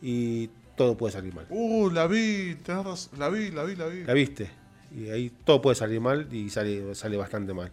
y 0.01 0.49
todo 0.77 0.97
puede 0.97 1.13
salir 1.13 1.35
mal. 1.35 1.47
Uh, 1.51 1.91
la 1.91 2.07
vi, 2.07 2.57
la 2.67 3.29
vi, 3.29 3.51
la 3.51 3.65
vi, 3.65 3.77
la 3.77 3.87
vi. 3.87 4.05
La 4.05 4.15
viste. 4.15 4.51
Y 4.97 5.11
ahí 5.11 5.33
todo 5.45 5.61
puede 5.61 5.75
salir 5.75 6.01
mal 6.01 6.33
y 6.33 6.49
sale, 6.51 6.95
sale 6.95 7.17
bastante 7.17 7.53
mal. 7.53 7.71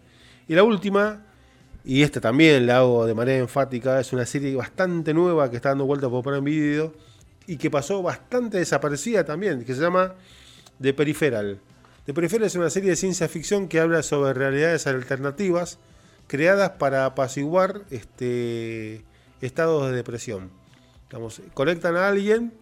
Y 0.48 0.54
la 0.54 0.62
última, 0.62 1.22
y 1.84 2.02
esta 2.02 2.20
también 2.20 2.66
la 2.66 2.78
hago 2.78 3.06
de 3.06 3.14
manera 3.14 3.38
enfática, 3.38 4.00
es 4.00 4.12
una 4.12 4.26
serie 4.26 4.54
bastante 4.54 5.14
nueva 5.14 5.50
que 5.50 5.56
está 5.56 5.70
dando 5.70 5.86
vuelta 5.86 6.08
por 6.08 6.22
Prime 6.22 6.40
Video 6.40 6.92
y 7.46 7.56
que 7.56 7.70
pasó 7.70 8.02
bastante 8.02 8.58
desaparecida 8.58 9.24
también, 9.24 9.64
que 9.64 9.74
se 9.74 9.80
llama 9.80 10.14
The 10.80 10.94
Peripheral. 10.94 11.60
The 12.06 12.14
Peripheral 12.14 12.46
es 12.46 12.54
una 12.54 12.70
serie 12.70 12.90
de 12.90 12.96
ciencia 12.96 13.28
ficción 13.28 13.68
que 13.68 13.80
habla 13.80 14.02
sobre 14.02 14.34
realidades 14.34 14.86
alternativas 14.86 15.78
creadas 16.26 16.70
para 16.70 17.06
apaciguar 17.06 17.82
este, 17.90 19.04
estados 19.40 19.90
de 19.90 19.96
depresión. 19.96 20.50
Digamos, 21.08 21.42
conectan 21.52 21.96
a 21.96 22.08
alguien 22.08 22.52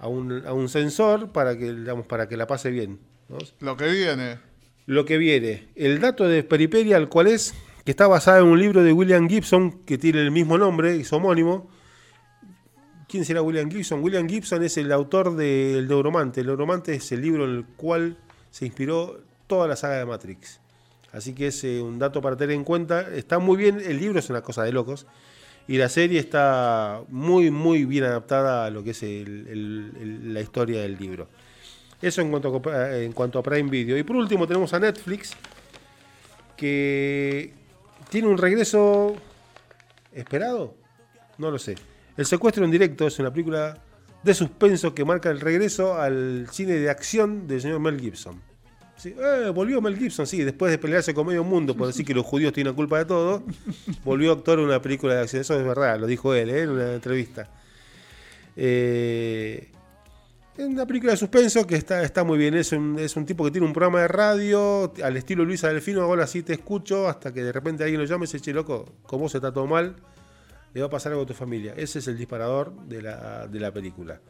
a 0.00 0.08
un, 0.08 0.46
a 0.46 0.52
un 0.52 0.68
sensor 0.68 1.32
para 1.32 1.56
que, 1.56 1.72
digamos, 1.72 2.06
para 2.06 2.28
que 2.28 2.36
la 2.36 2.46
pase 2.46 2.70
bien. 2.70 3.00
Lo 3.60 3.76
que 3.76 3.88
viene. 3.88 4.38
Lo 4.86 5.04
que 5.04 5.18
viene. 5.18 5.68
El 5.74 6.00
dato 6.00 6.28
de 6.28 6.44
Peripheral, 6.44 7.08
¿cuál 7.08 7.28
es? 7.28 7.54
que 7.84 7.90
está 7.90 8.06
basada 8.06 8.38
en 8.38 8.46
un 8.46 8.58
libro 8.58 8.82
de 8.82 8.92
William 8.92 9.28
Gibson 9.28 9.82
que 9.84 9.98
tiene 9.98 10.22
el 10.22 10.30
mismo 10.30 10.56
nombre, 10.56 10.96
es 10.96 11.12
homónimo. 11.12 11.70
¿Quién 13.14 13.24
será 13.24 13.42
William 13.42 13.70
Gibson? 13.70 14.02
William 14.02 14.28
Gibson 14.28 14.64
es 14.64 14.76
el 14.76 14.90
autor 14.90 15.36
del 15.36 15.86
Neuromante. 15.86 16.40
El 16.40 16.48
Neuromante 16.48 16.96
es 16.96 17.12
el 17.12 17.20
libro 17.20 17.44
en 17.44 17.58
el 17.58 17.64
cual 17.64 18.16
se 18.50 18.66
inspiró 18.66 19.20
toda 19.46 19.68
la 19.68 19.76
saga 19.76 19.98
de 19.98 20.04
Matrix. 20.04 20.58
Así 21.12 21.32
que 21.32 21.46
es 21.46 21.62
eh, 21.62 21.80
un 21.80 22.00
dato 22.00 22.20
para 22.20 22.36
tener 22.36 22.56
en 22.56 22.64
cuenta. 22.64 23.02
Está 23.14 23.38
muy 23.38 23.56
bien, 23.56 23.80
el 23.80 24.00
libro 24.00 24.18
es 24.18 24.30
una 24.30 24.42
cosa 24.42 24.64
de 24.64 24.72
locos. 24.72 25.06
Y 25.68 25.78
la 25.78 25.88
serie 25.88 26.18
está 26.18 27.02
muy, 27.06 27.52
muy 27.52 27.84
bien 27.84 28.02
adaptada 28.02 28.66
a 28.66 28.70
lo 28.70 28.82
que 28.82 28.90
es 28.90 29.00
la 29.04 30.40
historia 30.40 30.80
del 30.80 30.98
libro. 30.98 31.28
Eso 32.02 32.20
en 32.20 32.32
cuanto, 32.32 32.60
a, 32.68 32.96
en 32.98 33.12
cuanto 33.12 33.38
a 33.38 33.44
Prime 33.44 33.70
Video. 33.70 33.96
Y 33.96 34.02
por 34.02 34.16
último 34.16 34.44
tenemos 34.48 34.74
a 34.74 34.80
Netflix, 34.80 35.34
que 36.56 37.52
¿Tiene 38.10 38.26
un 38.26 38.38
regreso 38.38 39.14
esperado? 40.12 40.74
No 41.38 41.52
lo 41.52 41.60
sé. 41.60 41.76
El 42.16 42.26
secuestro 42.26 42.64
en 42.64 42.70
directo 42.70 43.06
es 43.06 43.18
una 43.18 43.32
película 43.32 43.78
de 44.22 44.34
suspenso 44.34 44.94
que 44.94 45.04
marca 45.04 45.30
el 45.30 45.40
regreso 45.40 46.00
al 46.00 46.48
cine 46.50 46.74
de 46.74 46.88
acción 46.88 47.46
del 47.46 47.60
señor 47.60 47.80
Mel 47.80 48.00
Gibson. 48.00 48.40
Eh, 49.04 49.50
volvió 49.54 49.82
Mel 49.82 49.98
Gibson, 49.98 50.26
sí, 50.26 50.42
después 50.42 50.70
de 50.70 50.78
pelearse 50.78 51.12
con 51.12 51.26
medio 51.26 51.44
mundo 51.44 51.76
por 51.76 51.86
decir 51.86 52.06
que 52.06 52.14
los 52.14 52.24
judíos 52.24 52.52
tienen 52.52 52.72
culpa 52.74 52.98
de 52.98 53.04
todo, 53.04 53.42
volvió 54.04 54.30
a 54.30 54.34
actuar 54.34 54.58
en 54.60 54.64
una 54.64 54.80
película 54.80 55.14
de 55.14 55.20
acción. 55.22 55.42
Eso 55.42 55.58
es 55.58 55.66
verdad, 55.66 55.98
lo 55.98 56.06
dijo 56.06 56.34
él 56.34 56.50
¿eh? 56.50 56.62
en 56.62 56.70
una 56.70 56.94
entrevista. 56.94 57.48
Eh, 58.56 59.70
es 60.56 60.64
una 60.64 60.86
película 60.86 61.12
de 61.12 61.18
suspenso 61.18 61.66
que 61.66 61.74
está, 61.74 62.02
está 62.04 62.22
muy 62.22 62.38
bien. 62.38 62.54
Es 62.54 62.72
un, 62.72 62.96
es 62.98 63.16
un 63.16 63.26
tipo 63.26 63.44
que 63.44 63.50
tiene 63.50 63.66
un 63.66 63.72
programa 63.72 64.02
de 64.02 64.08
radio 64.08 64.92
al 65.02 65.16
estilo 65.16 65.44
Luisa 65.44 65.68
Delfino. 65.68 66.02
Ahora 66.02 66.26
sí 66.28 66.42
te 66.42 66.52
escucho 66.52 67.08
hasta 67.08 67.32
que 67.32 67.42
de 67.42 67.52
repente 67.52 67.82
alguien 67.82 68.00
lo 68.00 68.06
llama 68.06 68.24
y 68.24 68.26
dice, 68.26 68.40
che, 68.40 68.52
loco, 68.52 68.94
como 69.02 69.28
se 69.28 69.38
está 69.38 69.52
todo 69.52 69.66
mal, 69.66 69.96
le 70.74 70.80
va 70.80 70.88
a 70.88 70.90
pasar 70.90 71.12
algo 71.12 71.22
a 71.22 71.26
tu 71.26 71.34
familia. 71.34 71.72
Ese 71.76 72.00
es 72.00 72.08
el 72.08 72.18
disparador 72.18 72.74
de 72.86 73.00
la, 73.00 73.46
de 73.46 73.60
la 73.60 73.72
película. 73.72 74.20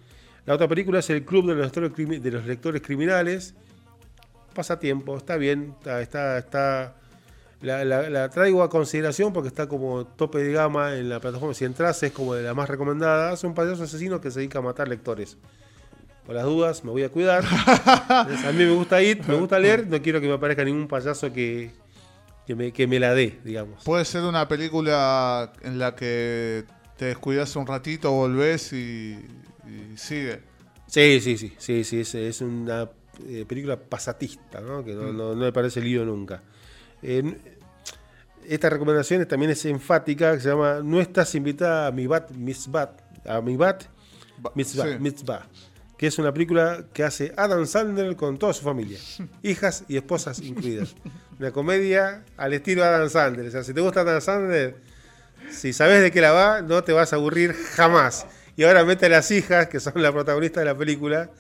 La 0.47 0.55
otra 0.55 0.68
película 0.68 0.99
es 0.99 1.09
El 1.09 1.24
Club 1.24 1.47
de 1.49 1.55
los 1.55 1.64
Lectores, 1.64 2.22
de 2.22 2.30
los 2.30 2.45
lectores 2.45 2.82
Criminales. 2.82 3.55
Pasa 4.55 4.78
tiempo, 4.78 5.16
está 5.16 5.36
bien, 5.36 5.74
está, 6.01 6.38
está, 6.38 6.95
la, 7.61 7.82
la, 7.84 8.28
traigo 8.28 8.62
a 8.62 8.68
consideración 8.68 9.32
porque 9.32 9.49
está 9.49 9.66
como 9.66 10.07
tope 10.07 10.38
de 10.38 10.53
gama 10.53 10.95
en 10.97 11.09
la 11.09 11.18
plataforma. 11.18 11.55
Si 11.55 11.64
entras 11.64 12.03
es 12.03 12.12
como 12.12 12.34
de 12.34 12.42
la 12.42 12.55
más 12.55 12.68
recomendada. 12.68 13.36
Son 13.36 13.55
payasos 13.55 13.80
asesinos 13.80 14.20
que 14.20 14.30
se 14.30 14.40
dedica 14.40 14.59
a 14.59 14.62
matar 14.62 14.86
lectores 14.86 15.38
por 16.26 16.34
las 16.34 16.45
dudas, 16.45 16.84
me 16.84 16.90
voy 16.90 17.03
a 17.03 17.09
cuidar. 17.11 17.45
a 18.09 18.53
mí 18.53 18.64
me 18.64 18.70
gusta 18.70 19.03
ir, 19.03 19.26
me 19.26 19.34
gusta 19.34 19.59
leer, 19.59 19.86
no 19.86 20.01
quiero 20.01 20.20
que 20.20 20.28
me 20.28 20.34
aparezca 20.34 20.64
ningún 20.64 20.88
payaso 20.88 21.32
que, 21.32 21.70
que, 22.47 22.55
me, 22.55 22.72
que 22.72 22.86
me 22.86 22.99
la 22.99 23.14
dé, 23.14 23.40
digamos. 23.45 23.84
Puede 23.84 24.05
ser 24.05 24.22
una 24.22 24.47
película 24.49 25.53
en 25.62 25.78
la 25.78 25.95
que 25.95 26.64
te 26.97 27.07
descuidas 27.07 27.55
un 27.57 27.66
ratito, 27.66 28.11
volvés 28.12 28.72
y, 28.72 29.18
sigue. 29.97 30.42
Sí, 30.86 31.20
sí, 31.20 31.36
sí, 31.38 31.53
sí, 31.59 32.05
sí, 32.05 32.18
es, 32.18 32.40
una 32.40 32.88
eh, 33.26 33.45
película 33.49 33.76
pasatista, 33.76 34.61
¿no? 34.61 34.84
que 34.84 34.95
no, 34.95 35.12
no, 35.12 35.34
me 35.34 35.53
parece 35.53 35.80
lío 35.80 36.05
nunca. 36.05 36.42
esta 38.47 38.70
recomendación 38.70 39.26
también 39.26 39.51
es 39.51 39.64
enfática, 39.64 40.38
se 40.38 40.51
llama 40.51 40.80
No 40.84 41.01
estás 41.01 41.34
invitada 41.34 41.88
a 41.88 41.92
mi 41.92 42.07
bat, 42.07 42.30
bat, 42.68 43.01
a 43.26 43.40
mi 43.40 43.57
bat, 43.57 43.84
mitzvah 44.55 45.49
que 45.97 46.09
es 46.09 46.18
una 46.18 46.32
película 46.32 46.86
que 46.92 47.05
hace 47.05 47.32
Adam 47.36 47.66
Sandler 47.66 48.16
con 48.16 48.38
toda 48.38 48.53
su 48.53 48.62
familia, 48.62 48.99
hijas 49.42 49.84
y 49.88 49.97
esposas 49.97 50.40
incluidas. 50.40 50.95
Una 51.39 51.51
comedia 51.51 52.24
al 52.37 52.53
estilo 52.53 52.85
Adam 52.85 53.09
Sandler. 53.09 53.49
O 53.49 53.51
sea, 53.51 53.64
si 53.64 53.74
te 53.74 53.80
gusta 53.80 54.01
Adam 54.03 54.20
Sandler, 54.20 54.76
si 55.51 55.72
sabes 55.72 56.01
de 56.01 56.11
qué 56.11 56.20
la 56.20 56.32
va, 56.32 56.62
no 56.62 56.85
te 56.85 56.93
vas 56.93 57.12
a 57.12 57.16
aburrir 57.16 57.53
jamás. 57.53 58.26
Y 58.57 58.64
ahora 58.64 58.85
mete 58.85 59.07
a 59.07 59.09
las 59.09 59.30
hijas, 59.30 59.68
que 59.68 59.80
son 59.80 59.95
la 59.97 60.12
protagonista 60.12 60.61
de 60.61 60.66
la 60.66 60.76
película, 60.76 61.30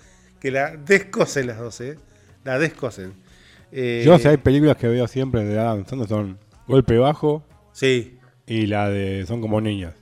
que 0.40 0.50
la 0.50 0.76
descosen 0.76 1.46
las 1.46 1.58
dos, 1.58 1.80
¿eh? 1.80 1.96
La 2.42 2.58
descosen. 2.58 3.14
Eh, 3.70 4.02
Yo, 4.04 4.18
si 4.18 4.28
hay 4.28 4.36
películas 4.36 4.76
que 4.76 4.88
veo 4.88 5.06
siempre 5.06 5.44
de 5.44 5.58
Adam 5.58 5.86
Sandler, 5.86 6.08
son 6.08 6.38
Golpe 6.66 6.98
Bajo. 6.98 7.44
Sí. 7.72 8.18
Y 8.46 8.66
la 8.66 8.88
de 8.88 9.24
Son 9.26 9.40
como 9.40 9.60
niñas. 9.60 9.94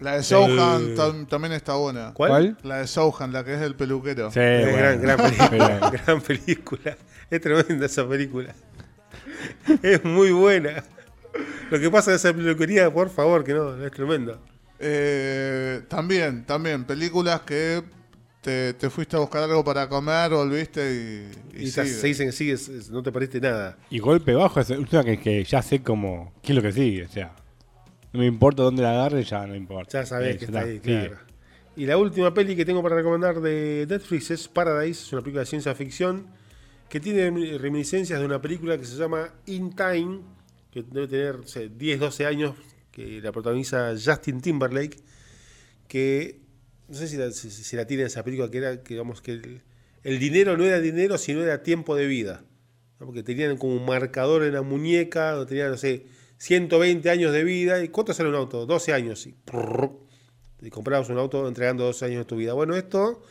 La 0.00 0.16
de 0.16 0.22
Sohan 0.22 1.26
también 1.26 1.52
está 1.54 1.74
buena. 1.74 2.12
¿Cuál? 2.14 2.56
La 2.62 2.78
de 2.78 2.86
Sohan, 2.86 3.32
la 3.32 3.44
que 3.44 3.54
es 3.54 3.60
el 3.62 3.74
peluquero. 3.74 4.30
Sí, 4.30 4.38
Es 4.40 4.70
bueno. 4.70 4.78
gran, 4.78 5.00
gran 5.02 5.18
película. 5.48 5.90
gran 6.06 6.20
película. 6.20 6.96
Es 7.30 7.40
tremenda 7.40 7.86
esa 7.86 8.08
película. 8.08 8.54
Es 9.82 10.04
muy 10.04 10.30
buena. 10.30 10.84
Lo 11.70 11.78
que 11.78 11.90
pasa 11.90 12.12
en 12.12 12.16
esa 12.16 12.32
peluquería, 12.32 12.92
por 12.92 13.10
favor, 13.10 13.44
que 13.44 13.52
no, 13.54 13.84
es 13.84 13.92
tremendo. 13.92 14.40
Eh, 14.78 15.82
también, 15.88 16.44
también, 16.44 16.84
películas 16.84 17.40
que 17.42 17.82
te, 18.40 18.74
te 18.74 18.88
fuiste 18.90 19.16
a 19.16 19.18
buscar 19.18 19.42
algo 19.42 19.64
para 19.64 19.88
comer, 19.88 20.30
volviste 20.30 21.28
y, 21.52 21.58
y 21.60 21.68
Y, 21.68 21.72
te- 21.72 21.84
sigue. 21.84 21.86
se 22.00 22.06
dicen 22.06 22.26
que 22.28 22.32
sigues, 22.32 22.68
es- 22.68 22.90
no 22.90 23.02
te 23.02 23.10
perdiste 23.12 23.40
nada. 23.40 23.76
Y 23.90 23.98
golpe 23.98 24.32
bajo 24.34 24.60
es 24.60 24.70
una 24.70 25.02
que, 25.04 25.18
que 25.18 25.42
ya 25.44 25.60
sé 25.60 25.82
como 25.82 26.32
qué 26.42 26.52
es 26.52 26.56
lo 26.56 26.62
que 26.62 26.72
sigue. 26.72 27.04
O 27.04 27.08
sea, 27.08 27.32
no 28.18 28.22
me 28.22 28.26
importa 28.28 28.64
dónde 28.64 28.82
la 28.82 28.90
agarre, 28.90 29.22
ya 29.22 29.46
no 29.46 29.54
importa. 29.54 30.00
Ya 30.00 30.06
sabés 30.06 30.38
que 30.38 30.44
está 30.46 30.60
ahí, 30.62 30.80
claro. 30.80 31.18
Y 31.76 31.86
la 31.86 31.96
última 31.96 32.34
peli 32.34 32.56
que 32.56 32.64
tengo 32.64 32.82
para 32.82 32.96
recomendar 32.96 33.40
de 33.40 33.86
Netflix 33.88 34.32
es 34.32 34.48
Paradise, 34.48 35.04
es 35.04 35.12
una 35.12 35.22
película 35.22 35.42
de 35.42 35.46
ciencia 35.46 35.72
ficción 35.76 36.26
que 36.88 36.98
tiene 36.98 37.30
reminiscencias 37.58 38.18
de 38.18 38.26
una 38.26 38.40
película 38.42 38.76
que 38.76 38.84
se 38.84 38.96
llama 38.96 39.32
In 39.46 39.76
Time, 39.76 40.20
que 40.72 40.82
debe 40.82 41.06
tener 41.06 41.38
no 41.38 41.46
sé, 41.46 41.68
10, 41.68 42.00
12 42.00 42.26
años, 42.26 42.56
que 42.90 43.20
la 43.20 43.30
protagoniza 43.30 43.94
Justin 44.04 44.40
Timberlake, 44.40 44.96
que 45.86 46.40
no 46.88 46.94
sé 46.96 47.06
si 47.08 47.16
la, 47.16 47.30
si- 47.30 47.50
si 47.50 47.76
la 47.76 47.86
tiene 47.86 48.02
esa 48.04 48.24
película, 48.24 48.50
que 48.50 48.58
era 48.58 48.82
que, 48.82 48.94
digamos, 48.94 49.20
que 49.20 49.32
el, 49.32 49.62
el 50.02 50.18
dinero 50.18 50.56
no 50.56 50.64
era 50.64 50.80
dinero, 50.80 51.18
sino 51.18 51.42
era 51.42 51.62
tiempo 51.62 51.94
de 51.94 52.06
vida. 52.06 52.42
¿no? 52.98 53.06
Porque 53.06 53.22
tenían 53.22 53.56
como 53.56 53.74
un 53.74 53.86
marcador 53.86 54.42
en 54.42 54.54
la 54.54 54.62
muñeca, 54.62 55.32
donde 55.32 55.48
tenían, 55.50 55.70
no 55.70 55.76
sé, 55.76 56.06
120 56.38 57.10
años 57.10 57.32
de 57.32 57.44
vida. 57.44 57.82
¿Y 57.82 57.88
cuánto 57.88 58.14
sale 58.14 58.28
un 58.30 58.34
auto? 58.36 58.66
12 58.66 58.92
años. 58.92 59.26
Y, 59.26 59.34
y 60.60 60.70
comprabas 60.70 61.08
un 61.08 61.18
auto 61.18 61.46
entregando 61.46 61.84
12 61.84 62.04
años 62.06 62.18
de 62.20 62.24
tu 62.24 62.36
vida. 62.36 62.52
Bueno, 62.54 62.74
esto 62.74 63.22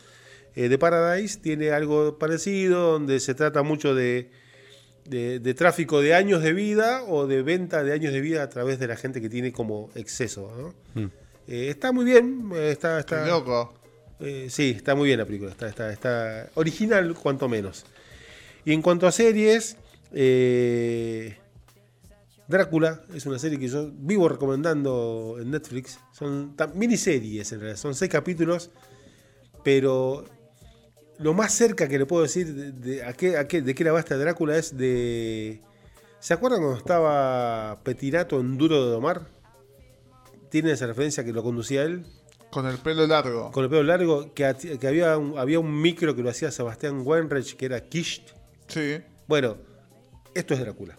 eh, 0.54 0.68
de 0.68 0.78
Paradise 0.78 1.38
tiene 1.40 1.70
algo 1.70 2.18
parecido, 2.18 2.92
donde 2.92 3.20
se 3.20 3.34
trata 3.34 3.62
mucho 3.62 3.94
de, 3.94 4.30
de, 5.04 5.38
de 5.40 5.54
tráfico 5.54 6.00
de 6.00 6.14
años 6.14 6.42
de 6.42 6.52
vida 6.52 7.02
o 7.04 7.26
de 7.26 7.42
venta 7.42 7.82
de 7.82 7.92
años 7.92 8.12
de 8.12 8.20
vida 8.20 8.42
a 8.42 8.48
través 8.48 8.78
de 8.78 8.86
la 8.86 8.96
gente 8.96 9.20
que 9.20 9.28
tiene 9.28 9.52
como 9.52 9.90
exceso. 9.94 10.74
¿no? 10.94 11.02
Mm. 11.02 11.10
Eh, 11.48 11.68
está 11.70 11.92
muy 11.92 12.04
bien, 12.04 12.50
eh, 12.54 12.70
está, 12.72 12.96
Qué 12.96 13.00
está, 13.00 13.26
loco. 13.26 13.74
eh, 14.20 14.48
sí, 14.50 14.74
está 14.76 14.94
muy 14.94 15.06
bien 15.06 15.18
la 15.18 15.24
película, 15.24 15.50
está, 15.50 15.68
está, 15.68 15.92
está 15.92 16.48
original 16.54 17.14
cuanto 17.14 17.48
menos. 17.48 17.84
Y 18.64 18.72
en 18.74 18.82
cuanto 18.82 19.06
a 19.06 19.12
series, 19.12 19.76
eh, 20.12 21.36
Drácula 22.48 23.02
es 23.14 23.26
una 23.26 23.38
serie 23.38 23.58
que 23.58 23.68
yo 23.68 23.90
vivo 23.92 24.28
recomendando 24.28 25.36
en 25.40 25.50
Netflix. 25.50 26.00
Son 26.12 26.56
miniseries 26.74 27.52
en 27.52 27.60
realidad, 27.60 27.78
son 27.78 27.94
seis 27.94 28.10
capítulos, 28.10 28.70
pero 29.62 30.24
lo 31.18 31.34
más 31.34 31.52
cerca 31.52 31.88
que 31.88 31.98
le 31.98 32.06
puedo 32.06 32.22
decir 32.22 32.54
de, 32.54 32.72
de 32.72 33.04
a 33.04 33.12
qué, 33.12 33.36
a 33.36 33.46
qué- 33.46 33.60
de 33.62 33.74
qué 33.74 33.82
era 33.82 33.92
basta 33.92 34.16
Drácula 34.16 34.56
es 34.56 34.76
de... 34.76 35.60
¿Se 36.20 36.34
acuerdan 36.34 36.60
cuando 36.60 36.78
estaba 36.78 37.80
Petinato 37.84 38.40
en 38.40 38.56
Duro 38.58 38.84
de 38.84 38.90
Domar? 38.92 39.26
¿Tiene 40.50 40.72
esa 40.72 40.86
referencia 40.86 41.22
que 41.24 41.32
lo 41.32 41.42
conducía 41.42 41.82
él? 41.82 42.06
Con 42.50 42.66
el 42.66 42.78
pelo 42.78 43.06
largo. 43.06 43.50
con 43.52 43.64
el 43.64 43.70
pelo 43.70 43.82
largo, 43.82 44.32
que, 44.32 44.78
que 44.80 44.88
había, 44.88 45.18
un, 45.18 45.38
había 45.38 45.60
un 45.60 45.80
micro 45.82 46.16
que 46.16 46.22
lo 46.22 46.30
hacía 46.30 46.50
Sebastián 46.50 47.02
Wenrich, 47.04 47.56
que 47.56 47.66
era 47.66 47.80
Kish. 47.88 48.24
Sí. 48.68 48.96
Bueno, 49.26 49.58
esto 50.34 50.54
es 50.54 50.60
Drácula. 50.60 50.98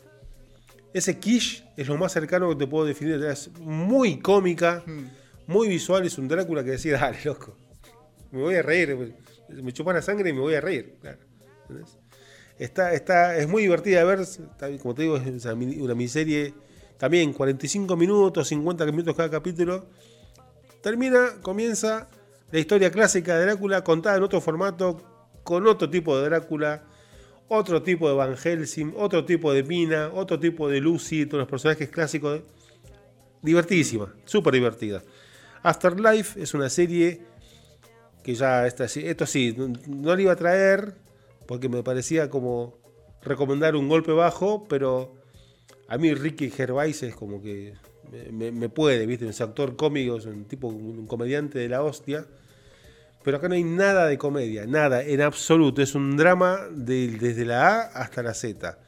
Ese 0.93 1.19
Kish 1.19 1.63
es 1.77 1.87
lo 1.87 1.97
más 1.97 2.11
cercano 2.11 2.49
que 2.49 2.55
te 2.55 2.67
puedo 2.67 2.85
definir. 2.85 3.23
Es 3.23 3.51
muy 3.59 4.19
cómica, 4.19 4.83
muy 5.47 5.67
visual. 5.67 6.05
Es 6.05 6.17
un 6.17 6.27
Drácula 6.27 6.63
que 6.63 6.71
decía, 6.71 6.97
dale, 6.99 7.17
loco. 7.23 7.55
Me 8.31 8.41
voy 8.41 8.55
a 8.55 8.61
reír. 8.61 9.15
Me 9.49 9.71
chupan 9.71 9.95
la 9.95 10.01
sangre 10.01 10.29
y 10.29 10.33
me 10.33 10.39
voy 10.39 10.55
a 10.55 10.61
reír. 10.61 10.95
Claro. 11.01 11.19
Está, 12.57 12.93
está, 12.93 13.37
es 13.37 13.47
muy 13.47 13.63
divertida 13.63 13.99
de 13.99 14.05
ver. 14.05 14.27
Como 14.81 14.95
te 14.95 15.03
digo, 15.03 15.17
es 15.17 15.45
una 15.45 15.95
miniserie. 15.95 16.53
También 16.97 17.31
45 17.31 17.95
minutos, 17.95 18.47
50 18.49 18.85
minutos 18.87 19.15
cada 19.15 19.29
capítulo. 19.29 19.87
Termina, 20.81 21.35
comienza 21.41 22.09
la 22.51 22.59
historia 22.59 22.91
clásica 22.91 23.37
de 23.37 23.45
Drácula 23.45 23.83
contada 23.83 24.17
en 24.17 24.23
otro 24.23 24.41
formato, 24.41 25.01
con 25.43 25.65
otro 25.67 25.89
tipo 25.89 26.17
de 26.17 26.25
Drácula, 26.25 26.83
otro 27.49 27.81
tipo 27.83 28.07
de 28.07 28.15
Van 28.15 28.37
Helsing, 28.37 28.93
otro 28.95 29.25
tipo 29.25 29.51
de 29.51 29.63
Mina, 29.63 30.11
otro 30.13 30.39
tipo 30.39 30.69
de 30.69 30.79
Lucy, 30.79 31.25
todos 31.25 31.39
los 31.41 31.49
personajes 31.49 31.89
clásicos. 31.89 32.41
Divertidísima, 33.41 34.13
súper 34.25 34.53
divertida. 34.53 35.01
Afterlife 35.63 36.41
es 36.41 36.53
una 36.53 36.69
serie 36.69 37.21
que 38.23 38.35
ya, 38.35 38.67
esta, 38.67 38.85
esto 38.85 39.25
sí, 39.25 39.55
no, 39.87 40.15
le 40.15 40.23
iba 40.23 40.33
a 40.33 40.35
traer 40.35 40.95
porque 41.47 41.69
me 41.69 41.83
parecía 41.83 42.29
como 42.29 42.77
recomendar 43.23 43.75
un 43.75 43.87
golpe 43.89 44.11
bajo, 44.11 44.67
pero 44.67 45.15
a 45.87 45.97
mí 45.97 46.13
Ricky 46.13 46.49
Gervais 46.49 47.01
es 47.03 47.15
como 47.15 47.41
que 47.41 47.73
me, 48.31 48.51
me- 48.51 48.69
puede, 48.69 49.05
¿viste? 49.05 49.27
Es 49.27 49.41
actor 49.41 49.75
cómico, 49.75 50.17
es 50.17 50.25
un 50.25 50.45
tipo, 50.45 50.67
un 50.67 51.07
comediante 51.07 51.59
de 51.59 51.69
la 51.69 51.81
hostia. 51.81 52.27
Pero 53.23 53.37
acá 53.37 53.49
no 53.49 53.55
hay 53.55 53.63
nada 53.63 54.07
de 54.07 54.17
comedia, 54.17 54.65
nada, 54.65 55.03
en 55.03 55.21
absoluto. 55.21 55.81
Es 55.81 55.93
un 55.95 56.15
drama 56.15 56.59
de- 56.71 57.17
desde 57.19 57.45
la 57.45 57.67
A 57.67 57.81
hasta 58.01 58.23
la 58.23 58.33
Z. 58.33 58.79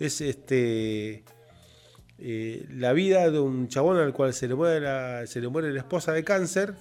Es 0.00 0.20
este 0.20 1.24
eh, 2.18 2.66
la 2.70 2.92
vida 2.94 3.30
de 3.30 3.38
un 3.38 3.68
chabón 3.68 3.98
al 3.98 4.12
cual 4.14 4.32
se 4.32 4.48
le, 4.48 4.54
muere 4.54 4.80
la, 4.80 5.26
se 5.26 5.40
le 5.40 5.48
muere 5.48 5.70
la 5.72 5.80
esposa 5.80 6.12
de 6.12 6.24
cáncer 6.24 6.74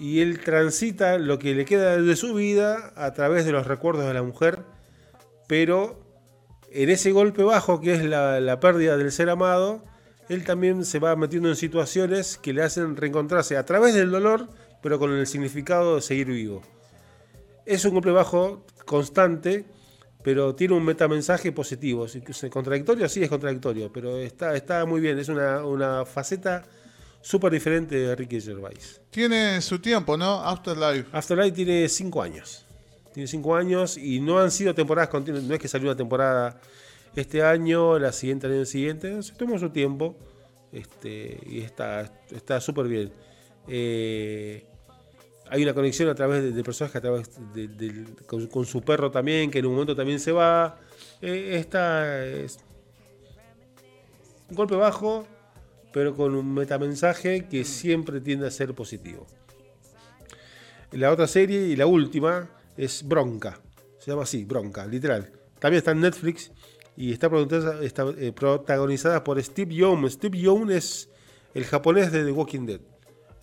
y 0.00 0.20
él 0.20 0.40
transita 0.40 1.18
lo 1.18 1.38
que 1.38 1.54
le 1.54 1.64
queda 1.66 1.98
de 2.00 2.16
su 2.16 2.34
vida 2.34 2.92
a 2.96 3.12
través 3.12 3.44
de 3.44 3.52
los 3.52 3.66
recuerdos 3.66 4.06
de 4.06 4.14
la 4.14 4.22
mujer, 4.22 4.60
pero 5.46 6.00
en 6.72 6.88
ese 6.90 7.12
golpe 7.12 7.42
bajo 7.44 7.80
que 7.80 7.92
es 7.94 8.04
la 8.04 8.58
pérdida 8.60 8.96
del 8.96 9.12
ser 9.12 9.28
amado, 9.30 9.84
él 10.28 10.44
también 10.44 10.84
se 10.84 10.98
va 10.98 11.14
metiendo 11.14 11.48
en 11.50 11.56
situaciones 11.56 12.38
que 12.38 12.52
le 12.54 12.62
hacen 12.62 12.96
reencontrarse 12.96 13.56
a 13.58 13.66
través 13.66 13.94
del 13.94 14.10
dolor, 14.10 14.48
pero 14.84 14.98
con 14.98 15.14
el 15.14 15.26
significado 15.26 15.96
de 15.96 16.02
seguir 16.02 16.26
vivo. 16.26 16.60
Es 17.64 17.86
un 17.86 17.94
golpe 17.94 18.10
bajo 18.10 18.66
constante, 18.84 19.64
pero 20.22 20.54
tiene 20.54 20.74
un 20.74 20.84
metamensaje 20.84 21.52
positivo. 21.52 22.06
Si 22.06 22.18
¿Es 22.18 22.44
contradictorio? 22.50 23.08
Sí, 23.08 23.22
es 23.22 23.30
contradictorio, 23.30 23.90
pero 23.90 24.18
está, 24.18 24.54
está 24.54 24.84
muy 24.84 25.00
bien. 25.00 25.18
Es 25.18 25.30
una, 25.30 25.64
una 25.64 26.04
faceta 26.04 26.64
súper 27.22 27.52
diferente 27.52 27.96
de 27.96 28.14
Ricky 28.14 28.42
Gervais. 28.42 29.00
Tiene 29.08 29.62
su 29.62 29.78
tiempo, 29.78 30.18
¿no? 30.18 30.44
Afterlife. 30.44 31.08
Afterlife 31.12 31.52
tiene 31.52 31.88
5 31.88 32.20
años. 32.22 32.66
Tiene 33.14 33.26
5 33.26 33.56
años 33.56 33.96
y 33.96 34.20
no 34.20 34.38
han 34.38 34.50
sido 34.50 34.74
temporadas 34.74 35.08
continuas. 35.08 35.44
No 35.44 35.54
es 35.54 35.60
que 35.60 35.68
salió 35.68 35.88
una 35.88 35.96
temporada 35.96 36.60
este 37.16 37.42
año, 37.42 37.98
la 37.98 38.12
siguiente, 38.12 38.48
el 38.48 38.52
año 38.52 38.66
siguiente. 38.66 39.22
Se 39.22 39.32
tomó 39.32 39.58
su 39.58 39.70
tiempo 39.70 40.14
este, 40.72 41.40
y 41.46 41.60
está 41.60 42.12
está 42.30 42.60
súper 42.60 42.86
bien. 42.86 43.14
Eh, 43.66 44.66
hay 45.50 45.62
una 45.62 45.74
conexión 45.74 46.08
a 46.08 46.14
través 46.14 46.42
de, 46.42 46.52
de 46.52 46.64
personajes, 46.64 46.96
a 46.96 47.00
través 47.00 47.30
de- 47.54 48.04
con, 48.26 48.46
con 48.48 48.64
su 48.66 48.80
perro 48.82 49.10
también, 49.10 49.50
que 49.50 49.58
en 49.60 49.66
un 49.66 49.72
momento 49.72 49.94
también 49.94 50.18
se 50.20 50.32
va. 50.32 50.78
Eh, 51.20 51.56
esta 51.58 52.24
es 52.24 52.58
un 54.48 54.56
golpe 54.56 54.74
bajo, 54.76 55.26
pero 55.92 56.14
con 56.14 56.34
un 56.34 56.52
metamensaje 56.54 57.46
que 57.48 57.64
siempre 57.64 58.20
tiende 58.20 58.46
a 58.46 58.50
ser 58.50 58.74
positivo. 58.74 59.26
La 60.92 61.10
otra 61.12 61.26
serie 61.26 61.60
y 61.66 61.76
la 61.76 61.86
última 61.86 62.48
es 62.76 63.06
Bronca. 63.06 63.60
Se 63.98 64.10
llama 64.10 64.22
así, 64.24 64.44
Bronca, 64.44 64.86
literal. 64.86 65.30
También 65.58 65.78
está 65.78 65.92
en 65.92 66.00
Netflix 66.00 66.52
y 66.96 67.12
está 67.12 67.28
protagonizada, 67.28 67.82
está, 67.84 68.04
eh, 68.18 68.32
protagonizada 68.32 69.24
por 69.24 69.42
Steve 69.42 69.74
Young. 69.74 70.08
Steve 70.10 70.38
Young 70.38 70.70
es 70.70 71.08
el 71.54 71.64
japonés 71.64 72.12
de 72.12 72.24
The 72.24 72.32
Walking 72.32 72.66
Dead. 72.66 72.80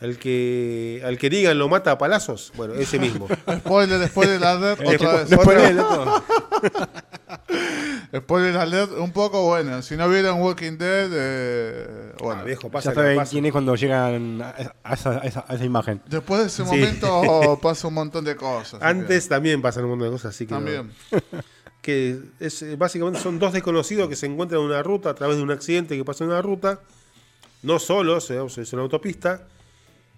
El 0.01 0.17
que, 0.17 1.01
al 1.05 1.17
que 1.19 1.29
digan 1.29 1.57
lo 1.59 1.69
mata 1.69 1.91
a 1.91 1.97
palazos. 1.99 2.51
Bueno, 2.57 2.73
ese 2.73 2.97
mismo. 2.99 3.27
Spoiler, 3.59 4.07
spoiler 4.09 4.43
alert, 4.43 4.81
otra 4.85 5.23
vez. 5.23 5.75
Loco. 5.75 6.23
Spoiler 8.15 8.57
alert, 8.57 8.91
un 8.97 9.11
poco 9.11 9.45
bueno. 9.45 9.81
Si 9.81 9.95
no 9.95 10.09
vieron 10.09 10.41
Walking 10.41 10.77
Dead, 10.77 11.09
eh, 11.13 12.13
bueno. 12.19 12.41
Ah, 12.41 12.43
viejo, 12.43 12.63
Ya 12.63 12.71
pasa, 12.71 12.93
saben 12.93 13.15
pasa. 13.17 13.31
quién 13.31 13.45
es 13.45 13.51
cuando 13.51 13.75
llegan 13.75 14.41
a 14.41 14.93
esa, 14.93 15.11
a 15.21 15.25
esa- 15.25 15.45
a 15.47 15.55
esa 15.55 15.65
imagen. 15.65 16.01
Después 16.07 16.41
de 16.41 16.47
ese 16.47 16.63
Sí. 16.65 16.69
momento 16.69 17.59
pasa 17.61 17.87
un 17.87 17.93
montón 17.93 18.25
de 18.25 18.35
cosas. 18.35 18.81
Antes 18.81 19.27
también 19.29 19.61
pasan 19.61 19.83
un 19.85 19.91
montón 19.91 20.07
de 20.09 20.11
cosas, 20.13 20.33
así 20.35 20.45
que- 20.45 20.53
no- 20.53 20.57
También. 20.59 20.91
que 21.81 22.19
es 22.39 22.61
eh, 22.63 22.75
básicamente 22.75 23.19
son 23.19 23.39
dos 23.39 23.53
desconocidos 23.53 24.09
que 24.09 24.15
se 24.15 24.25
encuentran 24.25 24.59
en 24.61 24.67
una 24.67 24.83
ruta 24.83 25.09
a 25.11 25.15
través 25.15 25.37
de 25.37 25.43
un 25.43 25.51
accidente 25.51 25.95
que 25.95 26.03
pasa 26.03 26.23
en 26.23 26.31
una 26.31 26.41
ruta, 26.41 26.79
no 27.63 27.79
solos, 27.79 28.29
eh, 28.31 28.39
es 28.57 28.73
una 28.73 28.81
autopista, 28.83 29.47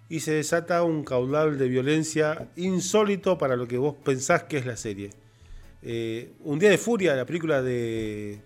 y 0.09 0.19
se 0.19 0.33
desata 0.33 0.83
un 0.83 1.03
caudal 1.03 1.57
de 1.57 1.67
violencia 1.67 2.47
insólito 2.55 3.37
para 3.37 3.55
lo 3.55 3.67
que 3.67 3.77
vos 3.77 3.95
pensás 4.03 4.43
que 4.43 4.57
es 4.57 4.65
la 4.65 4.77
serie. 4.77 5.11
Eh, 5.81 6.33
un 6.43 6.59
día 6.59 6.69
de 6.69 6.77
furia, 6.77 7.15
la 7.15 7.25
película 7.25 7.61
de... 7.61 8.39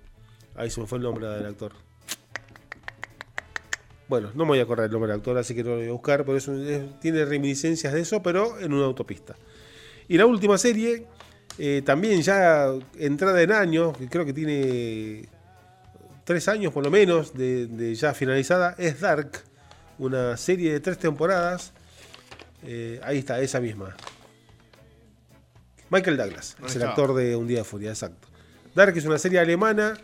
Ahí 0.55 0.69
se 0.69 0.81
me 0.81 0.87
fue 0.87 0.97
el 0.97 1.03
nombre 1.03 1.27
del 1.27 1.45
actor. 1.45 1.73
bueno, 4.07 4.31
no 4.33 4.45
me 4.45 4.49
voy 4.49 4.59
a 4.59 4.63
acordar 4.63 4.85
el 4.85 4.91
nombre 4.91 5.11
del 5.11 5.19
actor, 5.19 5.37
así 5.37 5.53
que 5.53 5.63
no 5.63 5.71
lo 5.71 5.77
voy 5.77 5.87
a 5.87 5.91
buscar, 5.91 6.25
pero 6.25 6.37
eso 6.37 6.53
tiene 6.99 7.25
reminiscencias 7.25 7.93
de 7.93 8.01
eso, 8.01 8.23
pero 8.23 8.59
en 8.59 8.73
una 8.73 8.85
autopista. 8.85 9.35
Y 10.07 10.17
la 10.17 10.25
última 10.25 10.57
serie, 10.57 11.05
eh, 11.59 11.81
también 11.85 12.21
ya 12.21 12.73
entrada 12.97 13.41
en 13.41 13.51
año, 13.51 13.93
que 13.93 14.07
creo 14.07 14.25
que 14.25 14.33
tiene 14.33 15.27
tres 16.23 16.47
años 16.47 16.73
por 16.73 16.83
lo 16.83 16.91
menos 16.91 17.33
de, 17.33 17.95
ya 17.95 18.13
finalizada, 18.13 18.75
es 18.77 18.99
Dark, 18.99 19.43
una 19.99 20.37
serie 20.37 20.73
de 20.73 20.79
tres 20.79 20.97
temporadas. 20.97 21.73
Eh, 22.63 22.99
ahí 23.03 23.19
está, 23.19 23.39
esa 23.39 23.59
misma. 23.59 23.95
Michael 25.89 26.17
Douglas, 26.17 26.57
es 26.65 26.75
el 26.75 26.83
actor 26.83 27.13
de 27.13 27.35
Un 27.35 27.47
Día 27.47 27.59
de 27.59 27.63
Furia, 27.63 27.89
exacto. 27.89 28.27
Dark 28.75 28.95
es 28.97 29.05
una 29.05 29.17
serie 29.17 29.39
alemana 29.39 29.97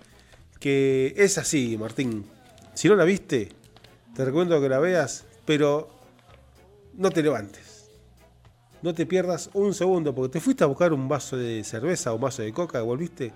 que 0.60 1.14
es 1.18 1.38
así, 1.38 1.78
Martín. 1.78 2.26
Si 2.74 2.88
no 2.88 2.96
la 2.96 3.04
viste, 3.04 3.50
te 4.16 4.24
recomiendo 4.24 4.62
que 4.62 4.70
la 4.70 4.80
veas, 4.80 5.26
pero 5.46 5.90
no 6.94 7.10
te 7.10 7.22
levantes. 7.22 7.90
No 8.82 8.94
te 8.94 9.06
pierdas 9.06 9.50
un 9.54 9.74
segundo, 9.74 10.16
porque 10.16 10.34
te 10.34 10.42
fuiste 10.42 10.64
a 10.64 10.68
buscar 10.68 10.94
un 10.94 11.08
vaso 11.08 11.38
de 11.38 11.64
cerveza 11.64 12.12
o 12.12 12.16
un 12.16 12.22
vaso 12.22 12.42
de 12.42 12.54
coca, 12.54 12.82
volviste 12.82 13.34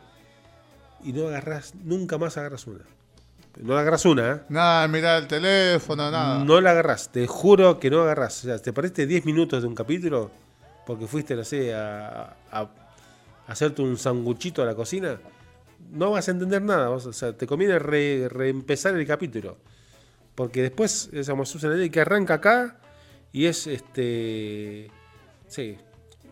y 1.03 1.13
no 1.13 1.27
agarras, 1.27 1.73
nunca 1.75 2.17
más 2.17 2.37
agarras 2.37 2.65
una. 2.67 2.83
No 3.61 3.73
la 3.73 3.81
agarras 3.81 4.05
una, 4.05 4.31
¿eh? 4.31 4.39
Nada, 4.49 4.87
mirar 4.87 5.23
el 5.23 5.27
teléfono, 5.27 6.11
nada. 6.11 6.43
No 6.43 6.61
la 6.61 6.71
agarras, 6.71 7.11
te 7.11 7.25
juro 7.27 7.79
que 7.79 7.89
no 7.89 8.01
agarras. 8.01 8.43
O 8.43 8.47
sea, 8.47 8.59
te 8.59 8.71
perdiste 8.71 9.07
10 9.07 9.25
minutos 9.25 9.61
de 9.61 9.67
un 9.67 9.75
capítulo 9.75 10.31
porque 10.87 11.05
fuiste, 11.05 11.35
no 11.35 11.43
sé, 11.43 11.73
a, 11.75 12.33
hacerte 13.45 13.81
un 13.81 13.97
sanguchito 13.97 14.61
a 14.61 14.65
la 14.65 14.73
cocina. 14.73 15.19
No 15.91 16.11
vas 16.11 16.29
a 16.29 16.31
entender 16.31 16.61
nada, 16.61 16.89
o 16.89 16.99
sea, 17.13 17.33
te 17.33 17.45
conviene 17.45 17.77
reempezar 17.77 18.95
el 18.95 19.05
capítulo. 19.05 19.57
Porque 20.33 20.61
después, 20.61 21.09
esa 21.11 21.33
sucede 21.45 21.91
que 21.91 21.99
arranca 21.99 22.35
acá 22.35 22.79
y 23.33 23.45
es 23.45 23.67
este. 23.67 24.89
Sí, 25.47 25.77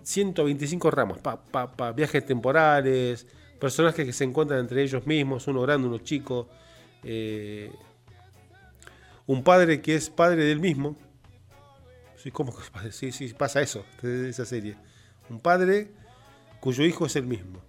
125 0.04 0.92
ramos, 0.92 1.18
pa, 1.18 1.44
pa, 1.44 1.72
pa, 1.76 1.92
viajes 1.92 2.26
temporales, 2.26 3.28
personajes 3.60 4.06
que 4.06 4.14
se 4.14 4.24
encuentran 4.24 4.60
entre 4.60 4.84
ellos 4.84 5.06
mismos, 5.06 5.48
uno 5.48 5.64
grande, 5.64 5.88
uno 5.88 5.98
chico. 5.98 6.48
Eh, 7.06 7.72
un 9.28 9.44
padre 9.44 9.82
que 9.82 9.96
es 9.96 10.10
padre 10.10 10.44
del 10.44 10.60
mismo. 10.60 10.98
Sí, 12.18 12.32
¿cómo? 12.32 12.54
Sí, 12.92 13.12
sí, 13.12 13.34
pasa 13.34 13.62
eso, 13.62 13.86
esa 14.02 14.46
serie. 14.46 14.76
Un 15.30 15.40
padre 15.40 15.92
cuyo 16.60 16.84
hijo 16.84 17.06
es 17.06 17.16
el 17.16 17.26
mismo. 17.26 17.62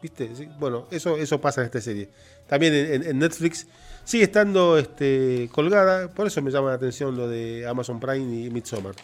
¿Viste? 0.00 0.30
Bueno, 0.58 0.86
eso, 0.90 1.16
eso 1.16 1.40
pasa 1.40 1.60
en 1.60 1.66
esta 1.66 1.80
serie. 1.80 2.10
También 2.48 2.74
en 2.74 3.18
Netflix 3.18 3.66
Sigue 4.04 4.24
estando 4.24 4.78
este, 4.78 5.48
colgada, 5.52 6.08
por 6.08 6.26
eso 6.26 6.42
me 6.42 6.50
llama 6.50 6.70
la 6.70 6.74
atención 6.74 7.16
lo 7.16 7.28
de 7.28 7.66
Amazon 7.68 8.00
Prime 8.00 8.46
y 8.46 8.50
Midsommar. 8.50 8.94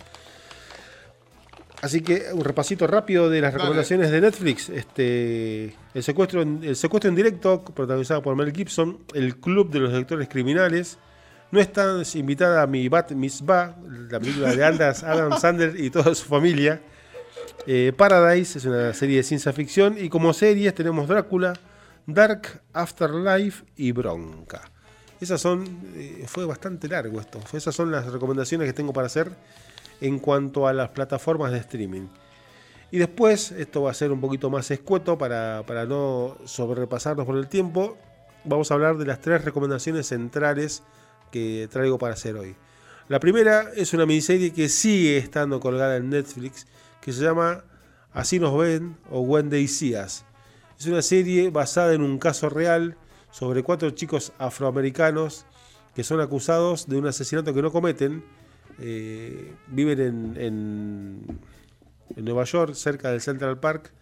Así 1.80 2.00
que 2.00 2.32
un 2.32 2.44
repasito 2.44 2.86
rápido 2.88 3.30
de 3.30 3.40
las 3.40 3.54
recomendaciones 3.54 4.10
de 4.10 4.20
Netflix. 4.20 4.68
Este, 4.68 5.76
el, 5.94 6.02
secuestro 6.02 6.42
en, 6.42 6.64
el 6.64 6.74
secuestro 6.74 7.08
en 7.08 7.14
directo, 7.14 7.64
protagonizado 7.64 8.20
por 8.20 8.34
Mel 8.34 8.52
Gibson, 8.52 8.98
El 9.14 9.36
Club 9.36 9.70
de 9.70 9.80
los 9.80 9.92
Directores 9.92 10.28
Criminales. 10.28 10.98
No 11.50 11.60
está 11.60 12.02
invitada 12.14 12.62
a 12.62 12.66
mi 12.66 12.88
Bat 12.88 13.12
Mitzvah, 13.12 13.76
la 14.10 14.18
película 14.18 14.54
de 14.54 14.64
Adam 15.04 15.38
Sandler 15.38 15.78
y 15.78 15.90
toda 15.90 16.14
su 16.14 16.26
familia. 16.26 16.82
Eh, 17.66 17.92
Paradise 17.96 18.58
es 18.58 18.64
una 18.64 18.92
serie 18.92 19.18
de 19.18 19.22
ciencia 19.22 19.52
ficción. 19.52 19.96
Y 19.98 20.08
como 20.08 20.32
series 20.32 20.74
tenemos 20.74 21.06
Drácula, 21.06 21.54
Dark, 22.06 22.60
Afterlife 22.72 23.64
y 23.76 23.92
Bronca. 23.92 24.62
Esas 25.20 25.40
son, 25.40 25.64
eh, 25.94 26.24
fue 26.26 26.44
bastante 26.44 26.88
largo 26.88 27.20
esto. 27.20 27.40
Esas 27.52 27.74
son 27.74 27.92
las 27.92 28.06
recomendaciones 28.06 28.66
que 28.66 28.72
tengo 28.72 28.92
para 28.92 29.06
hacer 29.06 29.30
en 30.00 30.18
cuanto 30.18 30.66
a 30.66 30.72
las 30.72 30.90
plataformas 30.90 31.52
de 31.52 31.58
streaming. 31.58 32.08
Y 32.90 32.98
después, 32.98 33.52
esto 33.52 33.82
va 33.82 33.90
a 33.90 33.94
ser 33.94 34.12
un 34.12 34.20
poquito 34.20 34.48
más 34.50 34.70
escueto 34.70 35.18
para, 35.18 35.62
para 35.66 35.84
no 35.84 36.36
sobrepasarnos 36.44 37.26
por 37.26 37.36
el 37.36 37.48
tiempo. 37.48 37.98
Vamos 38.44 38.70
a 38.70 38.74
hablar 38.74 38.96
de 38.96 39.04
las 39.04 39.20
tres 39.20 39.44
recomendaciones 39.44 40.06
centrales 40.06 40.82
que 41.30 41.68
traigo 41.70 41.98
para 41.98 42.14
hacer 42.14 42.36
hoy. 42.36 42.56
La 43.08 43.20
primera 43.20 43.70
es 43.74 43.94
una 43.94 44.06
miniserie 44.06 44.52
que 44.52 44.68
sigue 44.68 45.18
estando 45.18 45.60
colgada 45.60 45.96
en 45.96 46.10
Netflix, 46.10 46.66
que 47.00 47.12
se 47.12 47.22
llama 47.22 47.64
Así 48.12 48.38
nos 48.38 48.56
ven 48.56 48.96
o 49.10 49.20
When 49.20 49.50
They 49.50 49.64
Es 49.64 50.24
una 50.86 51.02
serie 51.02 51.50
basada 51.50 51.94
en 51.94 52.02
un 52.02 52.18
caso 52.18 52.48
real 52.48 52.96
sobre 53.30 53.62
cuatro 53.62 53.90
chicos 53.90 54.32
afroamericanos 54.38 55.46
que 55.94 56.04
son 56.04 56.20
acusados 56.20 56.86
de 56.86 56.96
un 56.96 57.06
asesinato 57.06 57.52
que 57.52 57.62
no 57.62 57.72
cometen. 57.72 58.24
Eh, 58.80 59.52
viven 59.68 60.34
en, 60.36 61.38
Nueva 62.16 62.44
York, 62.44 62.74
cerca 62.74 63.10
del 63.10 63.20
Central 63.20 63.58
Park. 63.60 63.92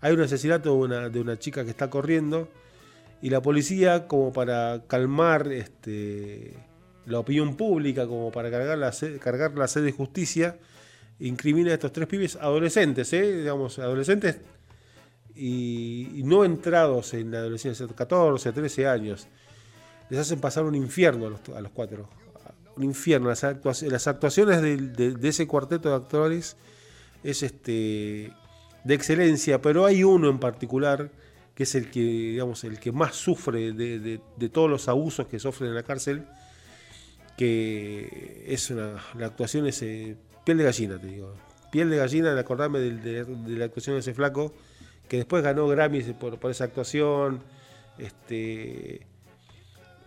Hay 0.00 0.12
un 0.12 0.20
asesinato 0.20 0.86
de 0.86 1.20
una, 1.20 1.38
chica 1.38 1.64
que 1.64 1.70
está 1.70 1.88
corriendo 1.88 2.48
y 3.22 3.30
la 3.30 3.40
policía, 3.40 4.06
como 4.06 4.32
para 4.32 4.82
calmar 4.86 5.50
este, 5.50 6.54
la 7.06 7.20
opinión 7.20 7.56
pública, 7.56 8.06
como 8.06 8.30
para 8.30 8.50
cargar 8.50 8.76
la, 8.76 8.92
cargar 9.20 9.56
la 9.56 9.66
sed 9.66 9.84
de 9.84 9.92
justicia, 9.92 10.58
incrimina 11.20 11.70
a 11.70 11.74
estos 11.74 11.92
tres 11.92 12.06
pibes 12.06 12.36
adolescentes, 12.36 13.12
¿eh? 13.12 13.38
digamos, 13.38 13.78
adolescentes 13.78 14.40
y, 15.34 16.22
no 16.24 16.44
entrados 16.44 17.14
en 17.14 17.30
la 17.30 17.38
adolescencia, 17.38 17.86
14, 17.86 18.52
13 18.52 18.86
años, 18.86 19.26
les 20.10 20.20
hacen 20.20 20.40
pasar 20.40 20.64
un 20.64 20.74
infierno 20.74 21.26
a 21.26 21.60
los, 21.60 21.70
cuatro. 21.72 22.08
Un 22.76 22.84
infierno. 22.84 23.28
Las, 23.28 23.44
actuaciones 23.44 24.62
de, 24.62 25.16
ese 25.22 25.46
cuarteto 25.46 25.90
de 25.90 25.94
actores 25.94 26.56
es 27.22 27.42
este, 27.42 28.32
de 28.84 28.94
excelencia, 28.94 29.60
pero 29.62 29.86
hay 29.86 30.04
uno 30.04 30.28
en 30.28 30.38
particular 30.38 31.10
que 31.54 31.62
es 31.62 31.74
el 31.74 31.90
que, 31.90 32.00
digamos, 32.00 32.64
el 32.64 32.80
que 32.80 32.90
más 32.90 33.14
sufre 33.14 33.72
de, 33.72 34.20
todos 34.52 34.68
los 34.68 34.88
abusos 34.88 35.26
que 35.26 35.38
sufren 35.38 35.70
en 35.70 35.76
la 35.76 35.84
cárcel, 35.84 36.24
que 37.36 38.44
es 38.46 38.70
una, 38.70 38.96
la 39.16 39.26
actuación 39.26 39.66
es 39.66 39.82
eh, 39.82 40.16
piel 40.44 40.58
de 40.58 40.64
gallina, 40.64 40.98
te 40.98 41.06
digo. 41.06 41.34
Piel 41.70 41.90
de 41.90 41.96
gallina 41.96 42.34
de 42.34 42.40
acordarme 42.40 42.80
de, 42.80 43.26
la 43.46 43.64
actuación 43.64 43.96
de 43.96 44.00
ese 44.00 44.14
flaco 44.14 44.52
que 45.08 45.18
después 45.18 45.42
ganó 45.42 45.66
Grammys 45.68 46.12
por, 46.14 46.38
esa 46.50 46.64
actuación. 46.64 47.40
Este, 47.98 49.06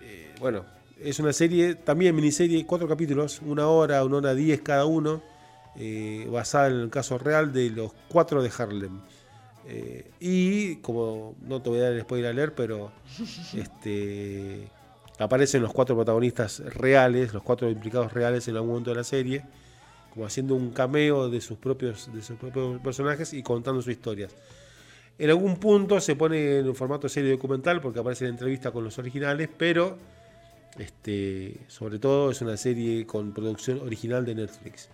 eh, 0.01 0.35
bueno, 0.39 0.65
es 1.01 1.19
una 1.19 1.33
serie, 1.33 1.75
también 1.75 2.15
miniserie, 2.15 2.65
cuatro 2.65 2.87
capítulos, 2.87 3.41
una 3.45 3.67
hora, 3.67 4.03
una 4.03 4.17
hora 4.17 4.35
diez 4.35 4.61
cada 4.61 4.85
uno, 4.85 5.21
eh, 5.75 6.27
basada 6.31 6.67
en 6.67 6.73
el 6.73 6.89
caso 6.89 7.17
real 7.17 7.53
de 7.53 7.69
los 7.69 7.91
cuatro 8.09 8.41
de 8.41 8.51
Harlem. 8.57 9.01
Eh, 9.67 10.11
y 10.19 10.77
como 10.77 11.35
no 11.41 11.61
te 11.61 11.69
voy 11.69 11.79
a 11.79 11.83
dar 11.83 11.93
el 11.93 12.01
spoiler 12.01 12.31
a 12.31 12.33
leer, 12.33 12.55
pero 12.55 12.91
este, 13.53 14.69
aparecen 15.19 15.61
los 15.61 15.73
cuatro 15.73 15.95
protagonistas 15.95 16.59
reales, 16.59 17.33
los 17.33 17.43
cuatro 17.43 17.69
implicados 17.69 18.13
reales 18.13 18.47
en 18.47 18.55
algún 18.55 18.69
momento 18.69 18.91
de 18.91 18.95
la 18.95 19.03
serie, 19.03 19.43
como 20.13 20.25
haciendo 20.25 20.55
un 20.55 20.71
cameo 20.71 21.29
de 21.29 21.41
sus 21.41 21.57
propios, 21.57 22.11
de 22.13 22.21
sus 22.21 22.37
propios 22.37 22.81
personajes 22.81 23.33
y 23.33 23.43
contando 23.43 23.81
sus 23.81 23.91
historias. 23.91 24.33
En 25.19 25.29
algún 25.29 25.57
punto 25.57 25.99
se 25.99 26.15
pone 26.15 26.59
en 26.59 26.67
un 26.67 26.75
formato 26.75 27.09
serie 27.09 27.31
documental 27.31 27.81
porque 27.81 27.99
aparece 27.99 28.25
en 28.25 28.31
entrevista 28.31 28.71
con 28.71 28.83
los 28.83 28.97
originales, 28.99 29.49
pero 29.57 29.97
este, 30.77 31.57
sobre 31.67 31.99
todo 31.99 32.31
es 32.31 32.41
una 32.41 32.57
serie 32.57 33.05
con 33.05 33.33
producción 33.33 33.79
original 33.81 34.25
de 34.25 34.35
Netflix. 34.35 34.89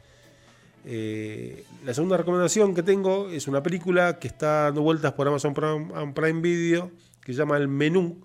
Eh, 0.86 1.64
la 1.86 1.94
segunda 1.94 2.18
recomendación 2.18 2.76
que 2.76 2.84
tengo 2.84 3.30
es 3.30 3.48
una 3.48 3.64
película 3.64 4.20
que 4.20 4.28
está 4.28 4.64
dando 4.64 4.82
vueltas 4.82 5.14
por 5.14 5.28
Amazon 5.28 5.54
Prime, 5.54 6.42
Video, 6.42 6.92
que 7.22 7.34
se 7.34 7.40
llama 7.40 7.58
El 7.58 7.68
Menú, 7.68 8.22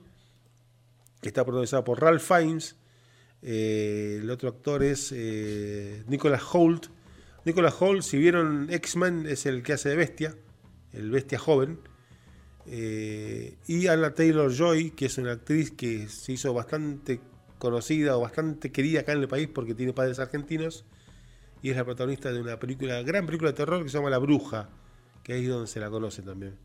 que 1.21 1.29
está 1.29 1.45
protagonizada 1.45 1.85
por 1.85 2.01
Ralph 2.01 2.23
Fiennes. 2.23 2.77
Eh, 3.43 4.19
el 4.21 4.31
otro 4.31 4.49
actor 4.49 4.83
es 4.83 5.13
eh, 5.15 6.03
Nicholas 6.09 6.43
Holt. 6.53 6.87
Nicholas 7.45 7.75
Holt, 7.81 8.03
si 8.03 8.19
vieron 8.19 8.69
X-Men, 8.71 9.27
es 9.27 9.47
el 9.47 9.63
que 9.63 9.75
hace 9.75 9.91
de 9.91 9.97
bestia 9.97 10.35
el 10.93 11.11
bestia 11.11 11.39
joven. 11.39 11.79
Eh, 12.67 13.57
y 13.67 13.87
Anna 13.87 14.15
Taylor 14.15 14.53
Joy, 14.53 14.91
que 14.91 15.07
es 15.07 15.19
una 15.19 15.33
actriz 15.33 15.71
que 15.71 16.09
se 16.09 16.33
hizo 16.33 16.53
bastante 16.53 17.21
conocida 17.59 18.17
o 18.17 18.21
bastante 18.21 18.73
querida 18.73 19.01
acá 19.01 19.13
en 19.13 19.21
el 19.21 19.29
país 19.29 19.49
porque 19.53 19.75
tiene 19.75 19.93
padres 19.93 20.19
argentinos 20.19 20.85
y 21.63 21.71
es 21.71 21.77
la 21.77 21.85
protagonista 21.85 22.33
de 22.33 22.41
una 22.41 22.59
película, 22.59 23.03
gran 23.03 23.27
película 23.27 23.51
de 23.51 23.57
terror 23.57 23.83
que 23.83 23.89
se 23.89 23.99
llama 23.99 24.11
La 24.11 24.19
Bruja, 24.19 24.69
que 25.23 25.39
es 25.39 25.49
donde 25.49 25.67
se 25.67 25.81
la 25.81 25.91
conoce 25.91 26.23
también. 26.23 26.57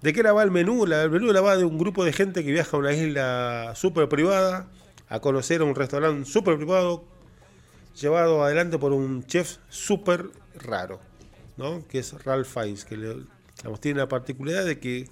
¿De 0.00 0.12
qué 0.12 0.22
la 0.22 0.32
va 0.32 0.42
el 0.42 0.50
menú? 0.50 0.84
el 0.84 1.10
menú 1.10 1.32
la 1.32 1.40
va 1.40 1.56
de 1.56 1.64
un 1.64 1.78
grupo 1.78 2.04
de 2.04 2.12
gente 2.12 2.44
que 2.44 2.50
viaja 2.50 2.76
a 2.76 2.80
una 2.80 2.92
isla 2.92 3.72
súper 3.74 4.08
privada 4.08 4.68
a 5.08 5.20
conocer 5.20 5.60
a 5.60 5.64
un 5.64 5.74
restaurante 5.74 6.28
súper 6.28 6.56
privado 6.56 7.04
llevado 8.00 8.42
adelante 8.42 8.78
por 8.78 8.92
un 8.92 9.24
chef 9.26 9.58
súper 9.68 10.30
raro, 10.54 11.00
¿no? 11.56 11.86
que 11.86 11.98
es 11.98 12.24
Ralph 12.24 12.46
Fiennes, 12.46 12.84
que 12.84 12.96
le, 12.96 13.16
tiene 13.80 14.00
la 14.00 14.08
particularidad 14.08 14.64
de 14.64 14.78
que 14.78 15.08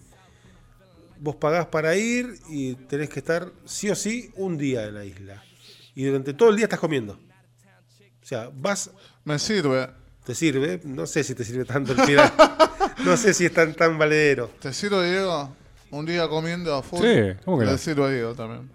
vos 1.20 1.36
pagás 1.36 1.66
para 1.66 1.94
ir 1.96 2.34
y 2.48 2.74
tenés 2.74 3.08
que 3.10 3.20
estar 3.20 3.52
sí 3.64 3.90
o 3.90 3.94
sí 3.94 4.30
un 4.36 4.56
día 4.58 4.84
en 4.86 4.94
la 4.94 5.04
isla. 5.04 5.42
Y 5.94 6.04
durante 6.04 6.34
todo 6.34 6.50
el 6.50 6.56
día 6.56 6.64
estás 6.64 6.80
comiendo. 6.80 7.14
O 8.22 8.26
sea, 8.26 8.50
vas... 8.54 8.90
Me 9.24 9.38
sirve. 9.38 9.88
¿Te 10.24 10.34
sirve? 10.34 10.80
No 10.84 11.06
sé 11.06 11.24
si 11.24 11.34
te 11.34 11.44
sirve 11.44 11.64
tanto 11.64 11.92
el 11.92 12.00
final. 12.02 12.32
no 13.04 13.16
sé 13.16 13.34
si 13.34 13.46
es 13.46 13.52
tan, 13.52 13.74
tan 13.74 13.98
valedero. 13.98 14.50
¿Te 14.60 14.72
sirve, 14.72 15.10
Diego? 15.10 15.54
Un 15.90 16.06
día 16.06 16.28
comiendo 16.28 16.74
a 16.74 16.82
full. 16.82 17.00
Sí, 17.00 17.36
¿cómo 17.44 17.58
que 17.58 17.64
no? 17.64 17.76
Sirve 17.76 18.04
a 18.04 18.08
Diego 18.10 18.34
también. 18.34 18.70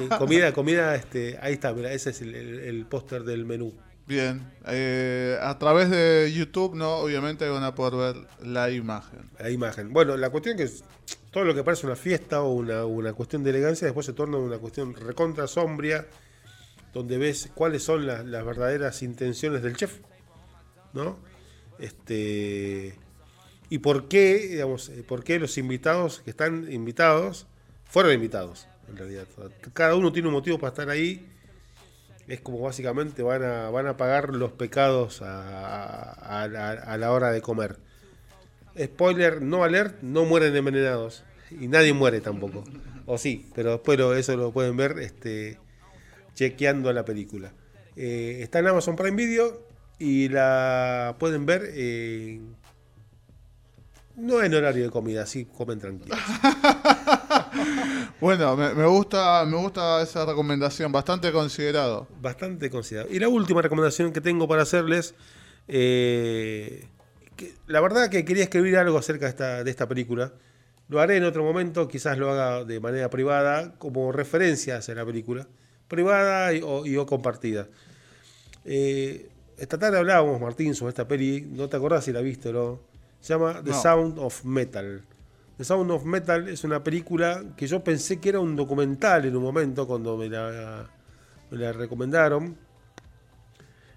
Eh, 0.00 0.08
comida, 0.18 0.52
comida, 0.54 0.94
este, 0.94 1.38
ahí 1.40 1.54
está, 1.54 1.72
mira, 1.72 1.90
ese 1.92 2.10
es 2.10 2.20
el, 2.20 2.34
el- 2.34 2.58
el 2.60 2.86
póster 2.86 3.24
del 3.24 3.46
menú. 3.46 3.72
Bien. 4.08 4.50
Eh, 4.66 5.38
a 5.42 5.58
través 5.58 5.90
de 5.90 6.32
YouTube, 6.34 6.74
no, 6.74 6.96
obviamente 6.96 7.46
van 7.46 7.62
a 7.62 7.74
poder 7.74 8.14
ver 8.14 8.26
la 8.40 8.70
imagen. 8.70 9.30
La 9.38 9.50
imagen. 9.50 9.92
Bueno, 9.92 10.16
la 10.16 10.30
cuestión 10.30 10.56
que 10.56 10.62
es 10.62 10.82
todo 11.30 11.44
lo 11.44 11.54
que 11.54 11.62
parece 11.62 11.86
una 11.86 11.94
fiesta 11.94 12.40
o 12.40 12.54
una, 12.54 12.86
una 12.86 13.12
cuestión 13.12 13.44
de 13.44 13.50
elegancia 13.50 13.84
después 13.84 14.06
se 14.06 14.14
torna 14.14 14.38
una 14.38 14.56
cuestión 14.56 14.94
recontra 14.94 15.46
sombria, 15.46 16.06
donde 16.94 17.18
ves 17.18 17.50
cuáles 17.54 17.82
son 17.82 18.06
las, 18.06 18.24
las 18.24 18.46
verdaderas 18.46 19.02
intenciones 19.02 19.62
del 19.62 19.76
chef, 19.76 19.98
¿no? 20.94 21.18
Este 21.78 22.96
y 23.68 23.78
por 23.80 24.08
qué, 24.08 24.38
digamos, 24.38 24.88
eh, 24.88 25.04
por 25.06 25.22
qué 25.22 25.38
los 25.38 25.58
invitados 25.58 26.20
que 26.20 26.30
están 26.30 26.72
invitados 26.72 27.46
fueron 27.84 28.14
invitados, 28.14 28.68
en 28.88 28.96
realidad. 28.96 29.26
Cada 29.74 29.94
uno 29.96 30.10
tiene 30.12 30.28
un 30.28 30.34
motivo 30.34 30.58
para 30.58 30.70
estar 30.70 30.88
ahí. 30.88 31.26
Es 32.28 32.40
como 32.40 32.60
básicamente 32.60 33.22
van 33.22 33.42
a, 33.42 33.70
van 33.70 33.86
a 33.86 33.96
pagar 33.96 34.34
los 34.34 34.52
pecados 34.52 35.22
a- 35.22 36.12
a- 36.44 36.96
la 36.98 37.10
hora 37.12 37.30
de 37.32 37.40
comer. 37.40 37.78
Spoiler, 38.78 39.42
no 39.42 39.64
alert, 39.64 40.02
no 40.02 40.24
mueren 40.24 40.54
envenenados. 40.54 41.24
Y 41.50 41.66
nadie 41.68 41.94
muere 41.94 42.20
tampoco. 42.20 42.62
O 43.06 43.16
sí, 43.18 43.46
pero 43.54 43.72
después 43.72 43.98
lo- 43.98 44.14
eso 44.14 44.36
lo 44.36 44.52
pueden 44.52 44.76
ver 44.76 44.98
este, 44.98 45.58
chequeando 46.34 46.92
la 46.92 47.04
película. 47.04 47.52
Eh, 47.96 48.40
está 48.42 48.58
en 48.60 48.68
Amazon 48.68 48.94
Prime 48.94 49.16
Video 49.16 49.66
y 49.98 50.28
la 50.28 51.16
pueden 51.18 51.46
ver 51.46 51.62
eh, 51.72 52.40
no 54.16 54.42
en 54.42 54.54
horario 54.54 54.84
de 54.84 54.90
comida, 54.90 55.22
así 55.22 55.46
comen 55.46 55.78
tranquilos. 55.80 56.18
Bueno, 58.20 58.56
me, 58.56 58.74
me 58.74 58.84
gusta, 58.86 59.44
me 59.44 59.56
gusta 59.56 60.02
esa 60.02 60.26
recomendación, 60.26 60.90
bastante 60.90 61.30
considerado. 61.30 62.08
Bastante 62.20 62.68
considerado. 62.68 63.12
Y 63.12 63.20
la 63.20 63.28
última 63.28 63.62
recomendación 63.62 64.12
que 64.12 64.20
tengo 64.20 64.48
para 64.48 64.62
hacerles, 64.62 65.14
eh, 65.68 66.88
que 67.36 67.54
la 67.68 67.80
verdad 67.80 68.08
que 68.10 68.24
quería 68.24 68.42
escribir 68.42 68.76
algo 68.76 68.98
acerca 68.98 69.26
de 69.26 69.30
esta, 69.30 69.64
de 69.64 69.70
esta 69.70 69.86
película. 69.86 70.32
Lo 70.88 71.00
haré 71.00 71.18
en 71.18 71.24
otro 71.24 71.44
momento, 71.44 71.86
quizás 71.86 72.18
lo 72.18 72.30
haga 72.30 72.64
de 72.64 72.80
manera 72.80 73.08
privada, 73.10 73.74
como 73.78 74.10
referencia 74.10 74.78
hacia 74.78 74.94
la 74.94 75.04
película. 75.04 75.46
Privada 75.86 76.52
y 76.54 76.62
o, 76.62 76.84
y 76.86 76.96
o 76.96 77.06
compartida. 77.06 77.68
Eh, 78.64 79.28
esta 79.58 79.78
tarde 79.78 79.98
hablábamos, 79.98 80.40
Martín, 80.40 80.74
sobre 80.74 80.90
esta 80.90 81.06
peli. 81.06 81.46
No 81.50 81.68
te 81.68 81.76
acordás 81.76 82.04
si 82.04 82.12
la 82.12 82.20
viste 82.20 82.48
o 82.48 82.52
no. 82.52 82.80
Se 83.20 83.34
llama 83.34 83.62
The 83.62 83.70
No. 83.70 83.82
Sound 83.82 84.18
of 84.18 84.44
Metal. 84.44 85.02
The 85.58 85.64
Sound 85.64 85.90
of 85.90 86.04
Metal 86.04 86.48
es 86.48 86.62
una 86.62 86.82
película 86.84 87.42
que 87.56 87.66
yo 87.66 87.82
pensé 87.82 88.20
que 88.20 88.28
era 88.28 88.38
un 88.38 88.54
documental 88.54 89.24
en 89.24 89.36
un 89.36 89.42
momento 89.42 89.88
cuando 89.88 90.16
me 90.16 90.28
la, 90.28 90.88
me 91.50 91.58
la 91.58 91.72
recomendaron. 91.72 92.56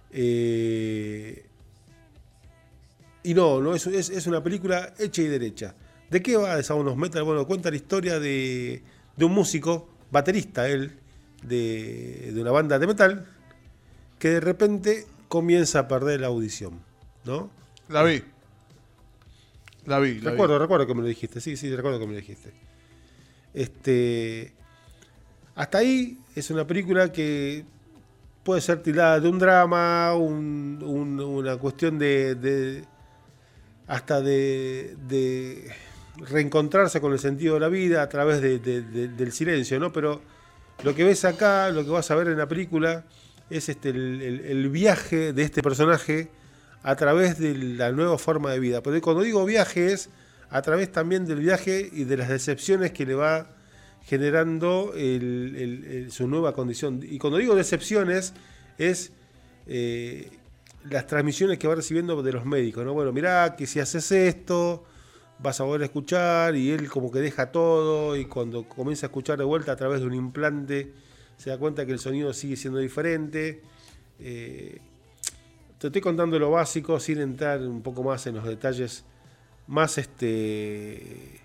Eh, 0.10 1.46
y 3.24 3.34
no, 3.36 3.62
no 3.62 3.76
es, 3.76 3.86
es, 3.86 4.10
es 4.10 4.26
una 4.26 4.44
película 4.44 4.96
hecha 4.98 5.22
y 5.22 5.28
derecha. 5.28 5.76
¿De 6.10 6.24
qué 6.24 6.36
va 6.36 6.58
The 6.58 6.64
Sound 6.64 6.90
of 6.90 6.98
Metal? 6.98 7.22
Bueno, 7.24 7.46
cuenta 7.46 7.70
la 7.70 7.76
historia 7.76 8.20
de, 8.20 8.82
de 9.16 9.26
un 9.26 9.32
músico, 9.32 9.88
baterista 10.10 10.68
él, 10.68 10.98
de, 11.44 12.32
de 12.34 12.42
una 12.42 12.50
banda 12.52 12.80
de 12.80 12.88
metal, 12.88 13.28
que 14.18 14.30
de 14.30 14.40
repente 14.40 15.06
comienza 15.28 15.80
a 15.80 15.88
perder 15.88 16.22
la 16.22 16.28
audición. 16.28 16.82
¿No? 17.24 17.52
La 17.88 18.02
vi. 18.02 18.24
La 19.86 20.00
vi. 20.00 20.20
La 20.20 20.32
Recuerdo, 20.32 20.60
recuerdo 20.60 20.86
que 20.88 20.94
me 20.94 21.02
lo 21.02 21.08
dijiste, 21.08 21.42
sí, 21.42 21.58
sí, 21.58 21.74
recuerdo 21.76 22.00
que 22.00 22.06
me 22.08 22.14
lo 22.14 22.20
dijiste. 22.20 22.52
Este, 23.54 24.54
hasta 25.56 25.80
ahí 25.80 26.18
es 26.36 26.50
una 26.52 26.66
película 26.66 27.12
que 27.12 27.66
puede 28.44 28.62
ser 28.62 28.82
tildada 28.82 29.20
de 29.20 29.28
un 29.30 29.40
drama, 29.40 30.14
un- 30.16 30.80
un- 30.84 31.20
una 31.20 31.58
cuestión 31.58 32.00
de, 32.00 32.36
de- 32.36 32.84
hasta 33.88 34.22
de, 34.22 34.96
de 35.08 35.70
reencontrarse 36.30 37.02
con 37.02 37.12
el 37.14 37.20
sentido 37.20 37.56
de 37.56 37.60
la 37.60 37.68
vida 37.68 38.02
a 38.02 38.10
través 38.10 38.42
de- 38.42 38.60
de- 38.60 38.82
de- 38.82 39.08
del 39.10 39.32
silencio, 39.32 39.80
¿no? 39.80 39.92
Pero 39.92 40.22
lo 40.84 40.96
que 40.96 41.04
ves 41.04 41.26
acá, 41.26 41.70
lo 41.70 41.84
que 41.84 41.90
vas 41.92 42.10
a 42.12 42.16
ver 42.16 42.28
en 42.28 42.38
la 42.38 42.48
película, 42.48 43.04
es 43.50 43.68
este, 43.68 43.90
el 43.90 44.70
viaje 44.70 45.34
de 45.34 45.44
este 45.44 45.62
personaje 45.62 46.30
a 46.84 46.96
través 46.96 47.38
de 47.38 47.56
la 47.56 47.92
nueva 47.92 48.18
forma 48.18 48.52
de 48.52 48.60
vida. 48.60 48.82
Pero 48.82 49.00
cuando 49.02 49.24
digo 49.24 49.46
viaje 49.46 49.94
es 49.94 50.10
a 50.50 50.62
través 50.62 50.92
también 50.92 51.26
del 51.26 51.40
viaje 51.40 51.90
y 51.92 52.04
de 52.04 52.18
las 52.18 52.30
decepciones 52.30 52.92
que 52.92 53.06
le 53.06 53.16
va 53.16 53.56
generando 54.04 54.94
su 56.10 56.28
nueva 56.28 56.54
condición. 56.54 57.02
Y 57.04 57.20
cuando 57.20 57.38
digo 57.38 57.56
decepciones 57.56 58.34
es 58.78 59.12
eh, 59.68 60.32
las 60.90 61.08
transmisiones 61.08 61.60
que 61.60 61.68
va 61.68 61.76
recibiendo 61.76 62.22
de 62.24 62.34
los 62.34 62.46
médicos. 62.46 62.84
¿no? 62.84 62.94
Bueno, 62.94 63.14
mirá 63.14 63.56
que 63.56 63.68
si 63.68 63.80
haces 63.80 64.12
esto 64.12 64.84
vas 65.40 65.60
a 65.60 65.64
a 65.64 65.84
escuchar 65.84 66.56
y 66.56 66.72
él 66.72 66.88
como 66.90 67.12
que 67.12 67.20
deja 67.20 67.52
todo 67.52 68.16
y 68.16 68.26
cuando 68.26 68.68
comienza 68.68 69.08
a 69.08 69.10
escuchar 69.10 69.38
de 69.40 69.44
vuelta 69.44 69.72
a 69.72 69.76
través 69.76 70.02
de 70.02 70.06
un 70.06 70.14
implante 70.14 70.94
se 71.42 71.50
da 71.50 71.58
cuenta 71.58 71.88
que 71.88 71.92
el 71.92 71.98
sonido 71.98 72.34
sigue 72.34 72.56
siendo 72.56 72.78
diferente. 72.78 73.64
Eh, 74.20 74.80
te 75.82 75.88
estoy 75.88 76.02
contando 76.02 76.38
lo 76.40 76.52
básico 76.52 77.00
sin 77.00 77.20
entrar 77.20 77.60
un 77.62 77.82
poco 77.82 78.04
más 78.04 78.26
en 78.28 78.36
los 78.36 78.46
detalles 78.46 79.04
más 79.68 79.98
este 79.98 81.42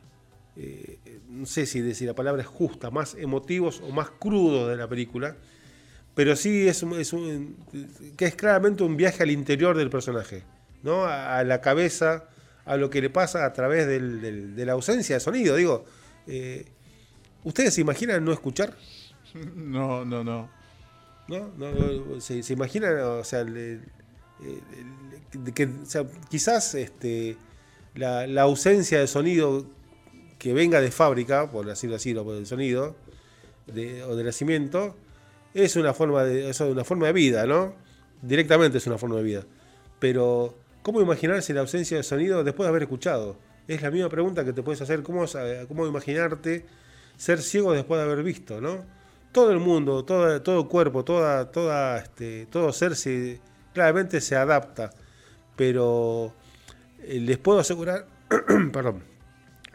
eh, 0.56 0.98
no 1.28 1.46
sé 1.46 1.66
si 1.66 1.80
decir 1.80 2.06
la 2.06 2.14
palabra 2.14 2.42
es 2.42 2.48
justa, 2.48 2.90
más 2.90 3.14
emotivos 3.14 3.80
o 3.86 3.90
más 3.92 4.10
crudos 4.10 4.68
de 4.70 4.76
la 4.76 4.88
película, 4.88 5.36
pero 6.14 6.34
sí 6.34 6.66
es, 6.66 6.82
un- 6.82 6.98
es 6.98 7.12
un, 7.12 7.56
que 8.16 8.24
es 8.24 8.34
claramente 8.36 8.82
un 8.82 8.96
viaje 8.96 9.22
al 9.22 9.30
interior 9.30 9.76
del 9.76 9.90
personaje, 9.90 10.44
¿no? 10.82 11.04
A, 11.04 11.38
a 11.38 11.44
la 11.44 11.60
cabeza, 11.60 12.24
a 12.64 12.76
lo 12.78 12.88
que 12.88 13.02
le 13.02 13.10
pasa 13.10 13.44
a 13.44 13.52
través 13.52 13.86
del- 13.86 14.22
del- 14.22 14.56
de 14.56 14.64
la 14.66 14.72
ausencia 14.72 15.16
de 15.16 15.20
sonido. 15.20 15.56
Digo, 15.56 15.84
eh, 16.26 16.64
¿ustedes 17.44 17.74
se 17.74 17.82
imaginan 17.82 18.24
no 18.24 18.32
escuchar? 18.32 18.74
No, 19.54 20.04
no, 20.06 20.24
no. 20.24 20.48
¿no? 21.28 21.50
No, 21.58 21.72
no, 21.72 22.20
se, 22.22 22.42
se 22.42 22.52
imaginan, 22.54 22.98
o 23.00 23.24
sea, 23.24 23.40
el- 23.40 23.82
el- 24.40 24.62
el- 24.78 25.44
de 25.44 25.52
que, 25.52 25.64
o 25.64 25.86
sea, 25.86 26.04
quizás 26.30 26.74
este, 26.74 27.36
la, 27.94 28.26
la 28.26 28.42
ausencia 28.42 28.98
de 29.00 29.06
sonido 29.06 29.66
que 30.38 30.52
venga 30.52 30.80
de 30.80 30.90
fábrica, 30.90 31.50
por 31.50 31.66
decirlo 31.66 31.96
así, 31.96 32.12
lo 32.14 32.24
del 32.34 32.46
sonido, 32.46 32.96
de- 33.66 34.02
o 34.04 34.16
de 34.16 34.24
nacimiento, 34.24 34.96
es 35.54 35.76
una 35.76 35.94
forma 35.94 36.24
de, 36.24 36.50
es 36.50 36.60
una 36.60 36.84
forma 36.84 37.06
de 37.06 37.12
vida, 37.12 37.46
¿no? 37.46 37.74
Directamente 38.22 38.78
es 38.78 38.86
una 38.86 38.98
forma 38.98 39.16
de 39.16 39.22
vida. 39.22 39.44
Pero, 39.98 40.54
¿cómo 40.82 41.00
imaginarse 41.00 41.52
la 41.54 41.60
ausencia 41.62 41.96
de 41.96 42.02
sonido 42.02 42.44
después 42.44 42.66
de 42.66 42.70
haber 42.70 42.82
escuchado? 42.82 43.36
Es 43.66 43.82
la 43.82 43.90
misma 43.90 44.08
pregunta 44.08 44.44
que 44.44 44.52
te 44.52 44.62
puedes 44.62 44.80
hacer, 44.82 45.02
¿cómo, 45.02 45.24
cómo 45.68 45.86
imaginarte 45.86 46.66
ser 47.16 47.40
ciego 47.40 47.72
después 47.72 47.98
de 47.98 48.04
haber 48.04 48.22
visto, 48.22 48.60
¿no? 48.60 48.84
Todo 49.32 49.50
el 49.50 49.58
mundo, 49.58 50.04
todo, 50.04 50.40
todo 50.42 50.68
cuerpo, 50.68 51.04
toda, 51.04 51.50
toda, 51.50 51.98
este, 51.98 52.46
todo 52.46 52.72
ser 52.72 52.94
se, 52.96 53.40
claramente 53.76 54.22
se 54.22 54.34
adapta, 54.34 54.90
pero 55.54 56.32
eh, 57.02 57.20
les 57.20 57.36
puedo 57.36 57.58
asegurar, 57.60 58.06
perdón, 58.72 59.02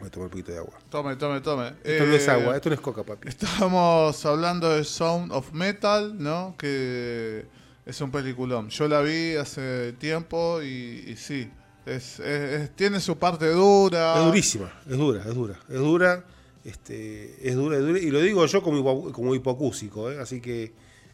voy 0.00 0.08
a 0.08 0.10
tomar 0.10 0.24
un 0.26 0.30
poquito 0.30 0.50
de 0.50 0.58
agua. 0.58 0.74
Tome, 0.90 1.14
tome, 1.14 1.40
tome. 1.40 1.68
Esto 1.84 2.04
no 2.06 2.14
es 2.14 2.26
Eh, 2.26 2.30
agua, 2.32 2.56
esto 2.56 2.68
no 2.68 2.74
es 2.74 2.80
coca, 2.80 3.04
papi. 3.04 3.28
Estamos 3.28 4.26
hablando 4.26 4.68
de 4.70 4.82
Sound 4.82 5.30
of 5.30 5.52
Metal, 5.52 6.16
¿no? 6.20 6.56
Que 6.58 7.46
es 7.86 8.00
un 8.00 8.10
peliculón. 8.10 8.70
Yo 8.70 8.88
la 8.88 9.00
vi 9.02 9.36
hace 9.36 9.92
tiempo 9.92 10.60
y, 10.62 11.04
y 11.06 11.16
sí, 11.16 11.48
es, 11.86 12.18
es- 12.18 12.60
es- 12.60 12.70
tiene 12.76 12.98
su 12.98 13.16
parte 13.18 13.46
dura. 13.50 14.18
Es 14.18 14.24
durísima, 14.24 14.72
es 14.90 14.96
dura, 14.98 15.20
es 15.24 15.32
dura, 15.34 15.60
es 15.68 15.78
dura, 15.78 16.24
este, 16.64 17.48
es 17.48 17.54
dura, 17.54 17.76
es 17.78 17.82
dura, 17.86 17.98
y 18.00 18.10
lo 18.10 18.20
digo 18.20 18.44
yo 18.46 18.62
como, 18.64 18.78
hipo- 18.78 19.12
como 19.12 19.32
hipocúsico, 19.36 20.10
¿eh? 20.10 20.18
así 20.20 20.40
que 20.40 20.72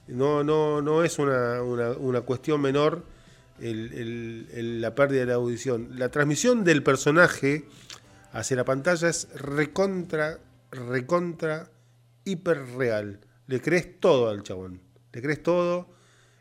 no, 0.08 0.42
no, 0.42 0.82
no 0.82 1.04
es 1.04 1.18
una, 1.18 1.62
una, 1.62 2.20
cuestión 2.22 2.60
menor 2.60 3.04
el- 3.60 3.92
el- 3.92 4.48
el- 4.54 4.80
la 4.80 4.94
pérdida 4.94 5.20
de 5.20 5.26
la 5.26 5.34
audición. 5.34 5.90
La 5.98 6.08
transmisión 6.10 6.64
del 6.64 6.82
personaje 6.82 7.64
hacia 8.32 8.56
la 8.56 8.64
pantalla 8.64 9.08
es 9.08 9.28
recontra, 9.34 10.38
recontra, 10.70 11.70
hiperreal. 12.24 13.20
Le 13.46 13.60
crees 13.60 14.00
todo 14.00 14.28
al 14.28 14.42
chabón, 14.42 14.80
le 15.12 15.22
crees 15.22 15.42
todo, 15.42 15.88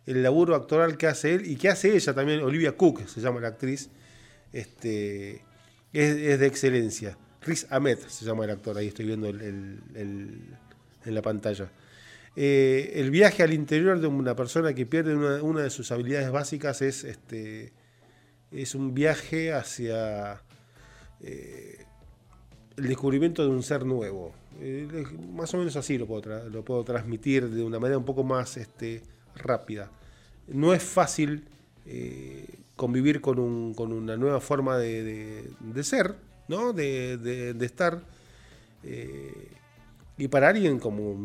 el 0.06 0.24
laburo 0.24 0.56
actoral 0.56 0.98
que 0.98 1.08
hace 1.08 1.36
él 1.36 1.46
y 1.50 1.56
que 1.58 1.70
hace 1.70 1.96
ella 1.96 2.14
también, 2.14 2.42
Olivia 2.42 2.76
Cook 2.78 3.08
se 3.08 3.20
llama 3.22 3.40
la 3.42 3.50
actriz, 3.50 3.90
este, 4.54 5.44
es, 5.94 6.40
de 6.40 6.46
excelencia. 6.46 7.18
Chris 7.42 7.68
Ahmed 7.70 7.98
se 8.00 8.26
llama 8.26 8.46
el 8.46 8.52
actor, 8.52 8.78
ahí 8.78 8.88
estoy 8.88 9.06
viendo 9.06 9.28
en 9.28 10.58
la 11.06 11.22
pantalla. 11.22 11.70
Eh, 12.40 12.92
el 13.00 13.10
viaje 13.10 13.42
al 13.42 13.52
interior 13.52 14.00
de 14.00 14.06
una 14.06 14.36
persona 14.36 14.72
que 14.76 14.86
pierde 14.86 15.16
una, 15.16 15.64
de 15.64 15.72
sus 15.72 15.92
habilidades 15.92 16.30
básicas 16.30 16.84
es, 16.84 17.04
este, 17.04 17.74
es 18.52 18.76
un 18.76 18.94
viaje 18.94 19.52
hacia 19.54 20.44
eh, 21.20 21.84
el 22.78 22.88
descubrimiento 22.90 23.42
de 23.42 23.50
un 23.50 23.64
ser 23.64 23.88
nuevo. 23.88 24.36
Eh, 24.60 24.88
más 25.34 25.52
o 25.56 25.58
menos 25.58 25.76
así 25.78 25.98
lo 25.98 26.06
puedo, 26.06 26.84
transmitir 26.84 27.50
de 27.50 27.64
una 27.64 27.80
manera 27.80 27.98
un 27.98 28.06
poco 28.06 28.24
más 28.24 28.56
este, 28.58 29.02
rápida. 29.36 29.90
No 30.48 30.76
es 30.76 30.84
fácil 30.84 31.44
convivir 32.76 33.20
con, 33.20 33.40
una 33.40 34.16
nueva 34.16 34.42
forma 34.42 34.78
de, 34.78 35.50
ser, 35.82 36.14
¿no? 36.48 36.72
de, 36.72 37.56
estar. 37.62 38.04
Y 40.18 40.28
para 40.28 40.50
alguien 40.50 40.80
como, 40.80 41.16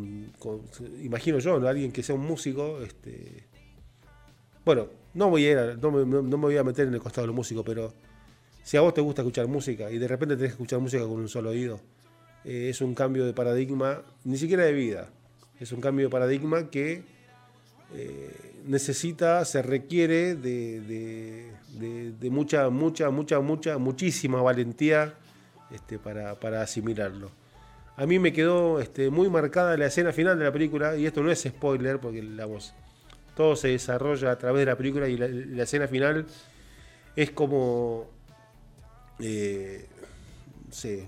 imagino 1.01 1.39
yo, 1.39 1.55
alguien 1.67 1.91
que 1.91 2.03
sea 2.03 2.15
un 2.15 2.25
músico, 2.25 2.81
este, 2.81 3.45
bueno, 4.65 4.87
no, 5.13 5.29
voy 5.29 5.49
a 5.49 5.75
no, 5.75 5.91
me, 5.91 6.03
voy 6.35 6.57
a 6.57 6.63
meter 6.63 6.87
en 6.87 6.93
el 6.93 7.01
costado 7.01 7.27
del 7.27 7.35
músico, 7.35 7.63
pero 7.63 7.93
si 8.63 8.77
a 8.77 8.81
vos 8.81 8.93
te 8.93 9.01
gusta 9.01 9.21
escuchar 9.21 9.47
música 9.47 9.91
y 9.91 9.97
de 9.97 10.07
repente 10.07 10.35
tenés 10.35 10.51
que 10.51 10.55
escuchar 10.55 10.79
música 10.79 11.03
con 11.03 11.19
un 11.19 11.29
solo 11.29 11.49
oído, 11.49 11.79
eh, 12.45 12.69
es 12.69 12.81
un 12.81 12.93
cambio 12.93 13.25
de 13.25 13.33
paradigma, 13.33 14.01
ni 14.23 14.37
siquiera 14.37 14.63
de 14.63 14.73
vida, 14.73 15.09
es 15.59 15.71
un 15.71 15.81
cambio 15.81 16.05
de 16.05 16.11
paradigma 16.11 16.69
que 16.69 17.03
eh, 17.95 18.53
necesita, 18.65 19.43
se 19.45 19.61
requiere 19.61 20.35
de, 20.35 21.51
mucha, 22.29 22.69
mucha, 22.69 23.09
mucha, 23.09 23.39
mucha, 23.39 23.77
muchísima 23.77 24.41
valentía 24.41 25.13
este, 25.71 25.99
para, 25.99 26.61
asimilarlo. 26.61 27.31
A 27.95 28.05
mí 28.05 28.17
me 28.19 28.33
quedó 28.33 28.79
este, 28.79 29.09
muy 29.09 29.29
marcada 29.29 29.77
la 29.77 29.85
escena 29.85 30.11
final 30.11 30.37
de 30.37 30.45
la 30.45 30.51
película, 30.51 30.97
y 30.97 31.05
esto 31.05 31.21
no 31.21 31.31
es 31.31 31.41
spoiler, 31.43 31.99
porque 31.99 32.21
voz, 32.21 32.73
todo 33.35 33.55
se 33.55 33.69
desarrolla 33.69 34.31
a 34.31 34.37
través 34.37 34.61
de 34.61 34.65
la 34.65 34.77
película 34.77 35.07
y 35.07 35.17
la, 35.17 35.63
escena 35.63 35.87
final 35.87 36.25
es 37.15 37.31
como 37.31 38.09
eh, 39.19 39.87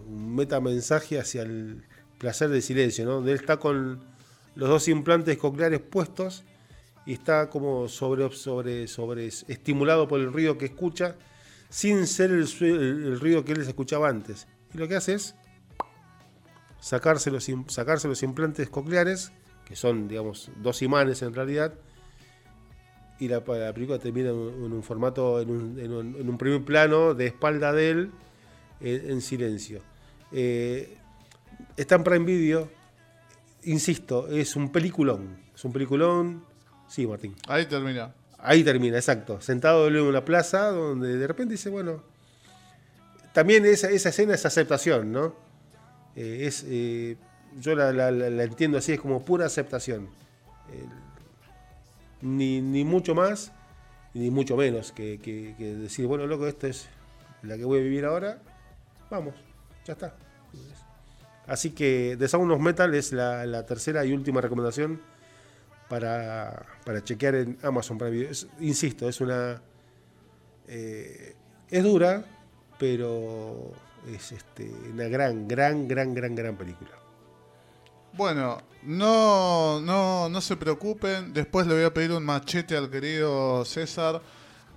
un 0.07 0.35
metamensaje 0.35 1.19
hacia 1.19 1.41
el 1.41 1.83
placer 2.19 2.49
del 2.49 2.61
silencio, 2.61 3.05
¿no? 3.05 3.27
Él 3.27 3.35
está 3.35 3.57
con 3.57 3.99
los 4.55 4.69
dos 4.69 4.87
implantes 4.87 5.37
cocleares 5.37 5.81
puestos 5.81 6.43
y 7.05 7.13
está 7.13 7.49
como 7.49 7.87
sobre, 7.87 8.31
sobre, 8.31 8.87
sobre 8.87 9.27
estimulado 9.27 10.07
por 10.07 10.19
el 10.19 10.31
ruido 10.31 10.57
que 10.57 10.65
escucha 10.65 11.15
sin 11.69 12.07
ser 12.07 12.31
el, 12.31 13.19
ruido 13.19 13.43
que 13.43 13.51
él 13.51 13.61
escuchaba 13.61 14.09
antes. 14.09 14.47
Y 14.73 14.77
lo 14.77 14.87
que 14.87 14.95
hace 14.95 15.15
es 15.15 15.35
sacarse 16.85 17.31
los, 17.31 17.49
sacarse 17.65 18.07
los 18.07 18.21
implantes 18.21 18.69
cocleares, 18.69 19.31
que 19.67 19.75
son, 19.75 20.07
digamos, 20.07 20.51
dos 20.57 20.83
imanes 20.83 21.23
en 21.23 21.33
realidad, 21.33 21.73
y 23.17 23.27
la, 23.27 23.43
película 23.43 23.97
termina 23.97 24.29
en 24.29 24.35
un, 24.35 24.83
formato, 24.83 25.41
en 25.41 25.49
un, 25.49 26.37
primer 26.37 26.63
plano 26.63 27.15
de 27.15 27.25
espalda 27.25 27.73
de 27.73 27.89
él, 27.89 28.11
en, 28.81 29.19
silencio. 29.21 29.81
Eh, 30.31 30.95
está 31.75 31.95
en 31.95 32.03
Prime 32.03 32.25
Video, 32.25 32.69
insisto, 33.63 34.27
es 34.27 34.55
un 34.55 34.71
peliculón, 34.71 35.39
es 35.55 35.65
un 35.65 35.73
peliculón 35.73 36.43
Sí, 36.87 37.07
Martín. 37.07 37.35
Ahí 37.47 37.65
termina. 37.65 38.13
Ahí 38.37 38.63
termina, 38.63 38.97
exacto. 38.97 39.41
Sentado 39.41 39.87
en 39.87 39.97
una 40.01 40.23
plaza 40.23 40.69
donde 40.69 41.17
de 41.17 41.25
repente 41.25 41.53
dice, 41.53 41.71
bueno, 41.71 42.03
también 43.33 43.65
esa, 43.65 43.89
esa 43.89 44.09
escena 44.09 44.35
es 44.35 44.45
aceptación, 44.45 45.11
¿no? 45.11 45.44
Eh, 46.15 46.45
es, 46.47 46.65
eh, 46.67 47.17
yo 47.59 47.75
la, 47.75 48.09
entiendo 48.43 48.77
así, 48.77 48.93
es 48.93 48.99
como 48.99 49.23
pura 49.23 49.45
aceptación. 49.45 50.09
ni, 52.21 52.61
mucho 52.83 53.15
más, 53.15 53.51
ni 54.13 54.31
mucho 54.31 54.55
menos 54.57 54.91
que, 54.91 55.17
decir, 55.57 56.07
bueno, 56.07 56.25
loco, 56.27 56.47
esta 56.47 56.67
es 56.67 56.87
la 57.43 57.57
que 57.57 57.65
voy 57.65 57.79
a 57.79 57.83
vivir 57.83 58.05
ahora. 58.05 58.39
Vamos, 59.09 59.35
ya 59.85 59.93
está. 59.93 60.15
Así 61.47 61.71
que 61.71 62.15
The 62.17 62.27
Sound 62.27 62.51
of 62.51 62.59
Metal 62.59 62.93
es 62.95 63.11
la 63.11 63.65
tercera 63.65 64.03
y 64.05 64.13
última 64.13 64.41
recomendación 64.41 64.99
para, 65.87 66.65
para 66.85 67.03
chequear 67.03 67.35
en 67.35 67.57
Amazon 67.61 67.97
Video. 67.97 68.29
insisto, 68.59 69.07
es 69.07 69.21
una. 69.21 69.61
Eh, 70.67 71.35
es 71.69 71.83
dura, 71.83 72.25
pero 72.79 73.71
es 74.13 74.31
este, 74.31 74.71
una 74.91 75.05
gran, 75.05 75.47
gran, 75.47 75.87
gran, 75.87 76.13
gran, 76.13 76.35
gran 76.35 76.55
película. 76.55 76.91
Bueno, 78.13 78.61
no, 78.83 79.81
no, 79.81 80.29
no 80.29 80.41
se 80.41 80.55
preocupen. 80.55 81.33
Después 81.33 81.67
le 81.67 81.73
voy 81.73 81.83
a 81.83 81.93
pedir 81.93 82.11
un 82.11 82.23
machete 82.23 82.77
al 82.77 82.89
querido 82.89 83.65
César 83.65 84.21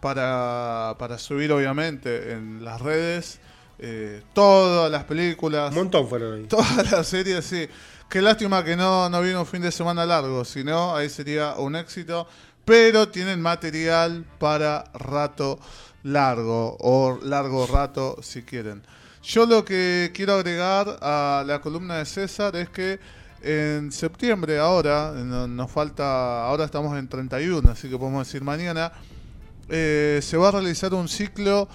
para, 0.01 0.97
para 0.99 1.19
subir, 1.19 1.53
obviamente, 1.53 2.33
en 2.33 2.65
las 2.65 2.81
redes. 2.81 3.41
Eh, 3.79 4.23
todas 4.33 4.91
las 4.91 5.05
películas. 5.05 5.71
Un 5.71 5.77
montón 5.77 6.09
fueron 6.09 6.35
ahí. 6.35 6.45
Todas 6.47 6.91
las 6.91 7.07
series, 7.09 7.45
sí. 7.45 7.69
Qué 8.09 8.23
lástima 8.23 8.65
que 8.65 8.75
no, 8.75 9.09
no 9.09 9.21
vino 9.21 9.41
un 9.41 9.47
fin 9.47 9.63
de 9.63 9.71
semana 9.71 10.07
largo, 10.07 10.45
si 10.45 10.65
no, 10.65 10.97
ahí 10.97 11.09
sería 11.09 11.55
un 11.59 11.77
éxito. 11.77 12.27
Pero 12.65 13.09
tienen 13.09 13.41
material 13.41 14.25
para 14.39 14.85
rato 14.95 15.59
largo 16.03 16.77
o 16.81 17.19
largo 17.23 17.67
rato 17.67 18.17
si 18.23 18.43
quieren. 18.43 18.83
Yo 19.23 19.47
lo 19.47 19.65
que 19.65 20.11
quiero 20.15 20.35
agregar 20.35 20.99
a 21.01 21.45
la 21.47 21.61
columna 21.61 21.99
de 21.99 22.05
César 22.07 22.57
es 22.57 22.69
que 22.69 22.99
en 23.43 23.93
septiembre 23.93 24.59
ahora, 24.59 25.13
nos 25.13 25.71
falta, 25.71 26.45
ahora 26.47 26.65
estamos 26.65 26.99
en 26.99 27.09
31, 27.09 27.71
así 27.71 27.89
que 27.89 27.97
podemos 27.97 28.27
decir 28.27 28.43
mañana, 28.43 28.93
eh, 29.69 30.21
se 30.23 30.37
va 30.37 30.49
a 30.49 30.51
realizar 30.53 30.95
un 30.95 31.09
ciclo 31.09 31.69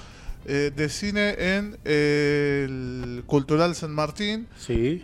eh, 0.45 0.73
de 0.75 0.89
cine 0.89 1.35
en 1.37 1.77
el 1.85 3.23
Cultural 3.25 3.75
San 3.75 3.91
Martín. 3.91 4.47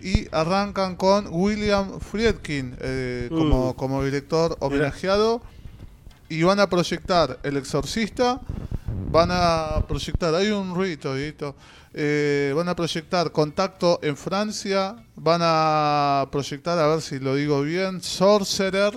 Y 0.03 0.27
arrancan 0.31 0.95
con 0.95 1.27
William 1.29 1.99
Friedkin 2.01 2.75
eh, 2.79 3.27
como, 3.29 3.75
como 3.75 4.03
director 4.03 4.57
homenajeado. 4.59 5.41
Y 6.27 6.43
van 6.43 6.59
a 6.59 6.69
proyectar 6.69 7.39
El 7.43 7.55
Exorcista. 7.55 8.41
Van 9.11 9.29
a 9.31 9.85
proyectar, 9.87 10.35
hay 10.35 10.49
un 10.51 10.75
ruido, 10.75 11.15
eh, 11.93 12.53
van 12.55 12.69
a 12.69 12.75
proyectar 12.75 13.31
Contacto 13.31 13.99
en 14.03 14.15
Francia. 14.15 14.95
Van 15.15 15.41
a 15.43 16.27
proyectar, 16.31 16.77
a 16.77 16.87
ver 16.87 17.01
si 17.01 17.19
lo 17.19 17.35
digo 17.35 17.61
bien, 17.61 18.01
Sorcerer. 18.01 18.93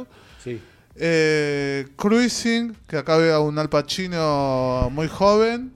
Cruising, 1.97 2.77
que 2.87 2.97
acá 2.99 3.17
veo 3.17 3.43
un 3.43 3.59
Al 3.59 3.69
Pacino 3.69 4.89
muy 4.93 5.09
joven. 5.09 5.73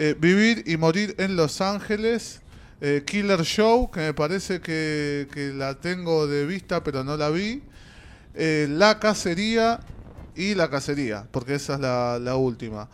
Eh, 0.00 0.14
Vivir 0.16 0.62
y 0.64 0.76
Morir 0.76 1.16
en 1.18 1.34
Los 1.34 1.60
Ángeles. 1.60 2.40
Eh, 2.80 3.02
Killer 3.04 3.42
Show, 3.42 3.90
que 3.90 3.98
me 3.98 4.14
parece 4.14 4.60
que, 4.60 5.26
la 5.56 5.74
tengo 5.74 6.28
de 6.28 6.46
vista, 6.46 6.84
pero 6.84 7.02
no 7.02 7.16
la 7.16 7.30
vi. 7.30 7.64
Eh, 8.34 8.68
la 8.70 9.00
Cacería 9.00 9.80
y 10.36 10.54
La 10.54 10.70
Cacería, 10.70 11.26
porque 11.32 11.56
esa 11.56 11.74
es 11.74 11.80
la, 11.80 12.36
última. 12.36 12.88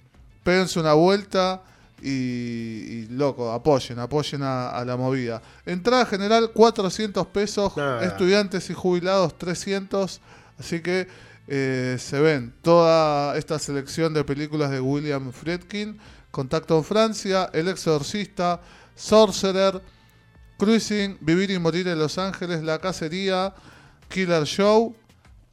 péguense 0.45 0.78
una 0.78 0.93
vuelta 0.93 1.62
y, 2.03 3.07
loco, 3.11 3.53
apoyen, 3.53 3.98
apoyen 3.98 4.42
a, 4.42 4.82
la 4.84 4.96
movida. 4.96 5.40
Entrada 5.64 6.05
general 6.07 6.50
400 6.53 7.26
pesos, 7.28 7.72
estudiantes 8.03 8.68
y 8.70 8.74
jubilados 8.74 9.38
300. 9.38 10.20
Así 10.59 10.80
que 10.80 11.07
eh, 11.48 11.96
se 11.98 12.20
ven 12.20 12.53
toda 12.62 13.36
esta 13.36 13.59
selección 13.59 14.14
de 14.14 14.24
películas 14.24 14.70
de 14.70 14.80
William 14.80 15.32
Friedkin, 15.32 15.98
Contacto 16.30 16.78
en 16.78 16.84
Francia, 16.84 17.50
El 17.53 17.68
Exorcista, 17.68 18.61
Sorcerer, 18.94 19.80
Cruising, 20.59 21.18
Vivir 21.20 21.50
y 21.50 21.59
Morir 21.59 21.88
en 21.88 21.98
Los 21.98 22.18
Ángeles, 22.18 22.62
La 22.62 22.78
Cacería, 22.78 23.55
Killer 24.09 24.44
Show 24.44 24.94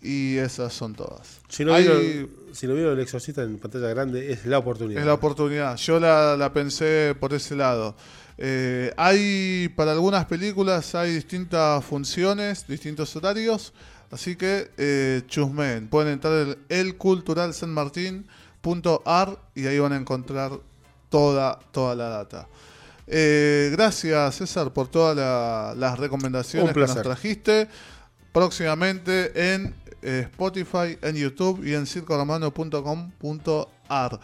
y 0.02 0.38
esas 0.38 0.74
son 0.74 0.94
todas. 0.94 1.42
Si 1.50 1.66
no, 1.66 1.76
vieron, 1.76 2.30
si 2.54 2.68
no 2.68 2.74
vieron 2.74 2.94
El 2.94 3.00
Exorcista 3.00 3.44
en 3.44 3.58
pantalla 3.58 3.90
grande, 3.90 4.32
es 4.32 4.46
la 4.46 4.58
oportunidad. 4.58 5.02
Es 5.02 5.06
la 5.06 5.14
oportunidad. 5.14 5.76
Yo 5.78 6.00
la, 6.00 6.38
la 6.38 6.54
pensé 6.54 7.16
por 7.20 7.34
ese 7.34 7.56
lado. 7.56 7.96
Eh, 8.42 8.94
hay, 8.96 9.68
para 9.76 9.92
algunas 9.92 10.26
películas 10.26 10.96
hay 10.96 11.14
distintas 11.14 11.84
funciones, 11.84 12.66
distintos 12.66 13.14
horarios, 13.18 13.74
así 14.12 14.38
que 14.38 14.72
eh, 14.78 15.24
chusmen. 15.28 15.90
Pueden 15.90 16.14
entrar 16.14 16.48
en 16.48 16.58
elculturalsanmartin.ar 16.70 19.40
y 19.56 19.68
ahí 19.68 19.78
van 19.80 19.92
a 19.92 19.98
encontrar 19.98 20.54
toda, 21.10 21.60
toda 21.74 21.96
la 21.96 22.08
data. 22.08 22.48
Eh, 23.08 23.72
gracias 23.74 24.36
César 24.36 24.72
por 24.72 24.88
todas 24.88 25.76
las 25.76 26.00
recomendaciones 26.00 26.74
que 26.74 26.80
nos 26.80 27.02
trajiste. 27.02 27.68
Próximamente 28.32 29.54
en 29.54 29.76
Spotify, 30.02 30.98
en 31.02 31.16
YouTube 31.16 31.66
y 31.66 31.74
en 31.74 31.86
circoromano.com.ar. 31.86 34.20